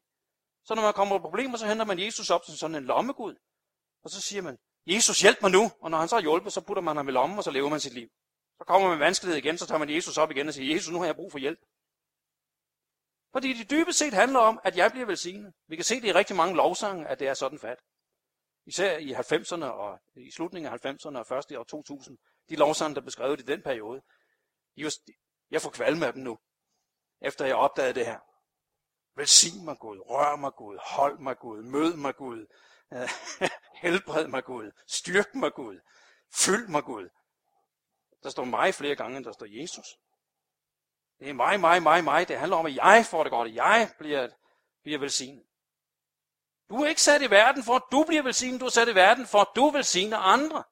Så 0.68 0.76
når 0.76 0.82
man 0.82 0.94
kommer 0.94 1.18
på 1.18 1.22
problemer, 1.22 1.58
så 1.58 1.68
henter 1.68 1.86
man 1.86 2.00
Jesus 2.00 2.30
op 2.30 2.46
som 2.46 2.56
sådan 2.56 2.76
en 2.76 2.86
lommegud. 2.86 3.36
Og 4.04 4.10
så 4.10 4.22
siger 4.22 4.42
man, 4.42 4.58
Jesus 4.86 5.22
hjælp 5.22 5.42
mig 5.42 5.52
nu. 5.52 5.72
Og 5.82 5.92
når 5.92 5.98
han 5.98 6.08
så 6.08 6.16
har 6.16 6.22
hjulpet, 6.22 6.54
så 6.54 6.62
putter 6.62 6.84
man 6.84 6.98
ham 6.98 7.08
i 7.08 7.12
lommen, 7.12 7.38
og 7.38 7.44
så 7.44 7.52
lever 7.52 7.70
man 7.70 7.80
sit 7.80 7.94
liv. 7.94 8.10
Så 8.58 8.64
kommer 8.64 8.88
man 8.88 8.98
med 8.98 9.06
vanskelighed 9.06 9.38
igen, 9.38 9.58
så 9.58 9.68
tager 9.68 9.80
man 9.80 9.90
Jesus 9.90 10.18
op 10.18 10.32
igen 10.32 10.48
og 10.48 10.54
siger, 10.54 10.74
Jesus, 10.74 10.92
nu 10.92 11.00
har 11.00 11.06
jeg 11.06 11.16
brug 11.16 11.32
for 11.32 11.40
hjælp. 11.40 11.60
Fordi 13.32 13.54
det 13.54 13.70
dybest 13.70 14.00
set 14.00 14.14
handler 14.14 14.40
om, 14.40 14.60
at 14.64 14.78
jeg 14.78 14.92
bliver 14.92 15.06
velsignet. 15.06 15.54
Vi 15.68 15.76
kan 15.76 15.86
se 15.86 15.96
det 15.96 16.08
i 16.08 16.14
rigtig 16.14 16.36
mange 16.36 16.56
lovsange, 16.56 17.08
at 17.08 17.20
det 17.20 17.28
er 17.28 17.34
sådan 17.34 17.60
fat. 17.60 17.80
Især 18.66 18.98
i 18.98 19.14
90'erne 19.14 19.66
og 19.66 20.00
i 20.16 20.32
slutningen 20.32 20.74
af 20.74 20.86
90'erne 20.86 21.18
og 21.18 21.28
først 21.28 21.52
i 21.52 21.56
år 21.56 21.64
2000. 21.64 22.18
De 22.50 22.56
lovsange, 22.56 22.96
der 22.96 23.02
beskrev 23.02 23.38
det 23.38 23.44
i 23.44 23.46
den 23.46 23.62
periode. 23.62 24.02
Just, 24.76 25.00
jeg 25.52 25.62
får 25.62 25.70
kvalme 25.70 26.08
af 26.08 26.14
dem 26.14 26.24
nu, 26.24 26.38
efter 27.22 27.46
jeg 27.46 27.56
opdagede 27.56 27.94
det 27.94 28.06
her. 28.06 28.20
Velsign 29.18 29.66
mig 29.66 29.78
Gud, 29.80 30.00
rør 30.00 30.36
mig 30.36 30.54
Gud, 30.54 30.78
hold 30.82 31.20
mig 31.20 31.38
Gud, 31.40 31.62
mød 31.64 31.96
mig 31.96 32.16
Gud, 32.16 32.46
øh, 32.94 33.10
helbred 33.84 34.28
mig 34.28 34.44
Gud, 34.44 34.72
styrk 34.88 35.36
mig 35.36 35.54
Gud, 35.54 35.80
fyld 36.34 36.68
mig 36.68 36.84
Gud. 36.84 37.10
Der 38.24 38.30
står 38.30 38.44
mig 38.44 38.74
flere 38.74 38.96
gange, 38.96 39.18
end 39.18 39.26
der 39.26 39.32
står 39.32 39.46
Jesus. 39.50 39.86
Det 41.20 41.30
er 41.30 41.34
mig, 41.34 41.60
mig, 41.60 41.84
mig, 41.84 42.04
mig. 42.04 42.28
Det 42.28 42.40
handler 42.40 42.58
om, 42.58 42.66
at 42.66 42.76
jeg 42.76 43.06
får 43.10 43.24
det 43.24 43.32
godt, 43.32 43.50
at 43.50 43.56
jeg 43.56 43.92
bliver, 44.00 44.30
bliver 44.84 45.00
velsignet. 45.00 45.44
Du 46.70 46.76
er 46.76 46.88
ikke 46.88 47.02
sat 47.02 47.22
i 47.22 47.30
verden 47.30 47.64
for, 47.64 47.76
at 47.76 47.84
du 47.92 48.04
bliver 48.04 48.24
velsignet. 48.24 48.62
Du 48.62 48.66
er 48.66 48.70
sat 48.70 48.88
i 48.88 48.96
verden 48.96 49.28
for, 49.28 49.40
at 49.40 49.48
du 49.56 49.70
velsigner 49.70 50.18
andre. 50.18 50.64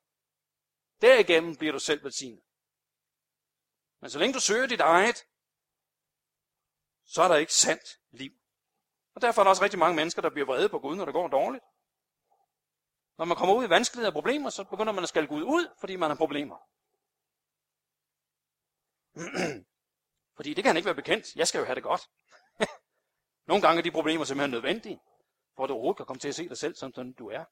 Derigennem 1.02 1.56
bliver 1.56 1.72
du 1.72 1.80
selv 1.80 2.04
velsignet. 2.04 2.42
Men 4.02 4.10
så 4.10 4.20
længe 4.20 4.34
du 4.34 4.40
søger 4.40 4.68
dit 4.68 4.80
eget, 4.80 5.26
så 7.06 7.22
er 7.22 7.28
der 7.28 7.36
ikke 7.36 7.54
sandt 7.54 8.00
liv. 8.12 8.32
Og 9.16 9.22
derfor 9.22 9.42
er 9.42 9.44
der 9.44 9.50
også 9.50 9.64
rigtig 9.64 9.80
mange 9.80 9.96
mennesker, 9.96 10.22
der 10.22 10.30
bliver 10.30 10.46
vrede 10.46 10.70
på 10.70 10.80
Gud, 10.80 10.96
når 10.96 11.06
det 11.06 11.14
går 11.14 11.28
dårligt. 11.28 11.64
Når 13.18 13.26
man 13.26 13.38
kommer 13.38 13.56
ud 13.56 13.66
i 13.66 13.70
vanskeligheder 13.70 14.10
og 14.10 14.14
problemer, 14.14 14.50
så 14.50 14.64
begynder 14.64 14.94
man 14.94 15.04
at 15.04 15.10
skælde 15.10 15.28
Gud 15.28 15.44
ud, 15.44 15.68
fordi 15.80 15.96
man 15.96 16.10
har 16.10 16.18
problemer. 16.18 16.58
fordi 20.38 20.54
det 20.54 20.64
kan 20.64 20.70
han 20.70 20.78
ikke 20.78 20.86
være 20.86 20.96
bekendt. 20.96 21.36
Jeg 21.36 21.48
skal 21.48 21.60
jo 21.60 21.66
have 21.66 21.76
det 21.76 21.84
godt. 21.84 22.10
Nogle 23.48 23.62
gange 23.62 23.78
er 23.80 23.84
de 23.84 23.92
problemer 23.92 24.26
simpelthen 24.26 24.52
nødvendige, 24.52 25.02
for 25.56 25.64
at 25.64 25.70
du 25.70 25.74
overhovedet 25.74 25.98
kan 25.98 26.06
komme 26.06 26.20
til 26.20 26.28
at 26.30 26.36
se 26.36 26.50
dig 26.50 26.58
selv, 26.58 26.76
som 26.76 26.94
sådan 26.94 27.14
du 27.14 27.30
er. 27.30 27.44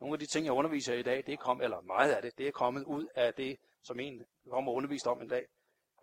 Nogle 0.00 0.14
af 0.14 0.18
de 0.18 0.26
ting, 0.26 0.46
jeg 0.46 0.52
underviser 0.52 0.94
i 0.94 1.02
dag, 1.02 1.16
det 1.26 1.32
er 1.32 1.36
kommet, 1.36 1.64
eller 1.64 1.80
meget 1.80 2.12
af 2.12 2.22
det, 2.22 2.38
det 2.38 2.48
er 2.48 2.52
kommet 2.52 2.84
ud 2.84 3.06
af 3.14 3.34
det, 3.34 3.56
som 3.82 4.00
en 4.00 4.24
kommer 4.50 4.72
undervist 4.72 5.06
om 5.06 5.22
en 5.22 5.28
dag. 5.28 5.46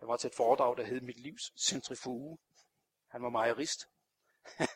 Jeg 0.00 0.08
var 0.08 0.16
til 0.16 0.28
et 0.28 0.34
foredrag, 0.34 0.76
der 0.76 0.84
hed 0.84 1.00
Mit 1.00 1.20
livs 1.20 1.52
centrifuge. 1.56 2.38
Han 3.08 3.22
var 3.22 3.28
mejerist. 3.28 3.88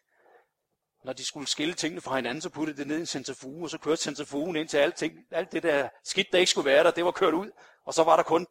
Når 1.05 1.13
de 1.13 1.25
skulle 1.25 1.47
skille 1.47 1.75
tingene 1.75 2.01
fra 2.01 2.17
hinanden, 2.17 2.41
så 2.41 2.51
puttede 2.51 2.79
det 2.79 2.87
ned 2.87 2.97
i 2.97 3.01
en 3.01 3.07
centrifuge, 3.07 3.65
og 3.65 3.71
så 3.71 3.79
kørte 3.79 4.03
centrifugen 4.03 4.57
ind 4.57 4.69
til 4.69 4.79
alt, 4.79 4.97
ting, 4.97 5.27
alt 5.31 5.53
det 5.53 5.63
der 5.63 5.89
skidt, 6.05 6.33
der 6.33 6.39
ikke 6.39 6.51
skulle 6.51 6.65
være 6.65 6.85
der, 6.85 6.91
det 6.91 7.05
var 7.05 7.11
kørt 7.11 7.35
ud, 7.35 7.51
og 7.85 7.95
så 7.95 8.05
var 8.05 8.17
der 8.17 8.23
kun 8.23 8.47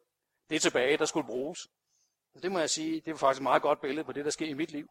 det 0.50 0.62
tilbage, 0.62 0.96
der 0.96 1.04
skulle 1.04 1.26
bruges. 1.26 1.58
Så 2.32 2.40
det 2.42 2.52
må 2.52 2.58
jeg 2.58 2.70
sige, 2.70 3.00
det 3.00 3.12
var 3.12 3.18
faktisk 3.18 3.40
et 3.40 3.42
meget 3.42 3.62
godt 3.62 3.80
billede 3.80 4.04
på 4.04 4.12
det, 4.12 4.24
der 4.24 4.30
sker 4.30 4.46
i 4.46 4.52
mit 4.52 4.70
liv. 4.70 4.88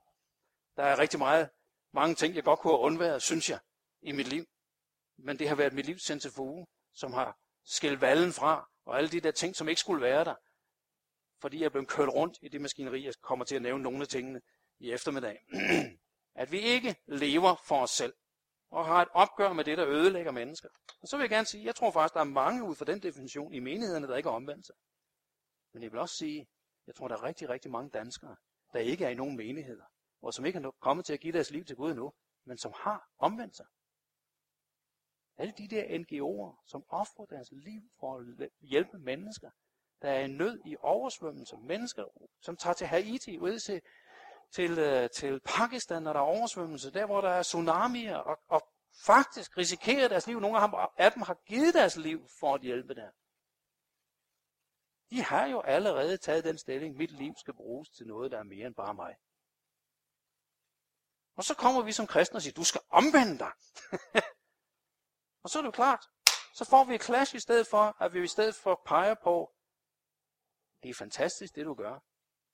Der 0.77 0.83
er 0.83 0.99
rigtig 0.99 1.19
meget, 1.19 1.49
mange 1.91 2.15
ting, 2.15 2.35
jeg 2.35 2.43
godt 2.43 2.59
kunne 2.59 2.73
have 2.73 2.79
undværet, 2.79 3.21
synes 3.21 3.49
jeg, 3.49 3.59
i 4.01 4.11
mit 4.11 4.27
liv. 4.27 4.45
Men 5.17 5.39
det 5.39 5.49
har 5.49 5.55
været 5.55 5.73
mit 5.73 5.85
livs 5.85 6.03
centrifuge, 6.05 6.67
som 6.93 7.13
har 7.13 7.37
skilt 7.65 8.01
vallen 8.01 8.33
fra, 8.33 8.69
og 8.85 8.97
alle 8.97 9.09
de 9.09 9.19
der 9.19 9.31
ting, 9.31 9.55
som 9.55 9.69
ikke 9.69 9.81
skulle 9.81 10.01
være 10.01 10.25
der, 10.25 10.35
fordi 11.43 11.59
jeg 11.59 11.65
er 11.65 11.69
blevet 11.69 11.87
kørt 11.87 12.09
rundt 12.09 12.39
i 12.41 12.47
det 12.47 12.61
maskineri, 12.61 13.05
jeg 13.05 13.13
kommer 13.21 13.45
til 13.45 13.55
at 13.55 13.61
nævne 13.61 13.83
nogle 13.83 14.01
af 14.01 14.07
tingene 14.07 14.41
i 14.79 14.91
eftermiddag. 14.91 15.45
at 16.41 16.51
vi 16.51 16.59
ikke 16.59 16.95
lever 17.05 17.55
for 17.67 17.81
os 17.81 17.89
selv, 17.89 18.13
og 18.69 18.85
har 18.85 19.01
et 19.01 19.07
opgør 19.13 19.53
med 19.53 19.63
det, 19.63 19.77
der 19.77 19.87
ødelægger 19.87 20.31
mennesker. 20.31 20.69
Og 21.01 21.07
så 21.07 21.17
vil 21.17 21.23
jeg 21.23 21.29
gerne 21.29 21.45
sige, 21.45 21.65
jeg 21.65 21.75
tror 21.75 21.91
faktisk, 21.91 22.13
der 22.13 22.19
er 22.19 22.23
mange 22.23 22.63
ud 22.63 22.75
fra 22.75 22.85
den 22.85 23.01
definition 23.01 23.53
i 23.53 23.59
menighederne, 23.59 24.07
der 24.07 24.15
ikke 24.15 24.29
er 24.29 24.33
omvendt 24.33 24.65
sig. 24.65 24.75
Men 25.73 25.83
jeg 25.83 25.91
vil 25.91 25.99
også 25.99 26.15
sige, 26.15 26.49
jeg 26.87 26.95
tror, 26.95 27.07
der 27.07 27.15
er 27.15 27.23
rigtig, 27.23 27.49
rigtig 27.49 27.71
mange 27.71 27.89
danskere, 27.89 28.35
der 28.73 28.79
ikke 28.79 29.05
er 29.05 29.09
i 29.09 29.15
nogen 29.15 29.37
menigheder, 29.37 29.85
og 30.21 30.33
som 30.33 30.45
ikke 30.45 30.59
er 30.59 30.71
kommet 30.71 31.05
til 31.05 31.13
at 31.13 31.19
give 31.19 31.33
deres 31.33 31.51
liv 31.51 31.65
til 31.65 31.75
Gud 31.75 31.91
endnu, 31.91 32.13
men 32.45 32.57
som 32.57 32.73
har 32.75 33.09
omvendt 33.17 33.55
sig. 33.55 33.65
Alle 35.37 35.53
de 35.57 35.67
der 35.67 35.83
NGO'er, 35.83 36.63
som 36.65 36.85
offrer 36.89 37.25
deres 37.25 37.51
liv 37.51 37.81
for 37.99 38.19
at 38.19 38.49
hjælpe 38.61 38.99
mennesker, 38.99 39.51
der 40.03 40.11
er 40.11 40.19
i 40.19 40.27
nød 40.27 40.61
i 40.65 40.75
oversvømmelse, 40.79 41.57
mennesker, 41.57 42.05
som 42.41 42.57
tager 42.57 42.73
til 42.73 42.87
Haiti, 42.87 43.39
ud 43.39 43.59
til, 43.59 43.81
til, 44.51 44.79
øh, 44.79 45.09
til 45.09 45.39
Pakistan, 45.39 46.03
når 46.03 46.13
der 46.13 46.19
er 46.19 46.23
oversvømmelse, 46.23 46.91
der 46.91 47.05
hvor 47.05 47.21
der 47.21 47.29
er 47.29 47.43
tsunamier, 47.43 48.17
og, 48.17 48.39
og 48.47 48.61
faktisk 49.05 49.57
risikerer 49.57 50.07
deres 50.07 50.27
liv. 50.27 50.39
Nogle 50.39 50.59
af 50.59 50.67
dem, 50.67 50.79
af 50.97 51.11
dem 51.11 51.21
har 51.21 51.37
givet 51.45 51.73
deres 51.73 51.97
liv 51.97 52.27
for 52.39 52.55
at 52.55 52.61
hjælpe 52.61 52.95
der. 52.95 53.09
De 55.09 55.23
har 55.23 55.45
jo 55.45 55.61
allerede 55.61 56.17
taget 56.17 56.43
den 56.43 56.57
stilling, 56.57 56.97
mit 56.97 57.11
liv 57.11 57.33
skal 57.37 57.53
bruges 57.53 57.89
til 57.89 58.07
noget, 58.07 58.31
der 58.31 58.39
er 58.39 58.43
mere 58.43 58.67
end 58.67 58.75
bare 58.75 58.93
mig. 58.93 59.15
Og 61.35 61.43
så 61.43 61.55
kommer 61.55 61.81
vi 61.81 61.91
som 61.91 62.07
kristne 62.07 62.37
og 62.37 62.41
siger, 62.41 62.53
du 62.53 62.63
skal 62.63 62.81
omvende 62.89 63.39
dig. 63.39 63.51
og 65.43 65.49
så 65.49 65.59
er 65.59 65.61
det 65.61 65.67
jo 65.67 65.71
klart, 65.71 66.05
så 66.53 66.65
får 66.65 66.83
vi 66.83 66.95
et 66.95 67.03
clash 67.03 67.35
i 67.35 67.39
stedet 67.39 67.67
for, 67.67 68.03
at 68.03 68.13
vi 68.13 68.23
i 68.23 68.27
stedet 68.27 68.55
for 68.55 68.81
peger 68.85 69.15
på, 69.23 69.53
det 70.83 70.89
er 70.89 70.93
fantastisk, 70.93 71.55
det 71.55 71.65
du 71.65 71.73
gør. 71.73 71.99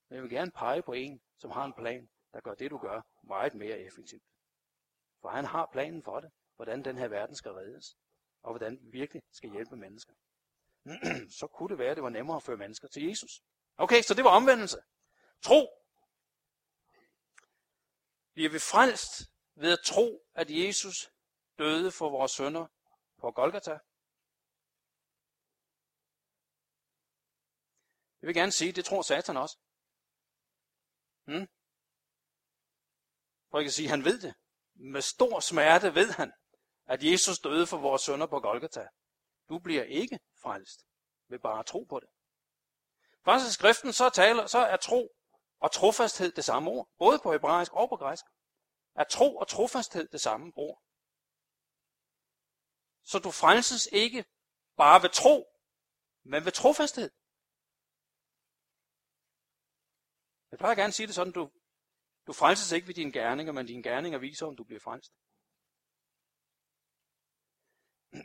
Men 0.09 0.15
jeg 0.15 0.23
vil 0.23 0.31
gerne 0.31 0.51
pege 0.51 0.81
på 0.81 0.93
en, 0.93 1.21
som 1.37 1.51
har 1.51 1.65
en 1.65 1.73
plan, 1.73 2.09
der 2.33 2.41
gør 2.41 2.53
det, 2.53 2.71
du 2.71 2.77
gør, 2.77 3.01
meget 3.23 3.53
mere 3.53 3.79
effektivt. 3.79 4.23
For 5.21 5.29
han 5.29 5.45
har 5.45 5.69
planen 5.71 6.03
for 6.03 6.19
det, 6.19 6.31
hvordan 6.55 6.85
den 6.85 6.97
her 6.97 7.07
verden 7.07 7.35
skal 7.35 7.51
reddes, 7.51 7.97
og 8.41 8.51
hvordan 8.51 8.79
vi 8.81 8.89
virkelig 8.91 9.23
skal 9.31 9.51
hjælpe 9.51 9.75
mennesker. 9.75 10.13
så 11.39 11.47
kunne 11.47 11.69
det 11.69 11.77
være, 11.77 11.89
at 11.89 11.97
det 11.97 12.03
var 12.03 12.09
nemmere 12.09 12.35
at 12.35 12.43
føre 12.43 12.57
mennesker 12.57 12.87
til 12.87 13.07
Jesus. 13.07 13.41
Okay, 13.77 14.01
så 14.01 14.13
det 14.13 14.23
var 14.23 14.29
omvendelse. 14.29 14.77
Tro. 15.41 15.67
Bliver 18.33 18.49
vi 18.49 18.59
frelst 18.59 19.31
ved 19.55 19.73
at 19.73 19.79
tro, 19.85 20.25
at 20.33 20.47
Jesus 20.49 21.11
døde 21.59 21.91
for 21.91 22.09
vores 22.09 22.31
sønder 22.31 22.67
på 23.17 23.31
Golgata? 23.31 23.79
Jeg 28.21 28.27
vil 28.27 28.35
gerne 28.35 28.51
sige, 28.51 28.71
det 28.71 28.85
tror 28.85 29.01
Satan 29.01 29.37
også. 29.37 29.57
Hmm? 31.25 31.47
For 33.49 33.57
jeg 33.57 33.65
kan 33.65 33.71
sige, 33.71 33.89
han 33.89 34.05
ved 34.05 34.21
det. 34.21 34.33
Med 34.73 35.01
stor 35.01 35.39
smerte 35.39 35.95
ved 35.95 36.11
han, 36.11 36.33
at 36.85 37.03
Jesus 37.03 37.39
døde 37.39 37.67
for 37.67 37.77
vores 37.77 38.01
sønder 38.01 38.27
på 38.27 38.39
Golgata. 38.39 38.87
Du 39.49 39.59
bliver 39.59 39.83
ikke 39.83 40.19
frelst 40.41 40.85
ved 41.27 41.39
bare 41.39 41.59
at 41.59 41.65
tro 41.65 41.83
på 41.83 41.99
det. 41.99 42.09
Faktisk 43.25 43.49
i 43.49 43.53
skriften 43.53 43.93
så, 43.93 44.09
taler, 44.09 44.47
så 44.47 44.57
er 44.57 44.77
tro 44.77 45.15
og 45.59 45.71
trofasthed 45.71 46.31
det 46.31 46.45
samme 46.45 46.69
ord. 46.69 46.89
Både 46.97 47.19
på 47.23 47.31
hebraisk 47.31 47.73
og 47.73 47.89
på 47.89 47.95
græsk. 47.95 48.25
Er 48.95 49.03
tro 49.03 49.37
og 49.37 49.47
trofasthed 49.47 50.07
det 50.07 50.21
samme 50.21 50.53
ord. 50.55 50.81
Så 53.03 53.19
du 53.19 53.31
frelses 53.31 53.89
ikke 53.91 54.25
bare 54.77 55.01
ved 55.01 55.09
tro, 55.09 55.47
men 56.23 56.45
ved 56.45 56.51
trofasthed. 56.51 57.11
Jeg 60.59 60.63
plejer 60.63 60.75
gerne 60.75 60.87
at 60.87 60.93
sige 60.93 61.07
det 61.07 61.15
sådan, 61.15 61.33
du, 61.33 61.49
du 62.27 62.33
frelses 62.33 62.71
ikke 62.71 62.87
ved 62.87 62.93
dine 62.93 63.11
gerninger, 63.11 63.53
men 63.53 63.65
dine 63.65 63.83
gerninger 63.83 64.19
viser, 64.19 64.45
om 64.45 64.55
du 64.55 64.63
bliver 64.63 64.79
frelst. 64.79 65.11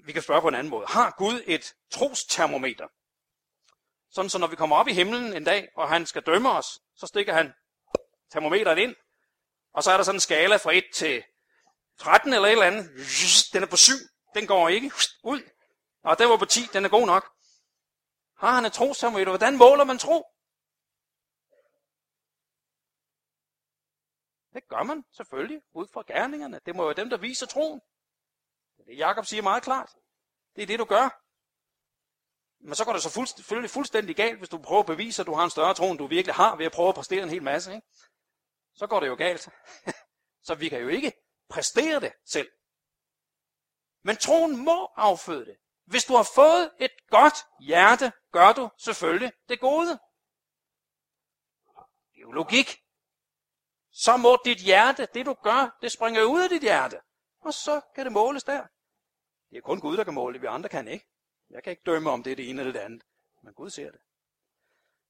Vi 0.06 0.12
kan 0.12 0.22
spørge 0.22 0.40
på 0.40 0.48
en 0.48 0.54
anden 0.54 0.70
måde. 0.70 0.86
Har 0.86 1.14
Gud 1.18 1.42
et 1.46 1.74
trostermometer? 1.90 2.88
Sådan 4.10 4.30
så 4.30 4.38
når 4.38 4.46
vi 4.46 4.56
kommer 4.56 4.76
op 4.76 4.88
i 4.88 4.92
himlen 4.92 5.36
en 5.36 5.44
dag, 5.44 5.68
og 5.76 5.88
han 5.88 6.06
skal 6.06 6.22
dømme 6.22 6.50
os, 6.50 6.80
så 6.94 7.06
stikker 7.06 7.32
han 7.32 7.52
termometeret 8.32 8.78
ind, 8.78 8.96
og 9.72 9.82
så 9.82 9.90
er 9.90 9.96
der 9.96 10.04
sådan 10.04 10.16
en 10.16 10.20
skala 10.20 10.56
fra 10.56 10.76
1 10.76 10.84
til 10.94 11.24
13 11.98 12.32
eller 12.32 12.48
et 12.48 12.52
eller 12.52 12.66
andet. 12.66 12.90
Den 13.52 13.62
er 13.62 13.66
på 13.66 13.76
7. 13.76 13.92
Den 14.34 14.46
går 14.46 14.68
ikke 14.68 14.92
ud. 15.24 15.42
Og 16.04 16.18
den 16.18 16.28
var 16.28 16.36
på 16.36 16.44
10. 16.44 16.60
Den 16.72 16.84
er 16.84 16.88
god 16.88 17.06
nok. 17.06 17.32
Har 18.36 18.54
han 18.54 18.64
et 18.64 18.72
trostermometer? 18.72 19.30
Hvordan 19.30 19.56
måler 19.56 19.84
man 19.84 19.98
tro? 19.98 20.33
Det 24.54 24.68
gør 24.68 24.82
man 24.82 25.04
selvfølgelig 25.12 25.62
ud 25.72 25.86
fra 25.92 26.02
gerningerne. 26.06 26.60
Det 26.66 26.76
må 26.76 26.84
være 26.84 26.94
dem, 26.94 27.10
der 27.10 27.16
viser 27.16 27.46
troen. 27.46 27.80
Det 28.86 28.98
Jakob 28.98 29.24
siger 29.26 29.42
meget 29.42 29.62
klart. 29.62 29.90
Det 30.56 30.62
er 30.62 30.66
det, 30.66 30.78
du 30.78 30.84
gør. 30.84 31.20
Men 32.60 32.74
så 32.74 32.84
går 32.84 32.92
det 32.92 33.02
så 33.02 33.10
fuldstændig, 33.10 33.70
fuldstændig 33.70 34.16
galt, 34.16 34.38
hvis 34.38 34.48
du 34.48 34.58
prøver 34.58 34.80
at 34.80 34.86
bevise, 34.86 35.22
at 35.22 35.26
du 35.26 35.34
har 35.34 35.44
en 35.44 35.50
større 35.50 35.74
tro, 35.74 35.90
end 35.90 35.98
du 35.98 36.06
virkelig 36.06 36.34
har, 36.34 36.56
ved 36.56 36.66
at 36.66 36.72
prøve 36.72 36.88
at 36.88 36.94
præstere 36.94 37.22
en 37.22 37.28
hel 37.28 37.42
masse. 37.42 37.74
Ikke? 37.74 37.86
Så 38.74 38.86
går 38.86 39.00
det 39.00 39.06
jo 39.06 39.14
galt. 39.14 39.48
så 40.46 40.54
vi 40.54 40.68
kan 40.68 40.80
jo 40.80 40.88
ikke 40.88 41.12
præstere 41.48 42.00
det 42.00 42.12
selv. 42.24 42.50
Men 44.02 44.16
troen 44.16 44.64
må 44.64 44.86
afføde 44.96 45.44
det. 45.44 45.56
Hvis 45.84 46.04
du 46.04 46.16
har 46.16 46.28
fået 46.34 46.72
et 46.80 46.92
godt 47.08 47.34
hjerte, 47.60 48.12
gør 48.32 48.52
du 48.52 48.70
selvfølgelig 48.78 49.32
det 49.48 49.60
gode. 49.60 49.88
Det 52.12 52.16
er 52.16 52.20
jo 52.20 52.30
logik. 52.30 52.83
Så 53.96 54.16
må 54.16 54.38
dit 54.44 54.58
hjerte, 54.58 55.08
det 55.14 55.26
du 55.26 55.34
gør, 55.34 55.78
det 55.82 55.92
springer 55.92 56.22
ud 56.22 56.42
af 56.42 56.48
dit 56.48 56.62
hjerte. 56.62 57.00
Og 57.40 57.54
så 57.54 57.80
kan 57.94 58.04
det 58.04 58.12
måles 58.12 58.44
der. 58.44 58.66
Det 59.50 59.56
er 59.56 59.60
kun 59.60 59.80
Gud, 59.80 59.96
der 59.96 60.04
kan 60.04 60.14
måle 60.14 60.34
det, 60.34 60.42
vi 60.42 60.46
andre 60.46 60.68
kan 60.68 60.88
ikke. 60.88 61.06
Jeg 61.50 61.62
kan 61.62 61.70
ikke 61.70 61.82
dømme, 61.86 62.10
om 62.10 62.22
det 62.22 62.30
er 62.30 62.36
det 62.36 62.50
ene 62.50 62.60
eller 62.60 62.72
det 62.72 62.80
andet. 62.80 63.02
Men 63.42 63.54
Gud 63.54 63.70
ser 63.70 63.90
det. 63.90 64.00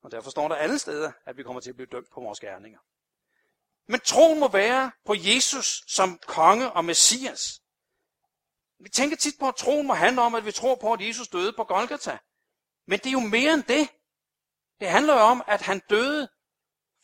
Og 0.02 0.10
derfor 0.10 0.30
står 0.30 0.48
der 0.48 0.54
alle 0.54 0.78
steder, 0.78 1.12
at 1.24 1.36
vi 1.36 1.42
kommer 1.42 1.60
til 1.60 1.70
at 1.70 1.76
blive 1.76 1.86
dømt 1.86 2.10
på 2.10 2.20
vores 2.20 2.40
gerninger. 2.40 2.78
Men 3.86 4.00
troen 4.00 4.40
må 4.40 4.48
være 4.48 4.92
på 5.04 5.14
Jesus 5.16 5.84
som 5.86 6.18
konge 6.18 6.72
og 6.72 6.84
messias. 6.84 7.60
Vi 8.78 8.88
tænker 8.88 9.16
tit 9.16 9.34
på, 9.40 9.48
at 9.48 9.56
troen 9.56 9.86
må 9.86 9.94
handle 9.94 10.22
om, 10.22 10.34
at 10.34 10.44
vi 10.44 10.52
tror 10.52 10.74
på, 10.74 10.92
at 10.92 11.00
Jesus 11.00 11.28
døde 11.28 11.52
på 11.52 11.64
Golgata. 11.64 12.18
Men 12.86 12.98
det 12.98 13.06
er 13.06 13.12
jo 13.12 13.20
mere 13.20 13.54
end 13.54 13.62
det. 13.62 13.88
Det 14.80 14.88
handler 14.88 15.14
jo 15.14 15.20
om, 15.20 15.42
at 15.46 15.62
han 15.62 15.82
døde, 15.90 16.28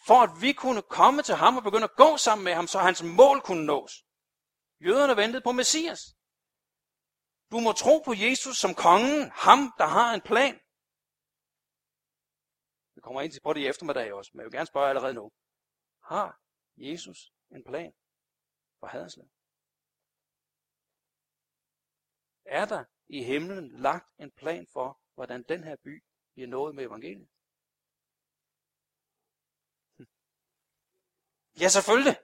for 0.07 0.19
at 0.27 0.33
vi 0.41 0.53
kunne 0.53 0.83
komme 0.83 1.23
til 1.23 1.35
ham 1.35 1.57
og 1.57 1.63
begynde 1.63 1.85
at 1.85 1.97
gå 1.97 2.17
sammen 2.17 2.45
med 2.45 2.55
ham, 2.55 2.67
så 2.67 2.79
hans 2.79 3.03
mål 3.03 3.41
kunne 3.41 3.67
nås. 3.67 3.93
Jøderne 4.87 5.17
ventede 5.17 5.43
på 5.43 5.53
Messias. 5.53 6.01
Du 7.53 7.61
må 7.61 7.73
tro 7.73 7.95
på 8.07 8.13
Jesus 8.27 8.57
som 8.57 8.75
kongen, 8.75 9.31
ham 9.47 9.61
der 9.79 9.87
har 9.87 10.15
en 10.15 10.21
plan. 10.31 10.55
Vi 12.95 13.01
kommer 13.01 13.21
ind 13.21 13.33
til 13.33 13.41
på 13.41 13.53
det 13.53 13.61
i 13.61 13.67
eftermiddag 13.67 14.13
også, 14.13 14.31
men 14.35 14.41
jeg 14.41 14.45
vil 14.45 14.53
gerne 14.53 14.67
spørge 14.67 14.89
allerede 14.89 15.15
nu. 15.15 15.31
Har 16.03 16.41
Jesus 16.77 17.33
en 17.51 17.65
plan 17.65 17.93
for 18.81 18.87
Haderslev? 18.87 19.29
Er 22.45 22.65
der 22.65 22.85
i 23.09 23.23
himlen 23.25 23.81
lagt 23.87 24.09
en 24.19 24.31
plan 24.31 24.67
for, 24.73 25.01
hvordan 25.15 25.43
den 25.43 25.65
her 25.65 25.77
by 25.85 26.05
bliver 26.33 26.49
nået 26.49 26.75
med 26.75 26.85
evangeliet? 26.85 27.29
Ja, 31.61 31.69
selvfølgelig. 31.69 32.17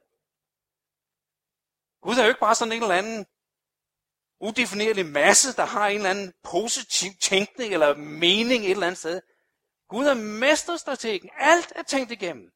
Gud 2.01 2.17
er 2.17 2.23
jo 2.23 2.29
ikke 2.29 2.41
bare 2.41 2.55
sådan 2.55 2.73
en 2.73 2.83
eller 2.83 2.95
anden 2.95 3.27
udefinerlig 4.41 5.07
masse, 5.07 5.57
der 5.57 5.65
har 5.65 5.87
en 5.89 5.97
eller 5.97 6.11
anden 6.11 6.33
positiv 6.43 7.11
tænkning 7.23 7.73
eller 7.73 7.97
mening 7.97 8.65
et 8.65 8.71
eller 8.71 8.87
andet 8.87 8.99
sted. 8.99 9.23
Gud 9.89 10.07
er 10.07 10.15
mesterstrategen. 10.15 11.31
Alt 11.37 11.73
er 11.77 11.83
tænkt 11.83 12.11
igennem. 12.11 12.53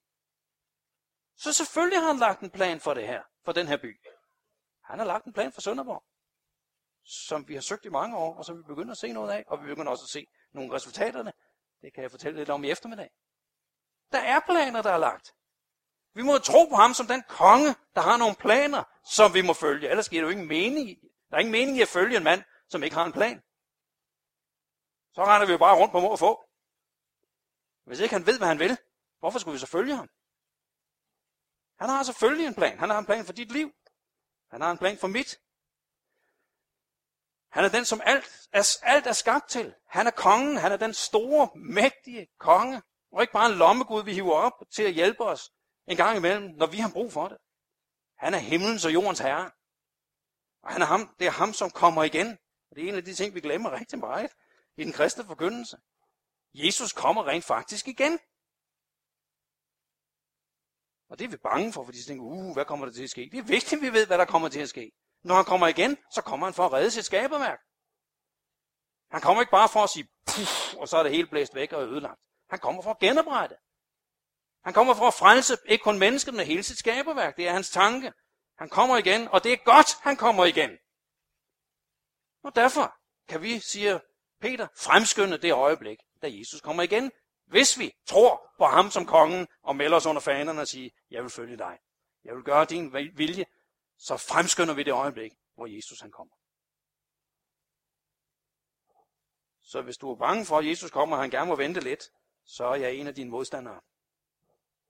Så 1.37 1.53
selvfølgelig 1.53 2.01
har 2.01 2.07
han 2.07 2.19
lagt 2.19 2.41
en 2.41 2.51
plan 2.51 2.81
for 2.81 2.95
det 2.95 3.07
her, 3.07 3.23
for 3.45 3.53
den 3.53 3.67
her 3.67 3.77
by. 3.77 4.01
Han 4.85 4.99
har 4.99 5.07
lagt 5.07 5.25
en 5.25 5.33
plan 5.33 5.53
for 5.53 5.61
Sønderborg, 5.61 6.05
som 7.05 7.49
vi 7.49 7.55
har 7.55 7.61
søgt 7.61 7.85
i 7.85 7.89
mange 7.89 8.17
år, 8.17 8.37
og 8.37 8.45
som 8.45 8.59
vi 8.59 8.63
begynder 8.63 8.93
at 8.93 8.99
se 8.99 9.13
noget 9.13 9.31
af, 9.31 9.45
og 9.47 9.63
vi 9.63 9.67
begynder 9.67 9.91
også 9.91 10.05
at 10.05 10.09
se 10.09 10.27
nogle 10.53 10.75
resultaterne. 10.75 11.33
Det 11.83 11.95
kan 11.95 12.03
jeg 12.03 12.11
fortælle 12.11 12.39
lidt 12.39 12.51
om 12.51 12.65
i 12.65 12.71
eftermiddag. 12.71 13.11
Der 14.13 14.19
er 14.19 14.41
planer, 14.41 14.83
der 14.83 14.91
er 14.91 14.99
lagt. 14.99 15.35
Vi 16.15 16.23
må 16.23 16.39
tro 16.39 16.65
på 16.65 16.77
ham 16.77 16.95
som 16.95 17.07
den 17.07 17.23
konge, 17.29 17.75
der 17.95 18.01
har 18.01 18.17
nogle 18.17 18.35
planer, 18.35 18.85
som 19.05 19.35
vi 19.35 19.43
må 19.43 19.53
følge. 19.53 19.89
Ellers 19.89 20.09
giver 20.09 20.23
det 20.23 20.27
jo 20.27 20.33
ingen 20.33 20.49
mening. 20.49 20.99
Der 21.31 21.37
er 21.37 21.41
ingen 21.41 21.53
mening 21.53 21.77
i 21.77 21.83
at 21.83 21.89
følge 21.89 22.17
en 22.17 22.25
mand, 22.25 22.43
som 22.69 22.83
ikke 22.83 22.97
har 22.97 23.05
en 23.05 23.13
plan. 23.13 23.43
Så 25.15 25.25
render 25.25 25.47
vi 25.47 25.53
jo 25.53 25.59
bare 25.59 25.77
rundt 25.77 25.93
på 25.93 26.01
mor 26.01 26.13
og 26.13 26.19
få. 26.19 26.45
Hvis 27.87 28.01
ikke 28.01 28.15
han 28.15 28.27
ved, 28.27 28.39
hvad 28.39 28.49
han 28.49 28.59
vil, 28.59 28.79
hvorfor 29.19 29.39
skulle 29.39 29.53
vi 29.53 29.59
så 29.59 29.67
følge 29.67 29.97
ham? 29.97 30.09
Han 31.79 31.89
har 31.89 32.03
selvfølgelig 32.03 32.47
en 32.47 32.55
plan. 32.55 32.79
Han 32.79 32.91
har 32.91 32.99
en 32.99 33.07
plan 33.07 33.25
for 33.25 33.33
dit 33.33 33.53
liv. 33.53 33.73
Han 34.51 34.61
har 34.61 34.71
en 34.71 34.79
plan 34.79 34.99
for 34.99 35.09
mit. 35.09 35.41
Han 37.51 37.65
er 37.65 37.69
den, 37.69 37.85
som 37.85 38.01
alt 38.05 38.49
er, 38.53 38.79
alt 38.83 39.07
er 39.07 39.13
skabt 39.13 39.49
til. 39.49 39.75
Han 39.87 40.07
er 40.07 40.11
kongen. 40.11 40.57
Han 40.57 40.73
er 40.73 40.77
den 40.77 40.95
store, 40.95 41.51
mægtige 41.55 42.29
konge. 42.39 42.83
Og 43.13 43.23
ikke 43.23 43.33
bare 43.33 43.51
en 43.53 43.59
lommegud, 43.59 44.05
vi 44.05 44.13
hiver 44.15 44.35
op 44.35 44.53
til 44.75 44.83
at 44.83 44.93
hjælpe 44.93 45.25
os 45.25 45.51
en 45.91 45.97
gang 45.97 46.17
imellem, 46.17 46.51
når 46.57 46.67
vi 46.67 46.77
har 46.77 46.91
brug 46.93 47.13
for 47.13 47.29
det. 47.29 47.39
Han 48.19 48.35
er 48.35 48.39
himlens 48.39 48.85
og 48.85 48.95
jordens 48.95 49.19
herre. 49.19 49.51
Og 50.63 50.73
han 50.73 50.83
er 50.83 50.87
ham, 50.87 51.15
det 51.19 51.27
er 51.27 51.31
ham, 51.31 51.53
som 51.53 51.71
kommer 51.71 52.05
igen. 52.05 52.39
Og 52.71 52.77
det 52.77 52.85
er 52.85 52.89
en 52.89 52.95
af 52.95 53.05
de 53.05 53.15
ting, 53.15 53.35
vi 53.35 53.41
glemmer 53.41 53.71
rigtig 53.71 53.99
meget 53.99 54.31
i 54.77 54.85
den 54.85 54.93
kristne 54.93 55.25
forkyndelse. 55.25 55.77
Jesus 56.55 56.93
kommer 56.93 57.27
rent 57.27 57.45
faktisk 57.45 57.89
igen. 57.89 58.19
Og 61.11 61.19
det 61.19 61.25
er 61.25 61.29
vi 61.29 61.37
bange 61.37 61.73
for, 61.73 61.85
fordi 61.85 61.99
vi 61.99 62.05
tænker, 62.05 62.25
uh, 62.25 62.53
hvad 62.53 62.65
kommer 62.65 62.87
der 62.87 62.93
til 62.93 63.03
at 63.03 63.11
ske? 63.11 63.29
Det 63.33 63.39
er 63.39 63.43
vigtigt, 63.43 63.79
at 63.79 63.83
vi 63.83 63.93
ved, 63.93 64.07
hvad 64.07 64.19
der 64.19 64.25
kommer 64.25 64.49
til 64.49 64.61
at 64.61 64.69
ske. 64.69 64.93
Når 65.25 65.35
han 65.35 65.45
kommer 65.45 65.67
igen, 65.67 65.97
så 66.15 66.23
kommer 66.23 66.47
han 66.47 66.55
for 66.55 66.67
at 66.67 66.73
redde 66.73 66.91
sit 66.91 67.05
skaberværk. 67.05 67.61
Han 69.11 69.21
kommer 69.21 69.43
ikke 69.43 69.51
bare 69.51 69.69
for 69.69 69.81
at 69.81 69.91
sige, 69.91 70.09
puff, 70.27 70.75
og 70.75 70.89
så 70.89 70.97
er 70.97 71.03
det 71.03 71.13
helt 71.13 71.31
blæst 71.31 71.55
væk 71.55 71.73
og 71.73 71.83
ødelagt. 71.83 72.21
Han 72.51 72.59
kommer 72.59 72.83
for 72.83 72.91
at 72.91 72.99
genoprette. 72.99 73.57
Han 74.65 74.73
kommer 74.75 74.95
for 74.95 75.07
at 75.07 75.15
frelse 75.15 75.57
ikke 75.65 75.83
kun 75.83 75.99
mennesket, 75.99 76.35
men 76.35 76.47
hele 76.47 76.63
sit 76.63 76.79
skaberværk. 76.79 77.37
Det 77.37 77.49
er 77.49 77.53
hans 77.53 77.71
tanke. 77.71 78.13
Han 78.59 78.69
kommer 78.69 78.97
igen, 78.97 79.29
og 79.29 79.45
det 79.45 79.53
er 79.53 79.57
godt, 79.57 79.95
han 80.01 80.17
kommer 80.17 80.45
igen. 80.45 80.71
Og 82.43 82.57
derfor 82.57 82.97
kan 83.29 83.43
vi, 83.43 83.59
siger 83.59 83.99
Peter, 84.41 84.69
fremskynde 84.77 85.39
det 85.39 85.53
øjeblik, 85.53 85.99
da 86.23 86.29
Jesus 86.31 86.61
kommer 86.61 86.83
igen, 86.83 87.13
hvis 87.47 87.79
vi 87.79 87.93
tror 88.07 88.55
på 88.59 88.65
ham 88.65 88.91
som 88.91 89.07
kongen 89.07 89.47
og 89.63 89.77
melder 89.77 89.97
os 89.97 90.07
under 90.07 90.21
fanerne 90.21 90.61
og 90.61 90.69
siger, 90.69 90.91
jeg 91.11 91.23
vil 91.23 91.31
følge 91.31 91.59
dig. 91.59 91.79
Jeg 92.25 92.37
vil 92.37 92.45
gøre 92.45 92.65
din 92.65 92.93
vilje, 92.93 93.45
så 93.99 94.17
fremskynder 94.17 94.75
vi 94.75 94.83
det 94.83 94.93
øjeblik, 94.93 95.33
hvor 95.55 95.67
Jesus 95.67 96.01
han 96.01 96.11
kommer. 96.11 96.35
Så 99.61 99.83
hvis 99.83 99.97
du 99.97 100.11
er 100.11 100.17
bange 100.17 100.45
for, 100.45 100.59
at 100.59 100.67
Jesus 100.67 100.91
kommer, 100.91 101.17
og 101.17 101.23
han 101.23 101.31
gerne 101.31 101.49
må 101.49 101.57
vente 101.57 101.81
lidt, 101.81 102.05
så 102.45 102.65
er 102.65 102.75
jeg 102.75 102.95
en 102.95 103.07
af 103.07 103.15
dine 103.15 103.31
modstandere. 103.31 103.81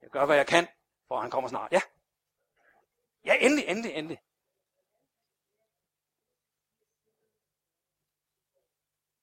Jeg 0.03 0.11
gør, 0.11 0.27
hvad 0.27 0.37
jeg 0.37 0.47
kan, 0.47 0.69
for 1.09 1.21
han 1.21 1.31
kommer 1.31 1.49
snart. 1.49 1.73
Ja. 1.73 1.81
Ja, 3.25 3.35
endelig, 3.35 3.65
endelig, 3.69 3.93
endelig. 3.95 4.19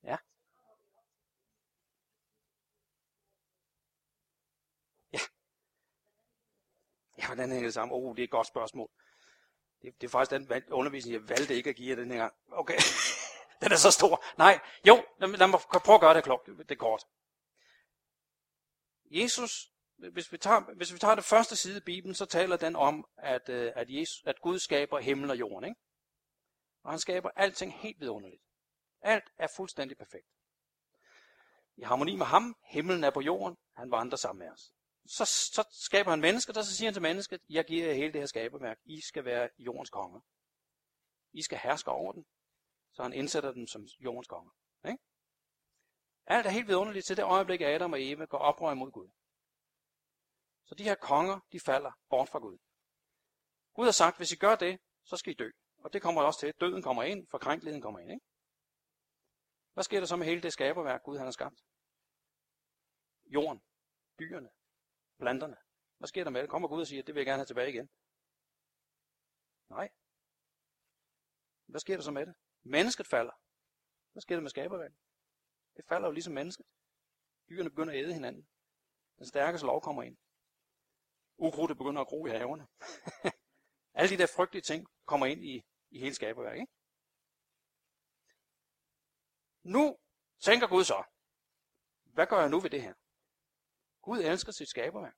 Ja. 0.03 0.17
Ja. 5.13 5.19
Ja, 7.17 7.25
hvordan 7.27 7.49
hænger 7.49 7.67
det 7.67 7.73
sammen? 7.73 7.95
Oh, 7.97 8.15
det 8.15 8.21
er 8.21 8.23
et 8.23 8.31
godt 8.31 8.47
spørgsmål. 8.47 8.89
Det, 9.81 10.01
det 10.01 10.07
er 10.07 10.11
faktisk 10.11 10.49
den 10.49 10.63
undervisning, 10.71 11.13
jeg 11.13 11.29
valgte 11.29 11.55
ikke 11.55 11.69
at 11.69 11.75
give 11.75 11.89
jer 11.89 11.95
den 11.95 12.11
her 12.11 12.17
gang. 12.17 12.33
Okay. 12.51 12.77
den 13.61 13.71
er 13.71 13.75
så 13.75 13.91
stor. 13.91 14.23
Nej, 14.37 14.59
jo, 14.87 15.05
lad, 15.19 15.47
mig 15.47 15.59
prøve 15.59 15.95
at 15.95 16.01
gøre 16.01 16.13
det, 16.13 16.23
klok, 16.23 16.45
det, 16.45 16.57
det 16.57 16.71
er 16.71 16.79
kort. 16.79 17.07
Jesus 19.05 19.71
hvis 19.97 20.31
vi, 20.31 20.37
tager, 20.37 20.75
hvis 20.75 20.93
vi 20.93 20.99
tager 20.99 21.15
det 21.15 21.23
første 21.23 21.55
side 21.55 21.77
i 21.77 21.85
Bibelen, 21.85 22.15
så 22.15 22.25
taler 22.25 22.57
den 22.57 22.75
om, 22.75 23.07
at, 23.17 23.49
øh, 23.49 23.71
at, 23.75 23.89
Jesus, 23.89 24.23
at 24.25 24.41
Gud 24.41 24.59
skaber 24.59 24.99
himmel 24.99 25.29
og 25.29 25.39
jorden. 25.39 25.69
Ikke? 25.69 25.81
Og 26.83 26.91
han 26.91 26.99
skaber 26.99 27.29
alting 27.35 27.73
helt 27.73 27.99
vidunderligt. 27.99 28.41
Alt 29.01 29.31
er 29.37 29.47
fuldstændig 29.55 29.97
perfekt. 29.97 30.27
I 31.77 31.81
harmoni 31.81 32.15
med 32.15 32.25
ham, 32.25 32.55
himlen 32.63 33.03
er 33.03 33.09
på 33.09 33.21
jorden, 33.21 33.57
han 33.75 33.91
vandrer 33.91 34.17
sammen 34.17 34.39
med 34.39 34.53
os. 34.53 34.73
Så, 35.05 35.25
så 35.25 35.67
skaber 35.71 36.09
han 36.09 36.21
mennesker, 36.21 36.53
der 36.53 36.61
så 36.61 36.75
siger 36.75 36.87
han 36.87 36.93
til 36.93 37.01
mennesket, 37.01 37.41
jeg 37.49 37.65
giver 37.65 37.85
jer 37.87 37.93
hele 37.93 38.13
det 38.13 38.21
her 38.21 38.25
skaberværk, 38.25 38.77
I 38.85 39.01
skal 39.01 39.25
være 39.25 39.49
jordens 39.57 39.89
konge. 39.89 40.21
I 41.33 41.41
skal 41.41 41.57
herske 41.57 41.91
over 41.91 42.11
den. 42.11 42.25
Så 42.93 43.03
han 43.03 43.13
indsætter 43.13 43.51
dem 43.51 43.67
som 43.67 43.87
jordens 43.99 44.27
konge. 44.27 44.51
Ikke? 44.87 45.03
Alt 46.25 46.45
er 46.45 46.49
helt 46.49 46.67
vidunderligt 46.67 47.05
til 47.05 47.17
det 47.17 47.23
øjeblik, 47.23 47.61
Adam 47.61 47.93
og 47.93 48.03
Eva 48.03 48.25
går 48.25 48.37
oprør 48.37 48.73
mod 48.73 48.91
Gud. 48.91 49.09
Så 50.67 50.75
de 50.75 50.83
her 50.83 50.95
konger, 50.95 51.39
de 51.51 51.59
falder 51.59 51.91
bort 52.09 52.29
fra 52.29 52.39
Gud. 52.39 52.57
Gud 53.73 53.85
har 53.85 53.91
sagt, 53.91 54.17
hvis 54.17 54.31
I 54.31 54.35
gør 54.35 54.55
det, 54.55 54.79
så 55.03 55.17
skal 55.17 55.33
I 55.33 55.35
dø. 55.35 55.49
Og 55.77 55.93
det 55.93 56.01
kommer 56.01 56.21
også 56.21 56.39
til. 56.39 56.53
Døden 56.59 56.81
kommer 56.81 57.03
ind, 57.03 57.27
forkrænkeligheden 57.27 57.81
kommer 57.81 57.99
ind. 57.99 58.11
Ikke? 58.11 58.25
Hvad 59.73 59.83
sker 59.83 59.99
der 59.99 60.07
så 60.07 60.15
med 60.15 60.25
hele 60.25 60.41
det 60.41 60.53
skaberværk, 60.53 61.03
Gud 61.03 61.17
han 61.17 61.25
har 61.25 61.31
skabt? 61.31 61.59
Jorden, 63.25 63.61
dyrene, 64.19 64.49
planterne. 65.19 65.57
Hvad 65.97 66.07
sker 66.07 66.23
der 66.23 66.31
med 66.31 66.41
det? 66.41 66.49
Kommer 66.49 66.67
Gud 66.67 66.81
og 66.81 66.87
siger, 66.87 67.03
det 67.03 67.15
vil 67.15 67.19
jeg 67.19 67.25
gerne 67.25 67.39
have 67.39 67.45
tilbage 67.45 67.69
igen? 67.69 67.89
Nej. 69.69 69.89
Hvad 71.65 71.79
sker 71.79 71.95
der 71.95 72.03
så 72.03 72.11
med 72.11 72.25
det? 72.25 72.35
Mennesket 72.63 73.07
falder. 73.07 73.33
Hvad 74.11 74.21
sker 74.21 74.35
der 74.35 74.41
med 74.41 74.49
skaberværket? 74.49 74.97
Det 75.77 75.85
falder 75.85 76.07
jo 76.07 76.11
ligesom 76.11 76.33
mennesket. 76.33 76.65
Dyrene 77.49 77.69
begynder 77.69 77.93
at 77.93 77.99
æde 77.99 78.13
hinanden. 78.13 78.47
Den 79.17 79.25
stærkeste 79.25 79.67
lov 79.67 79.81
kommer 79.81 80.03
ind. 80.03 80.17
Ukrudtet 81.37 81.77
begynder 81.77 82.01
at 82.01 82.07
gro 82.07 82.25
i 82.25 82.29
haverne. 82.29 82.67
Alle 83.99 84.09
de 84.09 84.17
der 84.17 84.27
frygtelige 84.35 84.61
ting 84.61 84.87
kommer 85.05 85.25
ind 85.25 85.43
i, 85.45 85.65
i 85.89 85.99
hele 85.99 86.15
skaberværket. 86.15 86.61
Ikke? 86.61 86.73
Nu 89.63 89.97
tænker 90.39 90.67
Gud 90.67 90.83
så, 90.83 91.03
hvad 92.03 92.27
gør 92.27 92.39
jeg 92.39 92.49
nu 92.49 92.59
ved 92.59 92.69
det 92.69 92.81
her? 92.81 92.93
Gud 94.01 94.19
elsker 94.19 94.51
sit 94.51 94.69
skaberværk. 94.69 95.15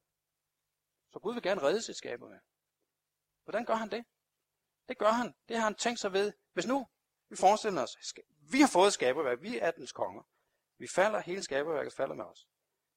Så 1.12 1.20
Gud 1.20 1.34
vil 1.34 1.44
gerne 1.44 1.62
redde 1.62 1.82
sit 1.82 1.98
skaberværk. 1.98 2.42
Hvordan 3.44 3.66
gør 3.66 3.74
han 3.74 3.92
det? 3.92 4.06
Det 4.88 4.98
gør 4.98 5.12
han. 5.12 5.34
Det 5.48 5.56
har 5.58 5.64
han 5.64 5.76
tænkt 5.76 6.00
sig 6.00 6.14
ved. 6.14 6.34
Hvis 6.54 6.68
nu 6.68 6.88
vi 7.30 7.36
forestiller 7.36 7.84
os, 7.84 7.98
vi 8.52 8.62
har 8.62 8.70
fået 8.74 8.94
skaberværk, 8.94 9.42
vi 9.42 9.58
er 9.60 9.72
dens 9.72 9.92
konger. 9.92 10.24
Vi 10.78 10.88
falder, 10.88 11.20
hele 11.20 11.44
skaberværket 11.44 11.94
falder 11.94 12.16
med 12.16 12.26
os. 12.26 12.48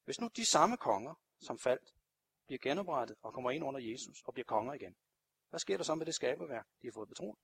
Hvis 0.04 0.20
nu 0.20 0.28
de 0.36 0.46
samme 0.46 0.76
konger, 0.76 1.14
som 1.40 1.58
faldt, 1.58 1.94
bliver 2.46 2.58
genoprettet 2.58 3.16
og 3.22 3.34
kommer 3.34 3.50
ind 3.50 3.64
under 3.64 3.80
Jesus 3.80 4.22
og 4.24 4.34
bliver 4.34 4.44
konger 4.44 4.74
igen, 4.74 4.96
hvad 5.50 5.60
sker 5.60 5.76
der 5.76 5.84
så 5.84 5.94
med 5.94 6.06
det 6.06 6.14
skaberværk, 6.14 6.66
de 6.82 6.86
har 6.86 6.92
fået 6.92 7.08
betroet? 7.08 7.38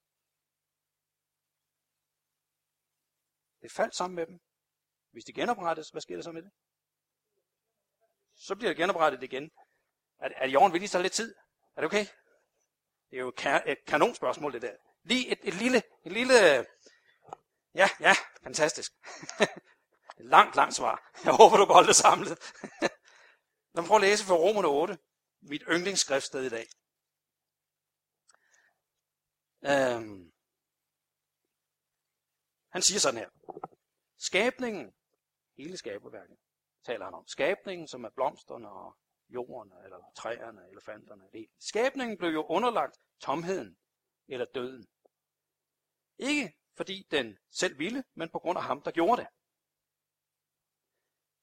Det 3.62 3.72
faldt 3.72 3.94
sammen 3.94 4.14
med 4.14 4.26
dem. 4.26 4.40
Hvis 5.10 5.24
det 5.24 5.34
genoprettes, 5.34 5.90
hvad 5.90 6.00
sker 6.00 6.14
der 6.14 6.22
så 6.22 6.32
med 6.32 6.42
det? 6.42 6.50
Så 8.34 8.54
bliver 8.54 8.70
det 8.70 8.76
genoprettet 8.76 9.22
igen. 9.22 9.50
Er, 10.18 10.28
er 10.36 10.46
jorden 10.46 10.72
villig 10.72 10.90
så 10.90 11.02
lidt 11.02 11.12
tid? 11.12 11.34
Er 11.76 11.80
det 11.80 11.84
okay? 11.84 12.06
Det 13.10 13.16
er 13.16 13.20
jo 13.20 13.32
et 13.66 13.84
kanonspørgsmål, 13.86 14.52
det 14.52 14.62
der. 14.62 14.76
Lige 15.02 15.28
et, 15.32 15.38
et 15.42 15.54
lille, 15.54 15.82
et 16.04 16.12
lille, 16.12 16.34
ja, 17.74 17.88
ja, 18.00 18.12
fantastisk. 18.42 18.92
et 20.20 20.26
langt, 20.26 20.56
langt 20.56 20.74
svar. 20.74 21.12
Jeg 21.24 21.32
håber, 21.32 21.56
du 21.56 21.66
kan 21.66 21.74
holde 21.74 21.88
det 21.88 21.96
samlet. 21.96 22.38
Lad 23.72 23.82
mig 23.82 23.88
prøve 23.88 24.02
at 24.02 24.08
læse 24.08 24.24
fra 24.24 24.34
Romerne 24.34 24.68
8, 24.68 24.98
mit 25.40 25.62
yndlingsskriftsted 25.68 26.42
i 26.44 26.48
dag. 26.48 26.66
Øhm, 29.70 30.32
han 32.68 32.82
siger 32.82 33.00
sådan 33.00 33.20
her. 33.20 33.30
Skabningen, 34.18 34.94
hele 35.56 35.76
skaberværket, 35.76 36.36
taler 36.84 37.04
han 37.04 37.14
om. 37.14 37.26
Skabningen, 37.26 37.88
som 37.88 38.04
er 38.04 38.10
blomsterne 38.10 38.70
og 38.70 38.96
jorden, 39.28 39.72
eller 39.84 40.12
træerne, 40.16 40.70
elefanterne. 40.70 41.24
Det. 41.32 41.46
Skabningen 41.58 42.18
blev 42.18 42.30
jo 42.30 42.46
underlagt 42.46 42.96
tomheden, 43.20 43.78
eller 44.28 44.46
døden. 44.54 44.86
Ikke 46.18 46.56
fordi 46.76 47.06
den 47.10 47.38
selv 47.50 47.78
ville, 47.78 48.04
men 48.14 48.28
på 48.30 48.38
grund 48.38 48.58
af 48.58 48.64
ham, 48.64 48.82
der 48.82 48.90
gjorde 48.90 49.22
det. 49.22 49.28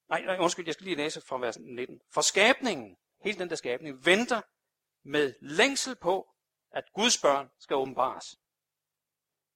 Nej, 0.09 0.21
nej, 0.25 0.37
undskyld, 0.39 0.65
jeg 0.65 0.73
skal 0.73 0.85
lige 0.85 0.97
læse 0.97 1.21
fra 1.21 1.37
vers 1.37 1.59
19. 1.59 2.01
For 2.13 2.21
skabningen, 2.21 2.97
hele 3.21 3.39
den 3.39 3.49
der 3.49 3.55
skabning, 3.55 4.05
venter 4.05 4.41
med 5.03 5.33
længsel 5.41 5.95
på, 5.95 6.35
at 6.71 6.83
Guds 6.93 7.17
børn 7.21 7.49
skal 7.59 7.75
åbenbares. 7.75 8.35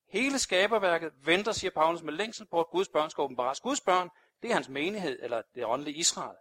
Hele 0.08 0.40
skaberværket 0.40 1.14
venter, 1.26 1.52
siger 1.52 1.72
Paulus, 1.72 2.02
med 2.02 2.14
længsel 2.14 2.48
på, 2.48 2.60
at 2.60 2.68
Guds 2.72 2.90
børn 2.90 3.10
skal 3.10 3.22
åbenbares. 3.22 3.60
Guds 3.60 3.82
børn, 3.82 4.10
det 4.42 4.50
er 4.50 4.54
hans 4.54 4.70
menighed, 4.70 5.20
eller 5.22 5.42
det 5.56 5.66
åndelige 5.66 5.98
Israel. 5.98 6.38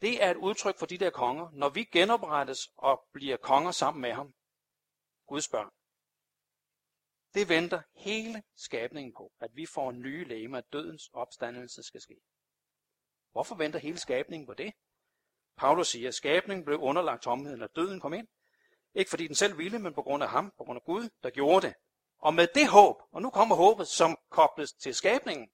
Det 0.00 0.22
er 0.24 0.30
et 0.30 0.36
udtryk 0.36 0.78
for 0.78 0.86
de 0.86 0.98
der 0.98 1.10
konger, 1.10 1.48
når 1.52 1.68
vi 1.68 1.84
genoprettes 1.84 2.58
og 2.76 3.08
bliver 3.12 3.36
konger 3.36 3.70
sammen 3.70 4.02
med 4.02 4.12
ham. 4.12 4.34
Guds 5.26 5.48
børn. 5.48 5.70
Det 7.34 7.48
venter 7.48 7.82
hele 7.94 8.42
skabningen 8.56 9.12
på, 9.12 9.32
at 9.40 9.50
vi 9.54 9.66
får 9.66 9.92
nye 9.92 10.24
lægemer, 10.24 10.58
at 10.58 10.72
dødens 10.72 11.10
opstandelse 11.12 11.82
skal 11.82 12.00
ske. 12.00 12.20
Hvorfor 13.32 13.54
venter 13.54 13.78
hele 13.78 13.98
skabningen 13.98 14.46
på 14.46 14.54
det? 14.54 14.72
Paulus 15.56 15.88
siger, 15.88 16.08
at 16.08 16.14
skabningen 16.14 16.64
blev 16.64 16.78
underlagt 16.78 17.22
tomheden, 17.22 17.62
og 17.62 17.76
døden 17.76 18.00
kom 18.00 18.12
ind. 18.12 18.28
Ikke 18.94 19.10
fordi 19.10 19.26
den 19.26 19.34
selv 19.34 19.58
ville, 19.58 19.78
men 19.78 19.94
på 19.94 20.02
grund 20.02 20.22
af 20.22 20.28
ham, 20.28 20.52
på 20.58 20.64
grund 20.64 20.76
af 20.76 20.84
Gud, 20.84 21.08
der 21.22 21.30
gjorde 21.30 21.66
det. 21.66 21.74
Og 22.18 22.34
med 22.34 22.48
det 22.54 22.68
håb, 22.68 22.96
og 23.12 23.22
nu 23.22 23.30
kommer 23.30 23.56
håbet, 23.56 23.88
som 23.88 24.18
kobles 24.30 24.72
til 24.72 24.94
skabningen, 24.94 25.48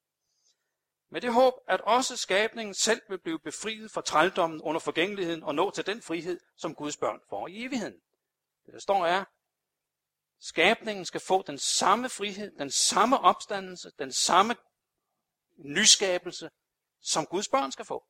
med 1.10 1.20
det 1.20 1.32
håb, 1.32 1.54
at 1.68 1.80
også 1.80 2.16
skabningen 2.16 2.74
selv 2.74 3.02
vil 3.08 3.18
blive 3.18 3.38
befriet 3.38 3.90
fra 3.90 4.00
trældommen 4.00 4.60
under 4.60 4.80
forgængeligheden 4.80 5.42
og 5.42 5.54
nå 5.54 5.70
til 5.70 5.86
den 5.86 6.02
frihed, 6.02 6.40
som 6.56 6.74
Guds 6.74 6.96
børn 6.96 7.20
får 7.30 7.48
i 7.48 7.64
evigheden. 7.64 8.00
Det 8.66 8.74
der 8.74 8.80
står 8.80 9.06
er, 9.06 9.24
skabningen 10.40 11.04
skal 11.04 11.20
få 11.20 11.42
den 11.42 11.58
samme 11.58 12.08
frihed, 12.08 12.58
den 12.58 12.70
samme 12.70 13.18
opstandelse, 13.18 13.90
den 13.98 14.12
samme 14.12 14.56
nyskabelse, 15.56 16.50
som 17.00 17.26
Guds 17.26 17.48
børn 17.48 17.72
skal 17.72 17.84
få. 17.84 18.06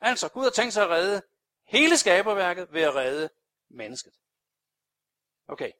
Altså, 0.00 0.28
Gud 0.28 0.42
har 0.42 0.50
tænkt 0.50 0.74
sig 0.74 0.84
at 0.84 0.90
redde 0.90 1.22
hele 1.66 1.96
skaberværket 1.96 2.72
ved 2.72 2.82
at 2.82 2.94
redde 2.94 3.30
mennesket. 3.70 4.12
Okay. 5.48 5.72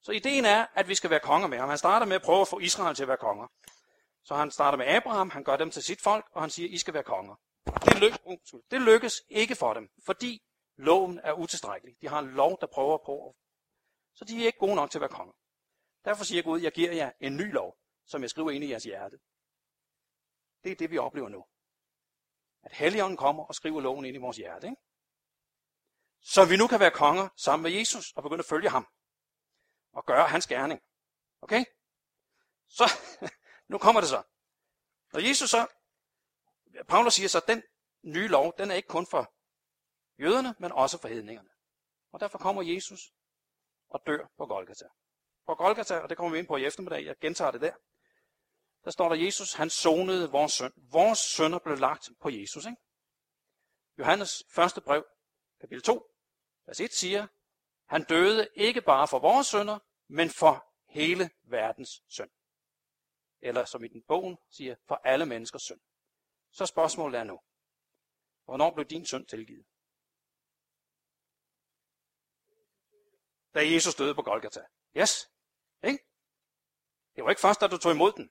Så 0.00 0.12
ideen 0.12 0.44
er, 0.44 0.66
at 0.74 0.88
vi 0.88 0.94
skal 0.94 1.10
være 1.10 1.20
konger 1.20 1.48
med 1.48 1.58
ham. 1.58 1.68
Han 1.68 1.78
starter 1.78 2.06
med 2.06 2.16
at 2.16 2.22
prøve 2.22 2.40
at 2.40 2.48
få 2.48 2.58
Israel 2.58 2.94
til 2.94 3.02
at 3.02 3.08
være 3.08 3.16
konger. 3.16 3.46
Så 4.24 4.34
han 4.34 4.50
starter 4.50 4.78
med 4.78 4.86
Abraham, 4.86 5.30
han 5.30 5.44
gør 5.44 5.56
dem 5.56 5.70
til 5.70 5.82
sit 5.82 6.00
folk, 6.00 6.26
og 6.32 6.42
han 6.42 6.50
siger, 6.50 6.68
I 6.68 6.78
skal 6.78 6.94
være 6.94 7.02
konger. 7.02 7.34
Det, 7.84 8.00
lyk, 8.00 8.12
uh, 8.24 8.60
det 8.70 8.80
lykkes 8.82 9.22
ikke 9.28 9.54
for 9.54 9.74
dem, 9.74 9.88
fordi 10.06 10.42
loven 10.78 11.18
er 11.18 11.32
utilstrækkelig. 11.32 12.00
De 12.00 12.08
har 12.08 12.18
en 12.18 12.30
lov, 12.30 12.60
der 12.60 12.66
prøver 12.66 12.98
på. 12.98 13.36
Så 14.14 14.24
de 14.24 14.42
er 14.42 14.46
ikke 14.46 14.58
gode 14.58 14.74
nok 14.74 14.90
til 14.90 14.98
at 14.98 15.00
være 15.00 15.10
konger. 15.10 15.34
Derfor 16.04 16.24
siger 16.24 16.42
Gud, 16.42 16.60
jeg 16.60 16.72
giver 16.72 16.92
jer 16.92 17.12
en 17.20 17.36
ny 17.36 17.52
lov, 17.52 17.78
som 18.06 18.22
jeg 18.22 18.30
skriver 18.30 18.50
ind 18.50 18.64
i 18.64 18.70
jeres 18.70 18.84
hjerte. 18.84 19.18
Det 20.64 20.72
er 20.72 20.76
det, 20.76 20.90
vi 20.90 20.98
oplever 20.98 21.28
nu. 21.28 21.44
At 22.62 22.72
Helligånden 22.72 23.16
kommer 23.16 23.44
og 23.44 23.54
skriver 23.54 23.80
loven 23.80 24.04
ind 24.04 24.16
i 24.16 24.20
vores 24.20 24.36
hjerte. 24.36 24.66
Ikke? 24.66 24.82
Så 26.20 26.44
vi 26.44 26.56
nu 26.56 26.66
kan 26.66 26.80
være 26.80 26.90
konger 26.90 27.28
sammen 27.36 27.62
med 27.62 27.70
Jesus 27.78 28.12
og 28.12 28.22
begynde 28.22 28.38
at 28.40 28.48
følge 28.48 28.70
ham. 28.70 28.86
Og 29.92 30.04
gøre 30.04 30.28
hans 30.28 30.46
gerning. 30.46 30.80
Okay? 31.40 31.64
Så, 32.68 32.84
nu 33.72 33.78
kommer 33.78 34.00
det 34.00 34.10
så. 34.10 34.22
Når 35.12 35.20
Jesus 35.20 35.50
så, 35.50 35.66
Paulus 36.88 37.14
siger 37.14 37.28
så, 37.28 37.38
at 37.38 37.48
den 37.48 37.62
nye 38.02 38.28
lov, 38.28 38.54
den 38.58 38.70
er 38.70 38.74
ikke 38.74 38.88
kun 38.88 39.06
for 39.06 39.37
jøderne, 40.20 40.54
men 40.58 40.72
også 40.72 41.00
for 41.00 41.08
hedningerne. 41.08 41.48
Og 42.12 42.20
derfor 42.20 42.38
kommer 42.38 42.62
Jesus 42.62 43.12
og 43.88 44.02
dør 44.06 44.26
på 44.36 44.46
Golgata. 44.46 44.88
På 45.46 45.54
Golgata, 45.54 45.98
og 45.98 46.08
det 46.08 46.16
kommer 46.16 46.32
vi 46.32 46.38
ind 46.38 46.46
på 46.46 46.56
i 46.56 46.64
eftermiddag, 46.64 47.04
jeg 47.04 47.16
gentager 47.20 47.50
det 47.50 47.60
der, 47.60 47.72
der 48.84 48.90
står 48.90 49.08
der, 49.08 49.16
Jesus, 49.16 49.52
han 49.52 49.70
sonede 49.70 50.30
vores 50.30 50.52
søn. 50.52 50.72
Vores 50.76 51.18
sønner 51.18 51.58
blev 51.58 51.78
lagt 51.78 52.08
på 52.20 52.28
Jesus. 52.28 52.66
Ikke? 52.66 52.76
Johannes 53.98 54.42
første 54.54 54.80
brev, 54.80 55.04
kapitel 55.60 55.82
2, 55.82 56.10
vers 56.66 56.80
1 56.80 56.92
siger, 56.92 57.26
han 57.86 58.04
døde 58.04 58.48
ikke 58.54 58.80
bare 58.80 59.08
for 59.08 59.18
vores 59.18 59.46
sønner, 59.46 59.78
men 60.08 60.30
for 60.30 60.66
hele 60.88 61.30
verdens 61.42 62.02
synd. 62.08 62.30
Eller 63.40 63.64
som 63.64 63.84
i 63.84 63.88
den 63.88 64.02
bogen 64.02 64.36
siger, 64.50 64.76
for 64.88 65.00
alle 65.04 65.26
menneskers 65.26 65.62
synd. 65.62 65.80
Så 66.52 66.66
spørgsmålet 66.66 67.20
er 67.20 67.24
nu, 67.24 67.40
hvornår 68.44 68.74
blev 68.74 68.86
din 68.86 69.06
synd 69.06 69.26
tilgivet? 69.26 69.66
Da 73.54 73.60
Jesus 73.72 73.94
døde 73.94 74.14
på 74.14 74.22
Golgata. 74.22 74.60
Yes. 74.96 75.12
Ikke? 75.82 75.98
Det 77.14 77.24
var 77.24 77.30
ikke 77.30 77.40
først, 77.40 77.60
da 77.60 77.66
du 77.66 77.78
tog 77.78 77.92
imod 77.92 78.12
den. 78.12 78.28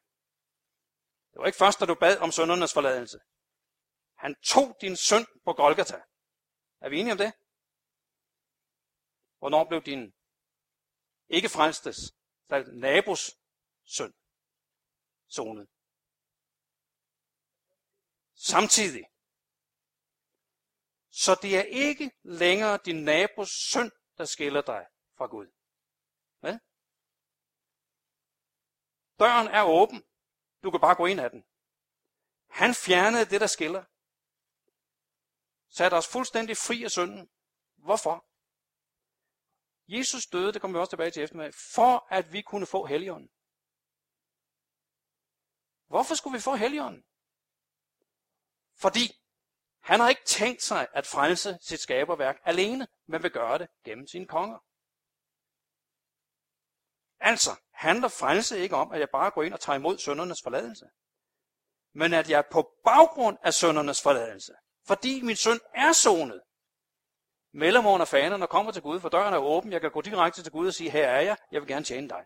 Det 1.31 1.39
var 1.39 1.45
ikke 1.45 1.57
først, 1.57 1.79
da 1.79 1.85
du 1.85 1.95
bad 1.95 2.17
om 2.17 2.31
søndernes 2.31 2.73
forladelse. 2.73 3.19
Han 4.17 4.35
tog 4.35 4.77
din 4.81 4.95
synd 4.95 5.27
på 5.45 5.53
Golgata. 5.53 5.97
Er 6.81 6.89
vi 6.89 6.99
enige 6.99 7.11
om 7.11 7.17
det? 7.17 7.31
Hvornår 9.39 9.67
blev 9.69 9.81
din 9.81 10.13
ikke 11.27 11.49
frelstes, 11.49 11.97
nabos 12.73 13.21
søn 13.85 14.13
sonet? 15.27 15.67
Samtidig. 18.35 19.05
Så 21.09 21.39
det 21.41 21.57
er 21.57 21.63
ikke 21.63 22.11
længere 22.23 22.79
din 22.85 23.03
nabos 23.03 23.49
synd, 23.49 23.91
der 24.17 24.25
skiller 24.25 24.61
dig 24.61 24.85
fra 25.17 25.27
Gud. 25.27 25.47
Hvad? 26.39 26.59
Døren 29.19 29.47
er 29.47 29.63
åben. 29.63 30.03
Du 30.63 30.71
kan 30.71 30.79
bare 30.79 30.95
gå 30.95 31.05
ind 31.05 31.19
ad 31.19 31.29
den. 31.29 31.45
Han 32.49 32.75
fjernede 32.85 33.25
det, 33.25 33.41
der 33.41 33.47
skiller. 33.47 33.83
Satte 35.69 35.95
os 35.95 36.07
fuldstændig 36.07 36.57
fri 36.57 36.83
af 36.83 36.91
synden. 36.91 37.29
Hvorfor? 37.75 38.25
Jesus 39.87 40.27
døde, 40.27 40.53
det 40.53 40.61
kommer 40.61 40.77
vi 40.77 40.81
også 40.81 40.91
tilbage 40.91 41.11
til 41.11 41.23
eftermiddag, 41.23 41.53
for 41.53 42.07
at 42.09 42.33
vi 42.33 42.41
kunne 42.41 42.65
få 42.65 42.85
helligånden. 42.85 43.29
Hvorfor 45.87 46.15
skulle 46.15 46.37
vi 46.37 46.41
få 46.41 46.55
helligånden? 46.55 47.03
Fordi 48.75 49.05
han 49.79 49.99
har 49.99 50.09
ikke 50.09 50.25
tænkt 50.25 50.61
sig 50.61 50.87
at 50.93 51.07
frelse 51.07 51.57
sit 51.61 51.79
skaberværk 51.79 52.39
alene, 52.43 52.87
men 53.05 53.23
vil 53.23 53.31
gøre 53.31 53.59
det 53.59 53.67
gennem 53.83 54.07
sine 54.07 54.27
konger. 54.27 54.66
Altså, 57.19 57.51
handler 57.73 58.07
frelse 58.07 58.59
ikke 58.59 58.75
om, 58.75 58.91
at 58.91 58.99
jeg 58.99 59.09
bare 59.09 59.31
går 59.31 59.43
ind 59.43 59.53
og 59.53 59.59
tager 59.59 59.77
imod 59.77 59.97
søndernes 59.97 60.41
forladelse, 60.41 60.85
men 61.93 62.13
at 62.13 62.29
jeg 62.29 62.45
på 62.51 62.71
baggrund 62.83 63.37
af 63.43 63.53
søndernes 63.53 64.01
forladelse, 64.01 64.53
fordi 64.87 65.21
min 65.21 65.35
søn 65.35 65.59
er 65.73 65.91
sonet, 65.93 66.41
melder 67.53 67.81
mig 67.81 67.91
under 67.91 68.05
fanerne 68.05 68.45
og 68.45 68.49
kommer 68.49 68.71
til 68.71 68.81
Gud, 68.81 68.99
for 68.99 69.09
døren 69.09 69.33
er 69.33 69.37
åben, 69.37 69.71
jeg 69.71 69.81
kan 69.81 69.91
gå 69.91 70.01
direkte 70.01 70.43
til 70.43 70.51
Gud 70.51 70.67
og 70.67 70.73
sige, 70.73 70.89
her 70.89 71.07
er 71.07 71.21
jeg, 71.21 71.37
jeg 71.51 71.61
vil 71.61 71.67
gerne 71.67 71.85
tjene 71.85 72.09
dig. 72.09 72.25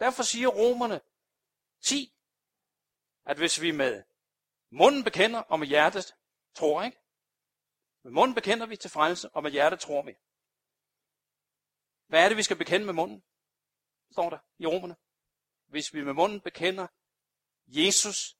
Derfor 0.00 0.22
siger 0.22 0.48
romerne 0.48 1.00
10, 1.82 2.14
at 3.24 3.36
hvis 3.36 3.60
vi 3.60 3.70
med 3.70 4.02
munden 4.70 5.04
bekender, 5.04 5.38
og 5.38 5.58
med 5.58 5.66
hjertet 5.66 6.14
tror, 6.54 6.82
ikke? 6.82 6.98
Med 8.04 8.12
munden 8.12 8.34
bekender 8.34 8.66
vi 8.66 8.76
til 8.76 8.90
frelse, 8.90 9.30
og 9.30 9.42
med 9.42 9.50
hjertet 9.50 9.80
tror 9.80 10.02
vi. 10.02 10.14
Hvad 12.06 12.24
er 12.24 12.28
det, 12.28 12.36
vi 12.36 12.42
skal 12.42 12.56
bekende 12.56 12.86
med 12.86 12.94
munden? 12.94 13.24
Står 14.12 14.30
der 14.30 14.38
i 14.58 14.66
romerne. 14.66 14.96
Hvis 15.66 15.94
vi 15.94 16.04
med 16.04 16.12
munden 16.12 16.40
bekender 16.40 16.86
Jesus 17.66 18.36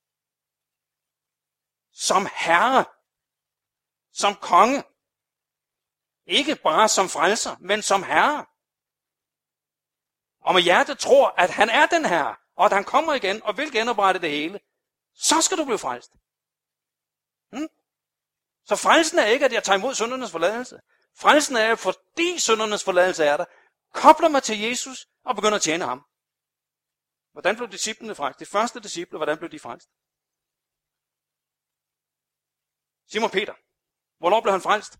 som 1.93 2.27
herre, 2.35 2.85
som 4.13 4.35
konge, 4.35 4.85
ikke 6.27 6.57
bare 6.57 6.89
som 6.89 7.09
frelser, 7.09 7.57
men 7.61 7.83
som 7.83 8.03
herre. 8.03 8.47
Og 10.41 10.55
med 10.55 10.63
hjertet 10.63 10.99
tror, 10.99 11.35
at 11.39 11.51
han 11.51 11.71
er 11.71 11.87
den 11.87 12.05
herre, 12.05 12.37
og 12.57 12.65
at 12.65 12.73
han 12.73 12.85
kommer 12.85 13.15
igen 13.15 13.43
og 13.43 13.57
vil 13.57 13.73
genoprette 13.73 14.21
det 14.21 14.31
hele, 14.31 14.61
så 15.15 15.41
skal 15.41 15.59
du 15.59 15.65
blive 15.65 15.79
frelst. 15.79 16.13
Hmm? 17.53 17.69
Så 18.65 18.77
frelsen 18.77 19.19
er 19.19 19.27
ikke, 19.27 19.45
at 19.45 19.53
jeg 19.53 19.65
tager 19.65 19.79
imod 19.79 19.95
syndernes 19.95 20.31
forladelse. 20.31 20.81
Frelsen 21.17 21.57
er, 21.57 21.75
fordi 21.75 22.39
syndernes 22.39 22.85
forladelse 22.85 23.25
er 23.25 23.37
der, 23.37 23.45
kobler 23.93 24.29
mig 24.29 24.43
til 24.43 24.61
Jesus 24.61 25.09
og 25.29 25.33
begynder 25.37 25.59
at 25.61 25.67
tjene 25.69 25.85
ham. 25.91 26.01
Hvordan 27.35 27.57
blev 27.57 27.69
disciplene 27.77 28.15
frelst? 28.15 28.41
De 28.41 28.47
første 28.47 28.79
disciple, 28.87 29.19
hvordan 29.19 29.39
blev 29.39 29.51
de 29.51 29.65
frelst? 29.67 29.89
Simon 33.13 33.31
Peter. 33.37 33.55
Hvornår 34.21 34.41
blev 34.45 34.53
han 34.57 34.67
frelst? 34.69 34.93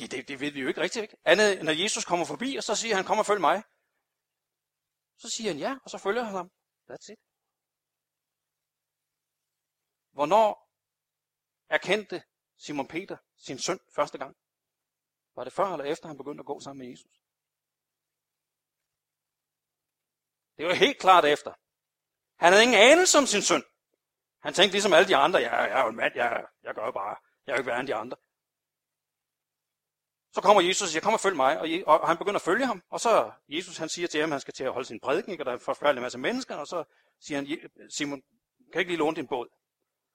Ja, 0.00 0.06
det, 0.12 0.28
det 0.28 0.40
ved 0.40 0.50
vi 0.52 0.60
jo 0.60 0.68
ikke 0.68 0.80
rigtigt, 0.80 1.02
ikke? 1.02 1.16
Andet 1.24 1.64
når 1.64 1.72
Jesus 1.82 2.04
kommer 2.04 2.26
forbi, 2.26 2.56
og 2.56 2.64
så 2.68 2.74
siger 2.74 2.94
han, 2.96 3.04
kom 3.04 3.18
og 3.18 3.26
følg 3.26 3.40
mig. 3.40 3.56
Så 5.22 5.28
siger 5.34 5.50
han 5.52 5.60
ja, 5.66 5.72
og 5.84 5.90
så 5.90 5.98
følger 5.98 6.22
han 6.22 6.34
ham. 6.34 6.48
That's 6.90 7.08
it. 7.12 7.20
Hvornår 10.16 10.46
erkendte 11.76 12.22
Simon 12.64 12.88
Peter 12.88 13.16
sin 13.36 13.58
søn 13.58 13.80
første 13.96 14.18
gang? 14.18 14.39
Var 15.36 15.44
det 15.44 15.52
før 15.52 15.66
eller 15.66 15.84
efter, 15.84 16.08
han 16.08 16.16
begyndte 16.16 16.42
at 16.42 16.46
gå 16.46 16.60
sammen 16.60 16.78
med 16.78 16.90
Jesus? 16.90 17.12
Det 20.56 20.66
var 20.66 20.74
helt 20.74 20.98
klart 20.98 21.24
efter. 21.24 21.52
Han 22.36 22.52
havde 22.52 22.64
ingen 22.64 22.78
anelse 22.78 23.18
om 23.18 23.26
sin 23.26 23.42
søn. 23.42 23.62
Han 24.40 24.54
tænkte 24.54 24.72
ligesom 24.72 24.92
alle 24.92 25.08
de 25.08 25.16
andre, 25.16 25.38
ja, 25.38 25.56
jeg 25.56 25.78
er 25.78 25.82
jo 25.82 25.88
en 25.88 25.96
mand, 25.96 26.12
jeg, 26.16 26.46
jeg 26.62 26.74
gør 26.74 26.84
jo 26.84 26.92
bare, 26.92 27.16
jeg 27.46 27.52
er 27.52 27.56
jo 27.56 27.60
ikke 27.60 27.70
værre 27.70 27.80
end 27.80 27.88
de 27.88 27.94
andre. 27.94 28.16
Så 30.32 30.40
kommer 30.40 30.62
Jesus 30.62 30.82
og 30.82 30.88
siger, 30.88 31.02
kom 31.02 31.14
og 31.14 31.20
følg 31.20 31.36
mig, 31.36 31.60
og, 31.60 32.00
og 32.00 32.08
han 32.08 32.16
begynder 32.16 32.38
at 32.38 32.42
følge 32.42 32.66
ham, 32.66 32.82
og 32.90 33.00
så 33.00 33.32
Jesus 33.48 33.76
han 33.76 33.88
siger 33.88 34.08
til 34.08 34.20
ham, 34.20 34.30
at 34.30 34.34
han 34.34 34.40
skal 34.40 34.54
til 34.54 34.64
at 34.64 34.72
holde 34.72 34.86
sin 34.88 35.00
prædiken, 35.00 35.40
og 35.40 35.46
der 35.46 35.52
er 35.52 35.56
en 35.56 35.60
forfærdelig 35.60 36.02
masse 36.02 36.18
mennesker, 36.18 36.56
og 36.56 36.66
så 36.66 36.84
siger 37.20 37.38
han, 37.38 37.70
Simon, 37.90 38.22
kan 38.72 38.80
ikke 38.80 38.90
lige 38.90 38.98
låne 38.98 39.16
din 39.16 39.28
båd? 39.28 39.48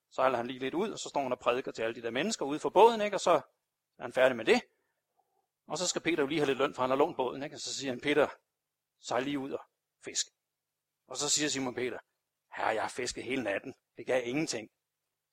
Så 0.10 0.16
sejler 0.16 0.38
han 0.38 0.48
lige 0.48 0.60
lidt 0.60 0.74
ud, 0.74 0.90
og 0.92 1.00
så 1.00 1.10
står 1.10 1.22
han 1.22 1.32
og 1.32 1.40
prædiker 1.40 1.72
til 1.72 1.82
alle 1.82 1.96
de 1.96 2.02
der 2.02 2.12
mennesker 2.12 2.46
ude 2.46 2.60
for 2.60 2.70
båden, 2.70 3.02
ikke? 3.02 3.16
og 3.16 3.22
så 3.22 3.32
er 3.98 4.02
han 4.02 4.14
færdig 4.14 4.38
med 4.38 4.46
det. 4.46 4.62
Og 5.68 5.78
så 5.78 5.88
skal 5.88 6.02
Peter 6.02 6.24
jo 6.24 6.28
lige 6.28 6.40
have 6.40 6.48
lidt 6.48 6.58
løn, 6.58 6.74
for 6.74 6.82
han 6.82 6.90
har 6.90 6.98
lånt 6.98 7.18
båden, 7.18 7.44
ikke? 7.44 7.56
og 7.56 7.60
så 7.60 7.76
siger 7.76 7.92
han, 7.92 8.02
Peter, 8.02 8.28
sejl 9.00 9.24
lige 9.24 9.40
ud 9.40 9.52
og 9.52 9.64
fisk. 10.04 10.28
Og 11.08 11.18
så 11.18 11.30
siger 11.30 11.50
Simon 11.50 11.76
Peter, 11.76 12.00
herre, 12.56 12.68
jeg 12.68 12.84
har 12.84 12.90
fisket 12.90 13.24
hele 13.24 13.44
natten, 13.44 13.76
det 13.98 14.06
gav 14.06 14.28
ingenting. 14.28 14.72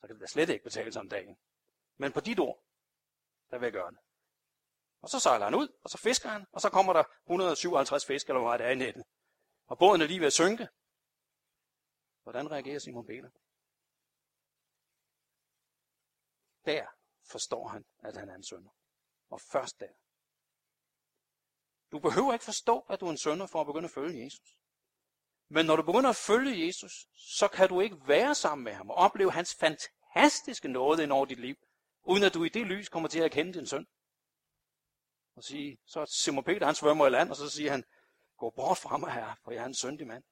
Så 0.00 0.06
kan 0.06 0.14
det 0.16 0.20
da 0.20 0.26
slet 0.26 0.48
ikke 0.48 0.64
betale 0.64 0.92
sig 0.92 1.00
om 1.00 1.08
dagen. 1.08 1.36
Men 1.96 2.12
på 2.12 2.20
dit 2.20 2.38
ord, 2.38 2.64
der 3.50 3.58
vil 3.58 3.66
jeg 3.66 3.72
gøre 3.72 3.90
det. 3.90 3.98
Og 5.00 5.08
så 5.08 5.20
sejler 5.20 5.44
han 5.44 5.54
ud, 5.54 5.68
og 5.82 5.90
så 5.90 5.98
fisker 5.98 6.28
han, 6.28 6.46
og 6.52 6.60
så 6.60 6.70
kommer 6.70 6.92
der 6.92 7.04
157 7.26 8.06
fisk, 8.06 8.28
eller 8.28 8.48
hvad 8.48 8.58
det 8.58 8.66
er 8.66 8.70
i 8.70 8.74
nettet. 8.74 9.04
Og 9.66 9.78
båden 9.78 10.02
er 10.02 10.06
lige 10.06 10.20
ved 10.20 10.26
at 10.26 10.32
synke. 10.32 10.68
Hvordan 12.22 12.50
reagerer 12.50 12.78
Simon 12.78 13.06
Peter? 13.06 13.30
Der 16.64 16.86
forstår 17.30 17.68
han, 17.68 17.84
at 17.98 18.16
han 18.16 18.28
er 18.28 18.34
en 18.34 18.44
sønder. 18.44 18.70
Og 19.28 19.40
først 19.40 19.80
der. 19.80 19.92
Du 21.92 21.98
behøver 21.98 22.32
ikke 22.32 22.44
forstå, 22.44 22.78
at 22.78 23.00
du 23.00 23.06
er 23.06 23.10
en 23.10 23.18
sønder 23.18 23.46
for 23.46 23.60
at 23.60 23.66
begynde 23.66 23.84
at 23.84 23.90
følge 23.90 24.24
Jesus. 24.24 24.56
Men 25.48 25.66
når 25.66 25.76
du 25.76 25.82
begynder 25.82 26.10
at 26.10 26.16
følge 26.16 26.66
Jesus, 26.66 27.06
så 27.14 27.48
kan 27.48 27.68
du 27.68 27.80
ikke 27.80 27.96
være 28.06 28.34
sammen 28.34 28.64
med 28.64 28.72
ham 28.72 28.90
og 28.90 28.96
opleve 28.96 29.32
hans 29.32 29.54
fantastiske 29.54 30.68
nåde 30.68 31.02
ind 31.02 31.12
over 31.12 31.26
dit 31.26 31.40
liv, 31.40 31.56
uden 32.02 32.24
at 32.24 32.34
du 32.34 32.44
i 32.44 32.48
det 32.48 32.66
lys 32.66 32.88
kommer 32.88 33.08
til 33.08 33.20
at 33.20 33.32
kende 33.32 33.52
din 33.52 33.66
søn. 33.66 33.86
Og 35.36 35.44
sige, 35.44 35.78
så 35.86 36.00
er 36.00 36.04
Simon 36.04 36.44
Peter, 36.44 36.66
han 36.66 36.74
svømmer 36.74 37.06
i 37.06 37.10
land, 37.10 37.30
og 37.30 37.36
så 37.36 37.50
siger 37.50 37.70
han, 37.70 37.84
gå 38.36 38.50
bort 38.50 38.78
fra 38.78 38.96
mig 38.96 39.12
her, 39.12 39.34
for 39.44 39.52
jeg 39.52 39.62
er 39.62 39.66
en 39.66 39.74
syndig 39.74 40.06
mand. 40.06 40.24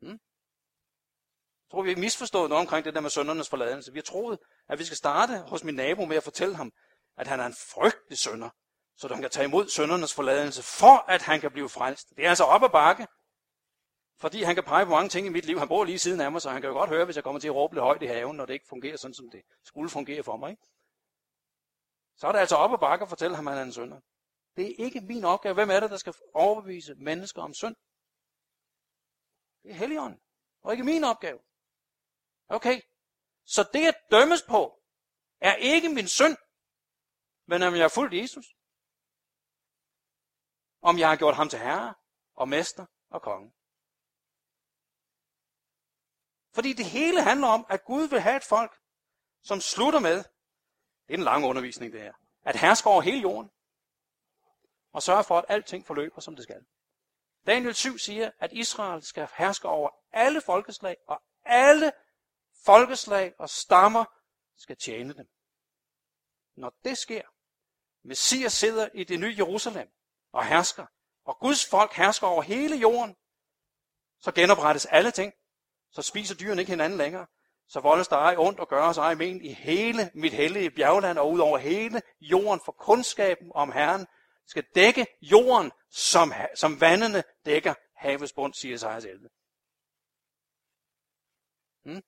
Hmm? 0.00 0.10
Jeg 0.10 1.70
tror, 1.70 1.82
vi 1.82 1.92
har 1.92 2.00
misforstået 2.00 2.48
noget 2.48 2.60
omkring 2.60 2.84
det 2.84 2.94
der 2.94 3.00
med 3.00 3.10
søndernes 3.10 3.48
forladelse. 3.48 3.92
Vi 3.92 3.98
har 3.98 4.02
troet, 4.02 4.38
at 4.68 4.78
vi 4.78 4.84
skal 4.84 4.96
starte 4.96 5.38
hos 5.38 5.64
min 5.64 5.74
nabo 5.74 6.04
med 6.04 6.16
at 6.16 6.22
fortælle 6.22 6.56
ham, 6.56 6.72
at 7.16 7.26
han 7.26 7.40
er 7.40 7.46
en 7.46 7.54
frygtelig 7.54 8.18
sønder, 8.18 8.50
så 9.00 9.08
han 9.08 9.20
kan 9.20 9.30
tage 9.30 9.44
imod 9.44 9.68
søndernes 9.68 10.14
forladelse, 10.14 10.62
for 10.62 11.04
at 11.08 11.22
han 11.22 11.40
kan 11.40 11.50
blive 11.50 11.68
frelst. 11.68 12.10
Det 12.16 12.24
er 12.24 12.28
altså 12.28 12.44
op 12.44 12.62
ad 12.62 12.68
bakke. 12.68 13.06
Fordi 14.18 14.42
han 14.42 14.54
kan 14.54 14.64
pege 14.64 14.84
på 14.84 14.90
mange 14.90 15.08
ting 15.08 15.26
i 15.26 15.30
mit 15.30 15.46
liv. 15.46 15.58
Han 15.58 15.68
bor 15.68 15.84
lige 15.84 15.98
siden 15.98 16.20
af 16.20 16.32
mig, 16.32 16.42
så 16.42 16.50
han 16.50 16.60
kan 16.60 16.68
jo 16.68 16.76
godt 16.76 16.90
høre, 16.90 17.04
hvis 17.04 17.16
jeg 17.16 17.24
kommer 17.24 17.40
til 17.40 17.48
at 17.48 17.54
råbe 17.54 17.74
lidt 17.74 17.82
højt 17.82 18.02
i 18.02 18.06
haven, 18.06 18.36
når 18.36 18.46
det 18.46 18.54
ikke 18.54 18.68
fungerer 18.68 18.96
sådan, 18.96 19.14
som 19.14 19.30
det 19.30 19.42
skulle 19.64 19.90
fungere 19.90 20.22
for 20.22 20.36
mig. 20.36 20.50
Ikke? 20.50 20.62
Så 22.16 22.26
er 22.26 22.32
det 22.32 22.38
altså 22.38 22.56
op 22.56 22.72
ad 22.72 22.78
bakke 22.78 23.02
at 23.02 23.08
fortælle 23.08 23.36
ham, 23.36 23.48
at 23.48 23.54
han 23.54 23.60
er 23.60 23.66
en 23.66 23.72
sønder. 23.72 24.00
Det 24.56 24.70
er 24.70 24.84
ikke 24.84 25.00
min 25.00 25.24
opgave. 25.24 25.54
Hvem 25.54 25.70
er 25.70 25.80
det, 25.80 25.90
der 25.90 25.96
skal 25.96 26.14
overbevise 26.34 26.94
mennesker 26.94 27.42
om 27.42 27.54
synd? 27.54 27.76
Det 29.62 29.70
er 29.70 29.74
Helligånden. 29.74 30.20
Og 30.62 30.72
ikke 30.72 30.84
min 30.84 31.04
opgave. 31.04 31.38
Okay. 32.48 32.80
Så 33.44 33.68
det 33.72 33.86
at 33.86 33.96
dømmes 34.10 34.42
på, 34.42 34.80
er 35.40 35.54
ikke 35.54 35.88
min 35.88 36.08
synd, 36.08 36.36
men 37.46 37.62
om 37.62 37.74
jeg 37.74 37.84
er 37.84 37.88
fuldt 37.88 38.14
Jesus. 38.14 38.46
Om 40.82 40.98
jeg 40.98 41.08
har 41.08 41.16
gjort 41.16 41.36
ham 41.36 41.48
til 41.48 41.58
herre 41.58 41.94
og 42.34 42.48
mester 42.48 42.86
og 43.10 43.22
konge. 43.22 43.52
Fordi 46.54 46.72
det 46.72 46.86
hele 46.86 47.22
handler 47.22 47.48
om, 47.48 47.66
at 47.68 47.84
Gud 47.84 48.08
vil 48.08 48.20
have 48.20 48.36
et 48.36 48.44
folk, 48.44 48.80
som 49.42 49.60
slutter 49.60 50.00
med, 50.00 50.16
det 51.06 51.14
er 51.14 51.18
en 51.18 51.24
lang 51.24 51.44
undervisning 51.44 51.92
det 51.92 52.00
her, 52.00 52.12
at 52.42 52.56
herske 52.56 52.88
over 52.88 53.02
hele 53.02 53.20
jorden, 53.20 53.50
og 54.92 55.02
sørge 55.02 55.24
for, 55.24 55.38
at 55.38 55.44
alting 55.48 55.86
forløber, 55.86 56.20
som 56.20 56.36
det 56.36 56.42
skal. 56.42 56.66
Daniel 57.46 57.74
7 57.74 57.98
siger, 57.98 58.30
at 58.38 58.52
Israel 58.52 59.02
skal 59.02 59.28
herske 59.36 59.68
over 59.68 59.90
alle 60.12 60.40
folkeslag, 60.40 60.96
og 61.06 61.22
alle 61.44 61.92
folkeslag 62.64 63.34
og 63.38 63.48
stammer 63.48 64.04
skal 64.56 64.76
tjene 64.76 65.14
dem. 65.14 65.28
Når 66.56 66.72
det 66.84 66.98
sker, 66.98 67.22
Messias 68.02 68.52
sidder 68.52 68.88
i 68.94 69.04
det 69.04 69.20
nye 69.20 69.34
Jerusalem 69.38 69.92
og 70.32 70.46
hersker, 70.46 70.86
og 71.24 71.38
Guds 71.40 71.66
folk 71.66 71.92
hersker 71.92 72.26
over 72.26 72.42
hele 72.42 72.76
jorden, 72.76 73.16
så 74.20 74.32
genoprettes 74.32 74.86
alle 74.86 75.10
ting, 75.10 75.32
så 75.90 76.02
spiser 76.02 76.34
dyrene 76.34 76.62
ikke 76.62 76.72
hinanden 76.72 76.98
længere. 76.98 77.26
Så 77.68 77.80
voldes 77.80 78.08
der 78.08 78.16
ej 78.16 78.34
ondt 78.38 78.60
og 78.60 78.68
gør 78.68 78.92
sig 78.92 79.02
ej 79.02 79.14
men 79.14 79.44
i 79.44 79.52
hele 79.52 80.10
mit 80.14 80.32
hellige 80.32 80.70
bjergland 80.70 81.18
og 81.18 81.30
ud 81.30 81.38
over 81.38 81.58
hele 81.58 82.02
jorden, 82.20 82.60
for 82.64 82.72
kundskaben 82.72 83.52
om 83.54 83.72
Herren 83.72 84.06
skal 84.46 84.64
dække 84.74 85.06
jorden, 85.22 85.72
som, 85.90 86.32
som 86.54 86.80
vandene 86.80 87.22
dækker 87.44 87.74
havets 87.96 88.32
bund, 88.32 88.54
siger 88.54 88.74
Esajas 88.74 89.04
11. 89.04 89.28
Hmm? 91.84 92.02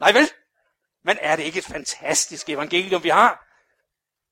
Nej 0.00 0.12
vel? 0.12 0.30
Men 1.02 1.18
er 1.20 1.36
det 1.36 1.42
ikke 1.42 1.58
et 1.58 1.64
fantastisk 1.64 2.48
evangelium, 2.48 3.02
vi 3.02 3.08
har? 3.08 3.45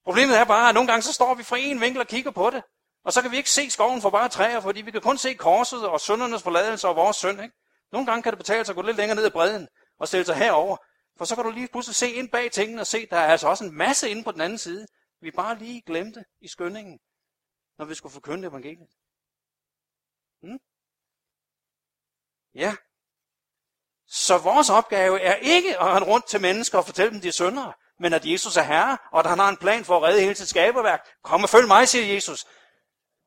Problemet 0.05 0.39
er 0.39 0.45
bare, 0.45 0.69
at 0.69 0.75
nogle 0.75 0.89
gange 0.89 1.03
så 1.03 1.13
står 1.13 1.35
vi 1.35 1.43
fra 1.43 1.57
en 1.59 1.81
vinkel 1.81 2.01
og 2.01 2.07
kigger 2.07 2.31
på 2.31 2.51
det. 2.51 2.63
Og 3.05 3.13
så 3.13 3.23
kan 3.23 3.31
vi 3.31 3.37
ikke 3.37 3.51
se 3.51 3.71
skoven 3.71 4.03
for 4.03 4.11
bare 4.11 4.29
træer, 4.29 4.61
fordi 4.61 4.83
vi 4.83 4.91
kan 4.91 5.01
kun 5.01 5.19
se 5.19 5.35
korset 5.35 5.89
og 5.89 6.01
søndernes 6.01 6.43
forladelse 6.43 6.89
og 6.89 6.97
vores 6.97 7.17
søn. 7.17 7.41
Ikke? 7.41 7.55
Nogle 7.93 8.07
gange 8.07 8.23
kan 8.23 8.33
det 8.33 8.39
betale 8.39 8.65
sig 8.65 8.73
at 8.73 8.77
gå 8.77 8.83
lidt 8.83 8.97
længere 8.97 9.17
ned 9.17 9.27
i 9.27 9.31
bredden 9.31 9.69
og 9.99 10.09
stille 10.09 10.27
sig 10.27 10.37
herover. 10.37 10.77
For 11.19 11.25
så 11.25 11.35
kan 11.35 11.45
du 11.45 11.51
lige 11.51 11.69
pludselig 11.69 11.95
se 11.95 12.13
ind 12.13 12.31
bag 12.31 12.53
tingene 12.53 12.81
og 12.81 12.87
se, 12.87 13.07
der 13.07 13.17
er 13.17 13.27
altså 13.27 13.49
også 13.49 13.65
en 13.65 13.77
masse 13.77 14.11
inde 14.11 14.25
på 14.25 14.33
den 14.33 14.41
anden 14.41 14.59
side, 14.59 14.87
vi 15.21 15.31
bare 15.31 15.59
lige 15.59 15.83
glemte 15.87 16.25
i 16.41 16.49
skyndingen, 16.49 16.99
når 17.79 17.85
vi 17.85 17.95
skulle 17.95 18.13
forkynde 18.13 18.49
evangeliet. 18.49 18.89
Hmm? 20.43 20.59
Ja. 22.55 22.77
Så 24.07 24.39
vores 24.39 24.71
opgave 24.71 25.21
er 25.21 25.35
ikke 25.35 25.81
at 25.81 25.87
rende 25.87 26.09
rundt 26.09 26.29
til 26.29 26.41
mennesker 26.41 26.79
og 26.79 26.85
fortælle 26.85 27.13
dem, 27.13 27.21
de 27.21 27.29
er 27.29 27.33
syndere, 27.33 27.73
men 28.05 28.13
at 28.13 28.27
Jesus 28.27 28.57
er 28.57 28.63
herre, 28.63 28.99
og 29.13 29.19
at 29.21 29.27
han 29.27 29.39
har 29.39 29.49
en 29.49 29.57
plan 29.57 29.85
for 29.85 29.97
at 29.97 30.03
redde 30.03 30.21
hele 30.21 30.35
sit 30.35 30.49
skaberværk. 30.49 31.09
Kom 31.23 31.43
og 31.43 31.49
følg 31.49 31.67
mig, 31.67 31.89
siger 31.89 32.15
Jesus. 32.15 32.47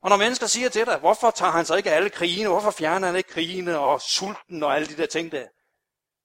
Og 0.02 0.10
når 0.10 0.16
mennesker 0.16 0.46
siger 0.46 0.68
til 0.68 0.86
dig, 0.86 0.98
hvorfor 0.98 1.30
tager 1.30 1.52
han 1.52 1.66
så 1.66 1.74
ikke 1.74 1.90
alle 1.90 2.10
krigene, 2.10 2.48
hvorfor 2.48 2.70
fjerner 2.70 3.06
han 3.06 3.16
ikke 3.16 3.30
krigene 3.30 3.78
og 3.78 4.00
sulten 4.00 4.62
og 4.62 4.74
alle 4.76 4.88
de 4.88 4.96
der 4.96 5.06
ting 5.06 5.32
der, 5.32 5.48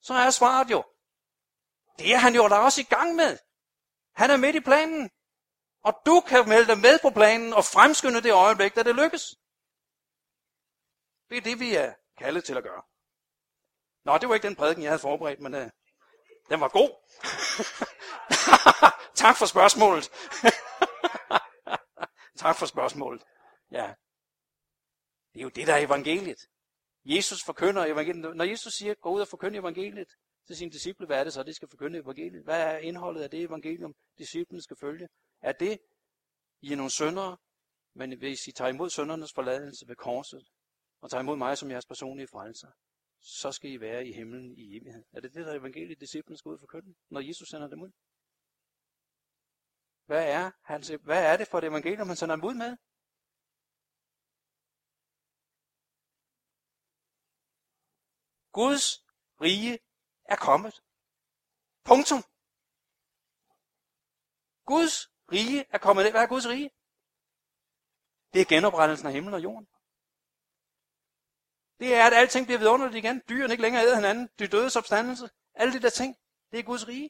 så 0.02 0.14
er 0.14 0.30
svaret 0.30 0.72
jo, 0.72 0.84
det 2.00 2.14
er 2.14 2.18
han 2.18 2.36
jo 2.36 2.48
da 2.48 2.56
også 2.56 2.82
i 2.82 2.84
gang 2.84 3.16
med. 3.16 3.38
Han 4.16 4.32
er 4.32 4.38
midt 4.38 4.56
i 4.56 4.60
planen. 4.60 5.10
Og 5.84 5.94
du 6.06 6.24
kan 6.28 6.50
melde 6.50 6.68
dig 6.68 6.78
med 6.78 7.00
på 7.02 7.10
planen 7.10 7.54
og 7.54 7.66
fremskynde 7.66 8.22
det 8.22 8.34
øjeblik, 8.34 8.76
da 8.76 8.84
det 8.84 8.96
lykkes. 8.96 9.36
Det 11.30 11.38
er 11.38 11.42
det, 11.42 11.60
vi 11.60 11.76
er 11.76 11.94
kaldet 12.18 12.44
til 12.44 12.58
at 12.58 12.64
gøre. 12.64 12.84
Nå, 14.06 14.18
det 14.18 14.30
var 14.30 14.36
ikke 14.36 14.48
den 14.48 14.56
prædiken, 14.56 14.84
jeg 14.84 14.92
havde 14.92 15.08
forberedt, 15.10 15.40
men 15.40 15.54
uh, 15.54 15.68
den 16.54 16.62
var 16.62 16.68
god. 16.68 16.92
tak 19.24 19.36
for 19.38 19.46
spørgsmålet. 19.46 20.06
tak 22.44 22.56
for 22.60 22.66
spørgsmålet. 22.66 23.24
Ja. 23.72 23.94
Det 25.34 25.40
er 25.40 25.44
jo 25.44 25.50
det, 25.50 25.68
der 25.68 25.74
er 25.74 25.86
evangeliet. 25.86 26.42
Jesus 27.06 27.44
forkynder 27.44 27.86
evangeliet. 27.86 28.36
Når 28.36 28.46
Jesus 28.46 28.74
siger, 28.74 28.94
gå 28.94 29.10
ud 29.10 29.22
og 29.22 29.28
forkynde 29.28 29.58
evangeliet 29.58 30.08
til 30.48 30.56
sine 30.56 30.72
disciple, 30.72 31.06
hvad 31.06 31.20
er 31.20 31.24
det 31.24 31.34
så, 31.34 31.44
de 31.44 31.54
skal 31.54 31.70
forkynde 31.70 32.00
evangeliet? 32.00 32.44
Hvad 32.44 32.62
er 32.62 32.78
indholdet 32.78 33.22
af 33.22 33.30
det 33.30 33.42
evangelium, 33.42 33.94
disciplene 34.18 34.62
skal 34.62 34.78
følge? 34.82 35.08
Er 35.42 35.52
det, 35.52 35.80
I 36.62 36.72
er 36.72 36.76
nogle 36.76 36.92
søndere, 36.92 37.38
men 37.96 38.18
hvis 38.18 38.48
I 38.48 38.52
tager 38.52 38.70
imod 38.70 38.90
søndernes 38.90 39.34
forladelse 39.34 39.88
ved 39.88 39.96
korset, 39.96 40.48
og 41.02 41.10
tager 41.10 41.22
imod 41.22 41.38
mig 41.38 41.58
som 41.58 41.72
jeres 41.72 41.86
personlige 41.86 42.28
frelser, 42.28 42.68
så 43.24 43.52
skal 43.52 43.72
I 43.72 43.80
være 43.80 44.08
i 44.08 44.14
himlen 44.14 44.58
i 44.58 44.78
evighed. 44.78 45.04
Er 45.12 45.20
det 45.22 45.34
det, 45.34 45.46
der 45.46 45.54
evangeliet, 45.54 46.00
disciplen 46.00 46.38
skal 46.38 46.50
ud 46.50 46.60
for 46.60 46.68
køkken, 46.68 46.96
når 47.10 47.20
Jesus 47.22 47.50
sender 47.50 47.68
dem 47.68 47.82
ud? 47.82 47.92
Hvad 50.06 50.28
er, 50.32 50.52
hans, 50.62 50.88
hvad 50.88 51.24
er 51.34 51.38
det 51.38 51.48
for 51.48 51.58
et 51.58 51.64
evangelium, 51.64 52.08
han 52.08 52.18
sender 52.18 52.36
dem 52.36 52.46
ud 52.46 52.54
med? 52.54 52.78
Guds 58.52 59.06
rige 59.42 59.80
er 60.26 60.36
kommet. 60.36 60.84
Punktum. 61.84 62.24
Guds 64.66 64.96
rige 65.32 65.66
er 65.70 65.78
kommet. 65.78 66.12
Hvad 66.12 66.22
er 66.24 66.28
Guds 66.28 66.48
rige? 66.48 66.70
Det 68.34 68.42
er 68.42 68.46
genoprettelsen 68.46 69.08
af 69.08 69.14
himlen 69.14 69.34
og 69.34 69.44
jorden. 69.44 69.68
Det 71.80 71.96
er, 71.96 72.06
at 72.06 72.14
alting 72.14 72.46
bliver 72.46 72.60
vidunderligt 72.60 73.06
igen. 73.06 73.22
Dyrene 73.30 73.54
ikke 73.54 73.62
længere 73.62 73.84
æder 73.84 73.96
hinanden. 73.96 74.30
De 74.40 74.48
dødes 74.48 74.76
opstandelse. 74.76 75.30
Alle 75.56 75.74
de 75.74 75.82
der 75.82 75.90
ting. 75.90 76.16
Det 76.52 76.60
er 76.60 76.64
Guds 76.64 76.88
rige. 76.88 77.10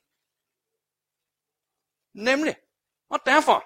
Nemlig. 2.13 2.55
Og 3.09 3.19
derfor. 3.25 3.65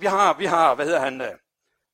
Vi 0.00 0.06
har, 0.06 0.34
vi 0.34 0.44
har, 0.44 0.74
hvad 0.74 0.84
hedder 0.84 1.00
han, 1.00 1.20
øh, 1.20 1.38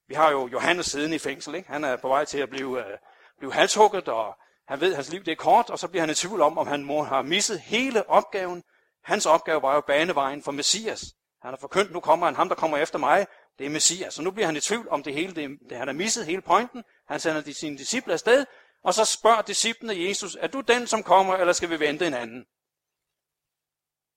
vi 0.07 0.15
har 0.15 0.31
jo 0.31 0.49
Johannes 0.49 0.87
siden 0.87 1.13
i 1.13 1.19
fængsel. 1.19 1.55
Ikke? 1.55 1.69
Han 1.69 1.85
er 1.85 1.97
på 1.97 2.09
vej 2.09 2.25
til 2.25 2.39
at 2.39 2.51
blive, 2.51 2.87
øh, 2.87 2.99
blive 3.39 3.53
halshugget, 3.53 4.09
og 4.09 4.39
han 4.69 4.81
ved, 4.81 4.91
at 4.91 4.97
hans 4.97 5.11
liv 5.11 5.25
det 5.25 5.33
er 5.33 5.37
kort, 5.37 5.71
og 5.71 5.79
så 5.79 5.89
bliver 5.89 6.03
han 6.03 6.11
i 6.11 6.15
tvivl 6.15 6.41
om, 6.41 6.59
om 6.59 6.67
han 6.67 6.85
må 6.85 7.03
have 7.03 7.25
misset 7.25 7.61
hele 7.61 8.11
opgaven. 8.11 8.63
Hans 9.05 9.27
opgave 9.27 9.63
var 9.63 9.75
jo 9.75 9.81
banevejen 9.81 10.43
for 10.43 10.53
Messias. 10.53 11.05
Han 11.43 11.51
har 11.51 11.57
forkyndt, 11.57 11.93
nu 11.93 12.01
kommer 12.01 12.27
han, 12.27 12.35
ham 12.35 12.49
der 12.49 12.57
kommer 12.57 12.79
efter 12.79 12.99
mig, 12.99 13.27
det 13.61 13.67
er 13.67 13.71
Messias. 13.71 14.15
Så 14.15 14.23
nu 14.23 14.31
bliver 14.31 14.47
han 14.47 14.57
i 14.57 14.61
tvivl 14.61 14.89
om 14.89 15.03
det 15.03 15.15
hele, 15.15 15.35
det, 15.35 15.59
det 15.69 15.79
han 15.79 15.89
har 15.89 15.95
misset 15.95 16.27
hele 16.27 16.43
pointen. 16.43 16.85
Han 17.07 17.21
sender 17.21 17.41
de, 17.41 17.55
sine 17.55 17.79
disciple 17.79 18.13
afsted, 18.13 18.47
og 18.83 18.95
så 18.95 19.05
spørger 19.05 19.43
disciplene 19.43 20.09
Jesus, 20.09 20.37
er 20.41 20.47
du 20.47 20.61
den, 20.61 20.87
som 20.87 21.03
kommer, 21.03 21.35
eller 21.37 21.53
skal 21.53 21.71
vi 21.71 21.81
vente 21.81 22.07
en 22.07 22.15
anden? 22.15 22.47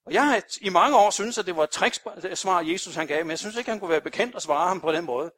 Og 0.06 0.14
jeg 0.14 0.26
har 0.26 0.44
i 0.62 0.70
mange 0.70 0.98
år 0.98 1.10
synes, 1.10 1.38
at 1.38 1.46
det 1.46 1.56
var 1.56 1.64
et 1.64 1.70
tricksvar, 1.70 2.62
Jesus 2.62 2.96
han 2.96 3.08
gav, 3.08 3.24
men 3.26 3.30
jeg 3.30 3.40
synes 3.40 3.56
ikke, 3.56 3.70
han 3.70 3.80
kunne 3.80 3.90
være 3.90 4.02
bekendt 4.02 4.36
at 4.36 4.42
svare 4.42 4.68
ham 4.68 4.82
på 4.82 4.92
den 4.92 5.06
måde. 5.06 5.32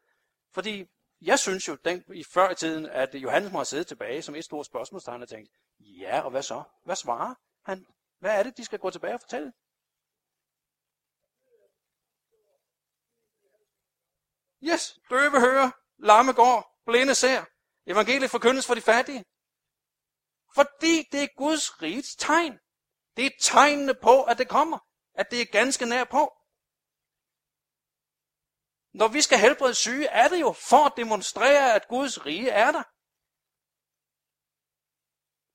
Fordi 0.53 0.85
jeg 1.21 1.39
synes 1.39 1.67
jo, 1.67 1.77
den, 1.85 2.03
i 2.13 2.23
før 2.23 2.49
i 2.49 2.55
tiden, 2.55 2.85
at 2.85 3.15
Johannes 3.15 3.51
må 3.51 3.57
have 3.57 3.65
siddet 3.65 3.87
tilbage 3.87 4.21
som 4.21 4.35
et 4.35 4.45
stort 4.45 4.65
spørgsmålstegn 4.65 5.21
og 5.21 5.29
tænkt, 5.29 5.49
ja, 5.79 6.21
og 6.21 6.31
hvad 6.31 6.41
så? 6.41 6.63
Hvad 6.83 6.95
svarer 6.95 7.33
han? 7.65 7.85
Hvad 8.19 8.39
er 8.39 8.43
det, 8.43 8.57
de 8.57 8.65
skal 8.65 8.79
gå 8.79 8.89
tilbage 8.89 9.13
og 9.13 9.19
fortælle? 9.19 9.51
Yes, 14.69 14.99
døve 15.09 15.39
hører, 15.39 15.71
lamme 15.97 16.33
går, 16.33 16.81
blinde 16.85 17.15
ser. 17.15 17.45
Evangeliet 17.87 18.31
forkyndes 18.31 18.67
for 18.67 18.75
de 18.75 18.81
fattige. 18.81 19.25
Fordi 20.55 21.07
det 21.11 21.23
er 21.23 21.37
Guds 21.37 21.81
rigets 21.81 22.15
tegn. 22.15 22.59
Det 23.17 23.25
er 23.25 23.39
tegnene 23.41 23.95
på, 23.95 24.23
at 24.23 24.37
det 24.37 24.49
kommer. 24.49 24.79
At 25.13 25.31
det 25.31 25.41
er 25.41 25.45
ganske 25.45 25.85
nær 25.85 26.03
på. 26.03 26.23
Når 28.93 29.07
vi 29.07 29.21
skal 29.21 29.39
helbrede 29.39 29.75
syge, 29.75 30.07
er 30.07 30.27
det 30.27 30.41
jo 30.41 30.51
for 30.51 30.85
at 30.85 30.93
demonstrere, 30.97 31.75
at 31.75 31.87
Guds 31.87 32.25
rige 32.25 32.49
er 32.49 32.71
der. 32.71 32.83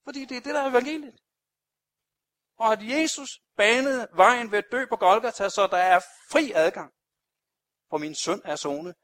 Fordi 0.05 0.25
det 0.25 0.37
er 0.37 0.41
det, 0.41 0.55
der 0.55 0.61
er 0.61 0.71
evangeliet. 0.71 1.21
Og 2.57 2.73
at 2.73 2.79
Jesus 2.83 3.31
banede 3.57 4.09
vejen 4.15 4.51
ved 4.53 4.59
at 4.59 4.73
dø 4.73 4.87
på 4.87 4.97
Golgata, 4.97 5.49
så 5.49 5.67
der 5.67 5.77
er 5.77 6.01
fri 6.31 6.53
adgang. 6.55 6.93
For 7.91 7.99
min 7.99 8.15
søn 8.15 8.43
er 8.45 8.57
zone. 8.57 8.95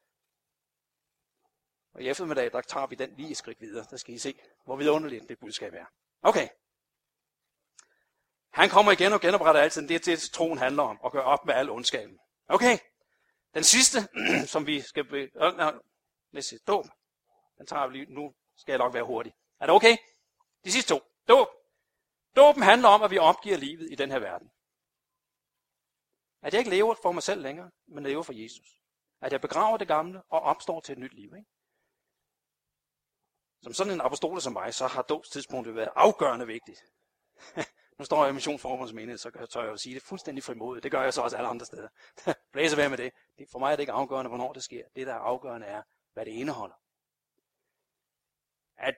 Og 1.94 2.02
i 2.02 2.08
eftermiddag, 2.08 2.52
der 2.52 2.60
tager 2.60 2.86
vi 2.86 2.94
den 2.94 3.14
lige 3.16 3.30
et 3.30 3.36
skridt 3.36 3.60
videre. 3.60 3.86
Der 3.90 3.96
skal 3.96 4.14
I 4.14 4.18
se, 4.18 4.40
hvor 4.64 4.76
vidunderligt 4.76 5.28
det 5.28 5.38
budskab 5.38 5.74
er. 5.74 5.84
Okay. 6.22 6.48
Han 8.52 8.68
kommer 8.68 8.92
igen 8.92 9.12
og 9.12 9.20
genopretter 9.20 9.60
altid. 9.60 9.88
Det 9.88 9.94
er 9.94 9.98
det, 9.98 10.20
troen 10.20 10.58
handler 10.58 10.82
om. 10.82 11.00
At 11.04 11.12
gøre 11.12 11.24
op 11.24 11.46
med 11.46 11.54
al 11.54 11.70
ondskaben. 11.70 12.18
Okay. 12.48 12.78
Den 13.54 13.64
sidste, 13.64 13.98
som 14.52 14.66
vi 14.66 14.80
skal... 14.80 15.04
Be... 15.04 15.30
Lad 16.32 16.38
os. 16.38 16.54
Dåb. 16.66 16.84
Den 17.58 17.66
tager 17.66 17.86
vi 17.86 17.96
lige. 17.96 18.14
Nu 18.14 18.34
skal 18.56 18.72
jeg 18.72 18.78
nok 18.78 18.94
være 18.94 19.04
hurtig. 19.04 19.34
Er 19.60 19.66
det 19.66 19.74
okay? 19.74 19.96
De 20.64 20.72
sidste 20.72 20.94
to. 20.94 21.00
Dåb. 21.28 21.48
Dåben 22.36 22.62
handler 22.62 22.88
om, 22.88 23.02
at 23.02 23.10
vi 23.10 23.18
opgiver 23.18 23.56
livet 23.56 23.92
i 23.92 23.94
den 23.94 24.10
her 24.10 24.18
verden. 24.18 24.50
At 26.46 26.52
jeg 26.52 26.58
ikke 26.58 26.70
lever 26.70 26.94
for 27.02 27.12
mig 27.12 27.22
selv 27.22 27.42
længere, 27.42 27.70
men 27.88 28.04
lever 28.04 28.22
for 28.22 28.32
Jesus. 28.32 28.66
At 29.20 29.32
jeg 29.32 29.40
begraver 29.40 29.76
det 29.76 29.88
gamle 29.88 30.22
og 30.22 30.40
opstår 30.40 30.80
til 30.80 30.92
et 30.92 30.98
nyt 30.98 31.14
liv. 31.14 31.34
Ikke? 31.36 31.48
Som 33.62 33.72
sådan 33.72 33.92
en 33.92 34.00
apostol 34.00 34.40
som 34.40 34.52
mig, 34.52 34.74
så 34.74 34.86
har 34.86 35.02
dåbstidspunktet 35.02 35.74
været 35.74 35.88
afgørende 35.96 36.46
vigtigt. 36.46 36.80
nu 37.98 38.04
står 38.04 38.24
jeg 38.24 38.30
i 38.30 38.34
missionsformens 38.34 38.92
menighed, 38.92 39.18
så 39.18 39.46
tør 39.50 39.60
jeg 39.62 39.70
jo 39.70 39.76
sige 39.76 39.94
det 39.94 40.02
fuldstændig 40.02 40.44
frimodigt. 40.44 40.82
Det 40.82 40.90
gør 40.90 41.02
jeg 41.02 41.14
så 41.14 41.22
også 41.22 41.36
alle 41.36 41.48
andre 41.48 41.66
steder. 41.66 41.88
Blæser 42.52 42.76
være 42.76 42.88
med 42.88 42.98
det. 42.98 43.12
For 43.52 43.58
mig 43.58 43.72
er 43.72 43.76
det 43.76 43.82
ikke 43.82 43.92
afgørende, 43.92 44.28
hvornår 44.28 44.52
det 44.52 44.62
sker. 44.62 44.82
Det, 44.96 45.06
der 45.06 45.14
er 45.14 45.18
afgørende, 45.18 45.66
er, 45.66 45.82
hvad 46.12 46.24
det 46.24 46.32
indeholder. 46.32 46.76
At 48.76 48.94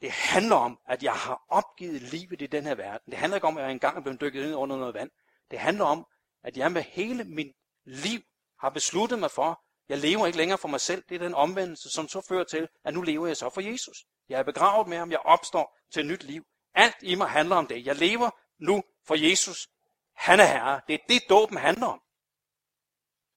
det 0.00 0.10
handler 0.10 0.56
om, 0.56 0.80
at 0.86 1.02
jeg 1.02 1.14
har 1.14 1.44
opgivet 1.48 2.02
livet 2.02 2.42
i 2.42 2.46
den 2.46 2.64
her 2.64 2.74
verden. 2.74 3.10
Det 3.10 3.18
handler 3.18 3.36
ikke 3.36 3.46
om, 3.46 3.58
at 3.58 3.64
jeg 3.64 3.72
engang 3.72 3.96
er 3.96 4.02
blevet 4.02 4.20
dykket 4.20 4.44
ind 4.46 4.54
under 4.54 4.76
noget 4.76 4.94
vand. 4.94 5.10
Det 5.50 5.58
handler 5.58 5.84
om, 5.84 6.06
at 6.42 6.56
jeg 6.56 6.72
med 6.72 6.82
hele 6.82 7.24
min 7.24 7.52
liv 7.84 8.20
har 8.60 8.70
besluttet 8.70 9.18
mig 9.18 9.30
for, 9.30 9.64
jeg 9.88 9.98
lever 9.98 10.26
ikke 10.26 10.38
længere 10.38 10.58
for 10.58 10.68
mig 10.68 10.80
selv. 10.80 11.04
Det 11.08 11.14
er 11.14 11.18
den 11.18 11.34
omvendelse, 11.34 11.90
som 11.90 12.08
så 12.08 12.26
fører 12.28 12.44
til, 12.44 12.68
at 12.84 12.94
nu 12.94 13.02
lever 13.02 13.26
jeg 13.26 13.36
så 13.36 13.50
for 13.50 13.60
Jesus. 13.60 14.04
Jeg 14.28 14.38
er 14.38 14.42
begravet 14.42 14.88
med 14.88 14.96
ham. 14.96 15.10
Jeg 15.10 15.18
opstår 15.18 15.78
til 15.92 16.00
et 16.00 16.06
nyt 16.06 16.22
liv. 16.22 16.44
Alt 16.74 16.96
i 17.02 17.14
mig 17.14 17.28
handler 17.28 17.56
om 17.56 17.66
det. 17.66 17.86
Jeg 17.86 17.96
lever 17.96 18.30
nu 18.58 18.82
for 19.06 19.14
Jesus. 19.14 19.68
Han 20.14 20.40
er 20.40 20.44
herre. 20.44 20.80
Det 20.88 20.94
er 20.94 20.98
det, 21.08 21.22
dåben 21.28 21.56
handler 21.56 21.86
om. 21.86 22.02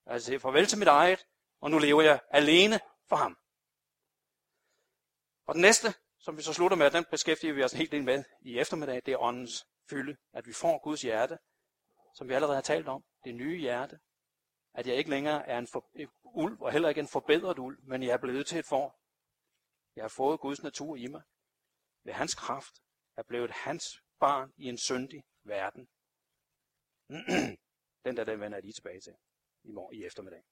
Altså, 0.05 0.39
farvel 0.39 0.67
til 0.67 0.77
mit 0.77 0.87
eget, 0.87 1.25
og 1.61 1.71
nu 1.71 1.77
lever 1.77 2.01
jeg 2.01 2.19
alene 2.31 2.79
for 3.09 3.15
ham. 3.15 3.37
Og 5.47 5.53
den 5.53 5.61
næste, 5.61 5.93
som 6.19 6.37
vi 6.37 6.41
så 6.41 6.53
slutter 6.53 6.77
med, 6.77 6.91
den 6.91 7.05
beskæftiger 7.11 7.53
vi 7.53 7.63
os 7.63 7.71
en 7.71 7.77
hel 7.77 7.91
del 7.91 8.03
med 8.03 8.23
i 8.41 8.59
eftermiddag, 8.59 9.01
det 9.05 9.11
er 9.11 9.17
åndens 9.17 9.65
fylde. 9.89 10.17
At 10.33 10.47
vi 10.47 10.53
får 10.53 10.83
Guds 10.83 11.01
hjerte, 11.01 11.37
som 12.15 12.27
vi 12.27 12.33
allerede 12.33 12.55
har 12.55 12.61
talt 12.61 12.87
om. 12.87 13.03
Det 13.23 13.35
nye 13.35 13.59
hjerte. 13.59 13.99
At 14.73 14.87
jeg 14.87 14.95
ikke 14.95 15.09
længere 15.09 15.47
er 15.47 15.57
en 15.57 15.67
for, 15.67 15.89
ulv, 16.23 16.61
og 16.61 16.71
heller 16.71 16.89
ikke 16.89 17.01
en 17.01 17.07
forbedret 17.07 17.59
ulv, 17.59 17.77
men 17.83 18.03
jeg 18.03 18.09
er 18.11 18.17
blevet 18.17 18.47
til 18.47 18.59
et 18.59 18.65
får. 18.65 18.99
Jeg 19.95 20.03
har 20.03 20.09
fået 20.09 20.39
Guds 20.39 20.63
natur 20.63 20.95
i 20.95 21.07
mig. 21.07 21.21
Ved 22.03 22.13
hans 22.13 22.35
kraft 22.35 22.81
er 23.17 23.23
blevet 23.23 23.51
hans 23.51 24.03
barn 24.19 24.53
i 24.57 24.65
en 24.69 24.77
syndig 24.77 25.23
verden. 25.43 25.87
den 28.05 28.17
der, 28.17 28.23
den 28.23 28.39
vender 28.39 28.57
jeg 28.57 28.63
lige 28.63 28.73
tilbage 28.73 29.01
til 29.01 29.13
i 29.63 29.71
morgen 29.71 29.95
i 29.95 30.05
eftermiddag. 30.05 30.43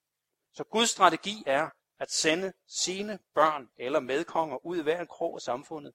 Så 0.54 0.64
Guds 0.64 0.90
strategi 0.90 1.44
er 1.48 1.70
at 2.00 2.12
sende 2.12 2.54
sine 2.68 3.20
børn 3.34 3.70
eller 3.78 4.00
medkonger 4.00 4.66
ud 4.66 4.78
i 4.80 4.84
hver 4.84 5.02
en 5.02 5.08
krog 5.08 5.36
af 5.36 5.42
samfundet, 5.42 5.94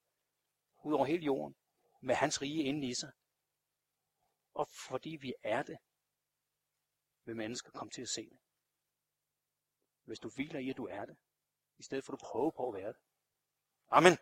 ud 0.84 0.94
over 0.94 1.04
hele 1.04 1.24
jorden, 1.24 1.56
med 2.00 2.14
hans 2.14 2.42
rige 2.42 2.62
inde 2.62 2.88
i 2.88 2.94
sig. 2.94 3.12
Og 4.55 4.68
fordi 4.68 5.10
vi 5.20 5.35
er 5.43 5.62
det, 5.62 5.78
vil 7.24 7.36
mennesker 7.36 7.70
komme 7.70 7.90
til 7.90 8.02
at 8.02 8.09
se 8.09 8.31
det. 8.31 8.39
Hvis 10.05 10.18
du 10.18 10.28
hviler 10.28 10.59
i, 10.59 10.70
at 10.70 10.76
du 10.76 10.86
er 10.86 11.05
det, 11.05 11.16
i 11.78 11.82
stedet 11.82 12.05
for 12.05 12.12
at 12.12 12.20
du 12.20 12.24
prøver 12.24 12.51
på 12.51 12.68
at 12.68 12.74
være 12.74 12.89
det. 12.89 13.01
Amen. 13.89 14.18